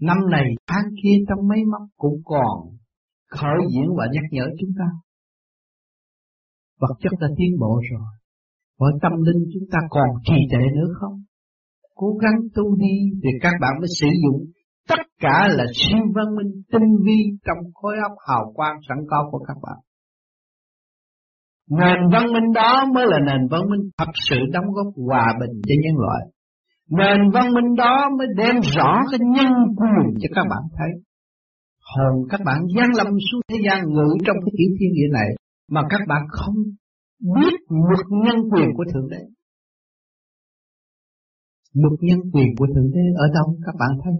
năm 0.00 0.18
này 0.30 0.46
tháng 0.66 0.84
kia 1.02 1.16
trong 1.28 1.48
mấy 1.48 1.58
mắt 1.72 1.84
cũng 1.96 2.20
còn 2.24 2.58
khởi 3.30 3.58
diễn 3.72 3.88
và 3.98 4.06
nhắc 4.12 4.24
nhở 4.30 4.46
chúng 4.60 4.70
ta. 4.78 4.84
Vật 6.80 6.94
chất 7.00 7.12
đã 7.20 7.28
tiến 7.38 7.50
bộ 7.60 7.80
rồi, 7.90 8.06
hỏi 8.80 8.92
tâm 9.02 9.12
linh 9.26 9.44
chúng 9.54 9.68
ta 9.72 9.78
còn 9.90 10.08
trì 10.24 10.36
trệ 10.50 10.62
nữa 10.76 10.92
không? 11.00 11.22
Cố 11.94 12.16
gắng 12.22 12.40
tu 12.54 12.76
đi 12.76 12.94
thì 13.22 13.30
các 13.40 13.52
bạn 13.60 13.72
mới 13.80 13.88
sử 14.00 14.08
dụng 14.22 14.40
tất 14.88 15.02
cả 15.20 15.48
là 15.50 15.64
siêu 15.74 16.04
văn 16.14 16.26
minh 16.36 16.62
tinh 16.72 16.96
vi 17.06 17.18
trong 17.46 17.58
khối 17.74 17.94
óc 18.08 18.12
hào 18.28 18.52
quang 18.54 18.76
sẵn 18.88 18.98
có 19.10 19.28
của 19.30 19.38
các 19.38 19.56
bạn. 19.62 19.78
Nền 21.70 21.98
văn 22.12 22.32
minh 22.32 22.52
đó 22.54 22.86
mới 22.94 23.06
là 23.06 23.18
nền 23.26 23.48
văn 23.50 23.60
minh 23.70 23.90
thật 23.98 24.10
sự 24.28 24.36
đóng 24.52 24.64
góp 24.72 24.86
hòa 25.08 25.26
bình 25.40 25.62
cho 25.66 25.74
nhân 25.82 25.94
loại. 25.96 26.22
Nền 26.90 27.30
văn 27.30 27.54
minh 27.54 27.74
đó 27.76 28.08
mới 28.18 28.26
đem 28.36 28.56
rõ 28.76 29.00
cái 29.10 29.20
nhân 29.20 29.52
quyền 29.76 30.14
cho 30.20 30.28
các 30.34 30.44
bạn 30.50 30.62
thấy 30.78 31.02
hồn 31.92 32.14
các 32.30 32.40
bạn 32.44 32.58
gian 32.76 32.88
lâm 32.96 33.06
xuống 33.06 33.40
thế 33.48 33.56
gian 33.66 33.78
ngự 33.94 34.08
trong 34.26 34.36
cái 34.44 34.52
tiểu 34.58 34.70
thiên 34.80 34.90
địa 34.94 35.08
này 35.12 35.28
mà 35.70 35.80
các 35.90 36.00
bạn 36.08 36.22
không 36.28 36.54
biết 37.34 37.54
luật 37.68 38.06
nhân 38.24 38.36
quyền 38.50 38.68
của 38.76 38.84
Thượng 38.94 39.08
Đế. 39.10 39.22
Luật 41.74 41.98
nhân 42.00 42.20
quyền 42.32 42.48
của 42.58 42.66
Thượng 42.74 42.90
Đế 42.94 43.04
ở 43.16 43.26
đâu 43.34 43.56
các 43.66 43.74
bạn 43.80 43.90
thấy 44.04 44.12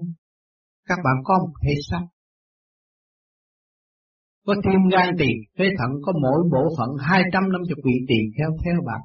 Các 0.88 0.98
bạn 1.04 1.16
có 1.24 1.34
một 1.38 1.52
thể 1.62 1.74
xác. 1.90 2.06
Có 4.46 4.54
tim 4.64 4.80
gan 4.92 5.16
tỳ, 5.18 5.28
phế 5.58 5.64
thận 5.78 5.90
có 6.02 6.12
mỗi 6.22 6.40
bộ 6.52 6.68
phận 6.78 6.88
250 7.00 7.74
vị 7.84 7.92
tỳ 8.08 8.14
theo 8.38 8.50
theo 8.64 8.74
bạn. 8.86 9.00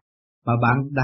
Mà 0.45 0.53
bạn 0.61 0.77
đã 0.91 1.03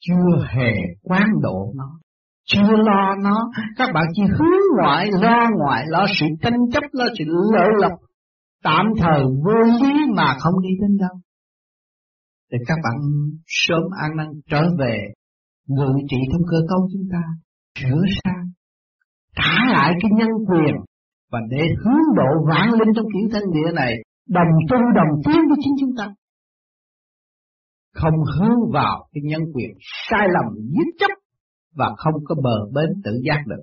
chưa 0.00 0.46
hề 0.48 0.72
quán 1.02 1.28
độ 1.42 1.72
nó 1.76 1.98
chưa 2.44 2.76
lo 2.76 3.14
nó. 3.22 3.50
Các 3.76 3.88
bạn 3.94 4.04
chỉ 4.14 4.22
hướng 4.22 4.78
ngoại 4.78 5.10
lo 5.20 5.48
ngoại 5.58 5.84
lo 5.88 6.06
sự 6.20 6.26
tranh 6.42 6.58
chấp 6.72 6.82
lo 6.92 7.04
sự 7.18 7.24
lợi 7.52 7.68
lộc 7.80 7.92
tạm 8.64 8.86
thời 8.98 9.22
vô 9.44 9.82
lý 9.82 9.92
mà 10.16 10.36
không 10.40 10.54
đi 10.62 10.68
đến 10.80 10.96
đâu. 11.00 11.20
Để 12.50 12.58
các 12.66 12.78
bạn 12.84 12.94
sớm 13.46 13.82
an 14.02 14.16
năng 14.16 14.30
trở 14.50 14.62
về 14.78 14.98
ngự 15.68 15.92
trị 16.10 16.16
trong 16.32 16.42
cơ 16.50 16.56
cấu 16.68 16.88
chúng 16.92 17.08
ta 17.12 17.22
sửa 17.80 18.02
sang 18.24 18.44
trả 19.36 19.72
lại 19.72 19.92
cái 20.00 20.10
nhân 20.18 20.28
quyền 20.48 20.74
và 21.32 21.40
để 21.50 21.62
hướng 21.84 22.06
độ 22.16 22.30
vạn 22.50 22.68
linh 22.78 22.94
trong 22.96 23.06
kiểu 23.12 23.28
thân 23.32 23.42
địa 23.54 23.72
này 23.74 23.92
đồng 24.28 24.52
tu 24.70 24.76
đồng 24.94 25.12
tiến 25.24 25.40
với 25.48 25.58
chính 25.64 25.74
chúng 25.80 25.94
ta 25.98 26.14
không 27.94 28.14
hướng 28.38 28.72
vào 28.72 29.08
cái 29.12 29.22
nhân 29.24 29.42
quyền 29.54 29.70
sai 30.10 30.28
lầm 30.34 30.54
giết 30.56 30.90
chấp 30.98 31.12
và 31.74 31.94
không 31.96 32.14
có 32.24 32.34
bờ 32.42 32.56
bến 32.74 32.90
tự 33.04 33.10
giác 33.24 33.42
được. 33.46 33.62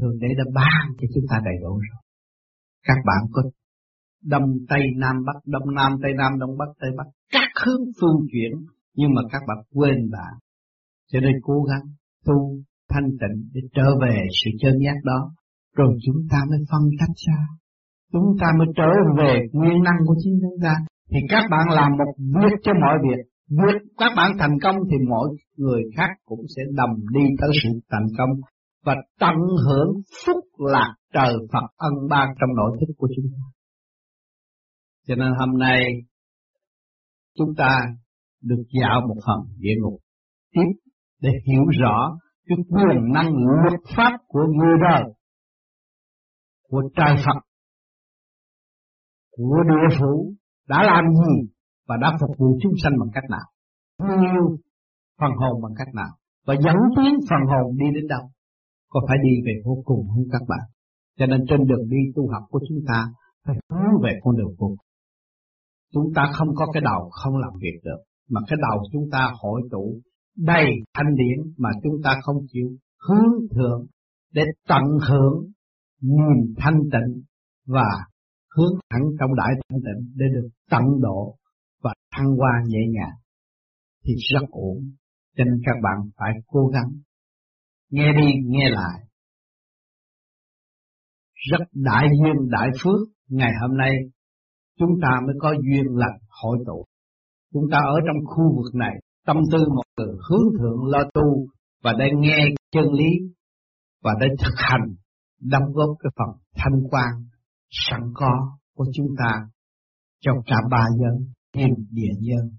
Thường 0.00 0.18
để 0.20 0.28
đã 0.38 0.44
ban 0.54 0.94
cho 1.00 1.06
chúng 1.14 1.24
ta 1.30 1.36
đầy 1.44 1.54
đủ 1.62 1.70
rồi. 1.70 2.02
Các 2.82 2.96
bạn 3.06 3.30
có 3.32 3.42
Đông 4.24 4.56
Tây 4.68 4.82
Nam 4.96 5.16
Bắc, 5.26 5.40
Đông 5.46 5.74
Nam 5.74 5.92
Tây 6.02 6.12
Nam, 6.16 6.38
Đông 6.38 6.58
Bắc 6.58 6.70
Tây 6.80 6.90
Bắc, 6.96 7.04
các 7.32 7.48
hướng 7.64 7.84
phương 8.00 8.26
chuyển, 8.32 8.52
nhưng 8.94 9.14
mà 9.14 9.22
các 9.32 9.42
bạn 9.48 9.58
quên 9.74 10.10
bạn. 10.10 10.34
Cho 11.12 11.20
nên 11.20 11.32
cố 11.42 11.62
gắng 11.62 11.82
tu 12.26 12.58
thanh 12.88 13.08
tịnh 13.10 13.48
để 13.52 13.60
trở 13.74 13.86
về 14.00 14.16
sự 14.44 14.50
chân 14.60 14.74
giác 14.84 14.96
đó 15.04 15.32
rồi 15.74 15.98
chúng 16.06 16.20
ta 16.30 16.38
mới 16.50 16.58
phân 16.70 16.82
tách 17.00 17.16
ra. 17.26 17.38
Chúng 18.12 18.36
ta 18.40 18.46
mới 18.58 18.66
trở 18.76 18.90
về 19.18 19.40
nguyên 19.52 19.82
năng 19.82 19.98
của 20.06 20.14
chính 20.22 20.38
chúng 20.42 20.58
ta. 20.62 20.74
Thì 21.10 21.18
các 21.28 21.44
bạn 21.50 21.66
làm 21.70 21.92
một 21.98 22.12
việc 22.18 22.56
cho 22.62 22.72
mọi 22.80 22.98
việc. 23.02 23.22
Việc 23.48 23.78
các 23.98 24.12
bạn 24.16 24.32
thành 24.38 24.56
công 24.62 24.76
thì 24.90 24.96
mọi 25.08 25.28
người 25.56 25.82
khác 25.96 26.10
cũng 26.24 26.40
sẽ 26.56 26.62
đồng 26.74 26.94
đi 27.12 27.20
tới 27.40 27.50
sự 27.62 27.68
thành 27.90 28.06
công 28.18 28.30
và 28.84 28.94
tận 29.20 29.36
hưởng 29.66 29.88
phúc 30.26 30.44
lạc 30.58 30.94
trời 31.14 31.34
Phật 31.52 31.66
ân 31.76 31.92
ban 32.10 32.28
trong 32.40 32.56
nội 32.56 32.76
thức 32.80 32.92
của 32.96 33.08
chúng 33.16 33.26
ta. 33.32 33.42
Cho 35.06 35.14
nên 35.14 35.32
hôm 35.38 35.58
nay 35.58 35.80
chúng 37.38 37.54
ta 37.56 37.78
được 38.42 38.62
dạo 38.80 39.00
một 39.08 39.16
phần 39.26 39.56
địa 39.58 39.74
ngục 39.80 40.00
tiếp 40.52 40.90
để 41.20 41.30
hiểu 41.46 41.64
rõ 41.80 42.18
cái 42.46 42.58
quyền 42.68 43.12
năng 43.12 43.32
luật 43.34 43.80
pháp 43.96 44.18
của 44.28 44.46
người 44.56 44.76
đời 44.90 45.02
của 46.74 46.82
trời 46.96 47.14
Phật. 47.24 47.38
Của 49.36 49.56
địa 49.70 49.96
phủ 49.98 50.32
đã 50.68 50.82
làm 50.82 51.04
gì 51.14 51.34
và 51.88 51.96
đã 52.02 52.16
phục 52.20 52.30
vụ 52.38 52.58
chúng 52.62 52.72
sanh 52.82 52.92
bằng 53.00 53.08
cách 53.14 53.24
nào? 53.30 53.46
Nhiều 54.20 54.56
phần 55.20 55.30
hồn 55.40 55.62
bằng 55.62 55.72
cách 55.78 55.94
nào? 55.94 56.12
Và 56.46 56.54
dẫn 56.64 56.76
tiến 56.96 57.12
phần 57.30 57.42
hồn 57.50 57.76
đi 57.76 57.86
đến 57.94 58.06
đâu? 58.08 58.24
Có 58.88 59.00
phải 59.08 59.16
đi 59.22 59.30
về 59.46 59.52
vô 59.64 59.82
cùng 59.84 60.06
không 60.08 60.24
các 60.32 60.42
bạn? 60.48 60.64
Cho 61.18 61.26
nên 61.26 61.40
trên 61.48 61.66
đường 61.66 61.88
đi 61.88 61.96
tu 62.14 62.22
học 62.32 62.42
của 62.50 62.60
chúng 62.68 62.78
ta 62.88 63.06
phải 63.44 63.56
hướng 63.70 64.02
về 64.02 64.12
con 64.22 64.36
đường 64.36 64.54
vô 64.58 64.76
chúng 65.92 66.12
ta 66.14 66.22
không 66.38 66.48
có 66.54 66.66
cái 66.72 66.82
đầu 66.84 67.10
không 67.10 67.36
làm 67.36 67.52
việc 67.60 67.80
được, 67.84 68.00
mà 68.30 68.40
cái 68.48 68.58
đầu 68.68 68.82
chúng 68.92 69.08
ta 69.12 69.32
hội 69.42 69.62
tụ 69.70 70.00
đầy 70.36 70.66
thanh 70.94 71.14
điển 71.14 71.52
mà 71.58 71.70
chúng 71.82 71.94
ta 72.04 72.14
không 72.22 72.36
chịu 72.48 72.68
hướng 73.08 73.48
thượng 73.54 73.86
để 74.32 74.42
tận 74.68 74.82
hưởng 75.08 75.46
niềm 76.04 76.54
thanh 76.56 76.80
tịnh 76.92 77.22
và 77.66 77.88
hướng 78.56 78.74
thẳng 78.90 79.02
trong 79.20 79.34
đại 79.34 79.52
thanh 79.68 79.80
tịnh 79.80 80.12
để 80.16 80.26
được 80.34 80.48
tận 80.70 80.82
độ 81.00 81.36
và 81.82 81.94
thăng 82.12 82.36
hoa 82.36 82.52
nhẹ 82.66 82.80
nhàng 82.90 83.16
thì 84.04 84.14
rất 84.32 84.46
ổn. 84.50 84.76
Cho 85.36 85.44
nên 85.44 85.60
các 85.66 85.76
bạn 85.82 86.10
phải 86.16 86.30
cố 86.46 86.66
gắng 86.66 86.90
nghe 87.90 88.12
đi, 88.12 88.32
nghe 88.44 88.70
lại. 88.70 89.00
Rất 91.50 91.64
đại 91.72 92.06
duyên, 92.18 92.50
đại 92.50 92.68
phước, 92.82 93.08
ngày 93.28 93.50
hôm 93.60 93.76
nay 93.76 93.90
chúng 94.78 94.90
ta 95.02 95.20
mới 95.26 95.34
có 95.38 95.52
duyên 95.52 95.84
lành 95.94 96.18
hội 96.42 96.58
tụ. 96.66 96.84
Chúng 97.52 97.64
ta 97.72 97.78
ở 97.78 97.96
trong 98.06 98.24
khu 98.24 98.56
vực 98.56 98.74
này, 98.74 98.94
tâm 99.26 99.36
tư 99.52 99.58
một 99.68 99.82
người 99.96 100.14
hướng 100.28 100.58
thượng 100.58 100.84
lo 100.86 100.98
tu 101.14 101.46
và 101.82 101.92
để 101.98 102.10
nghe 102.16 102.36
chân 102.72 102.84
lý 102.92 103.10
và 104.02 104.10
để 104.20 104.26
thực 104.38 104.54
hành 104.56 104.94
đóng 105.40 105.72
góp 105.72 105.96
cái 105.98 106.10
phần 106.16 106.42
thanh 106.54 106.82
quan 106.90 107.28
sẵn 107.70 108.00
có 108.14 108.58
của 108.74 108.86
chúng 108.94 109.08
ta 109.18 109.48
trong 110.20 110.36
cả 110.46 110.56
ba 110.70 110.86
dân, 111.00 111.32
thiên 111.52 111.74
địa 111.90 112.12
nhân 112.20 112.50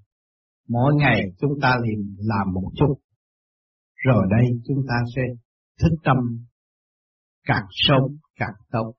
mỗi 0.67 0.93
ngày 0.95 1.21
chúng 1.39 1.51
ta 1.61 1.75
liền 1.83 2.15
làm 2.19 2.53
một 2.53 2.71
chút. 2.75 2.95
Rồi 3.95 4.25
đây 4.29 4.45
chúng 4.67 4.85
ta 4.87 4.95
sẽ 5.15 5.21
thức 5.81 5.95
tâm 6.03 6.17
càng 7.43 7.65
sống 7.69 8.17
càng 8.35 8.53
tốt. 8.71 8.93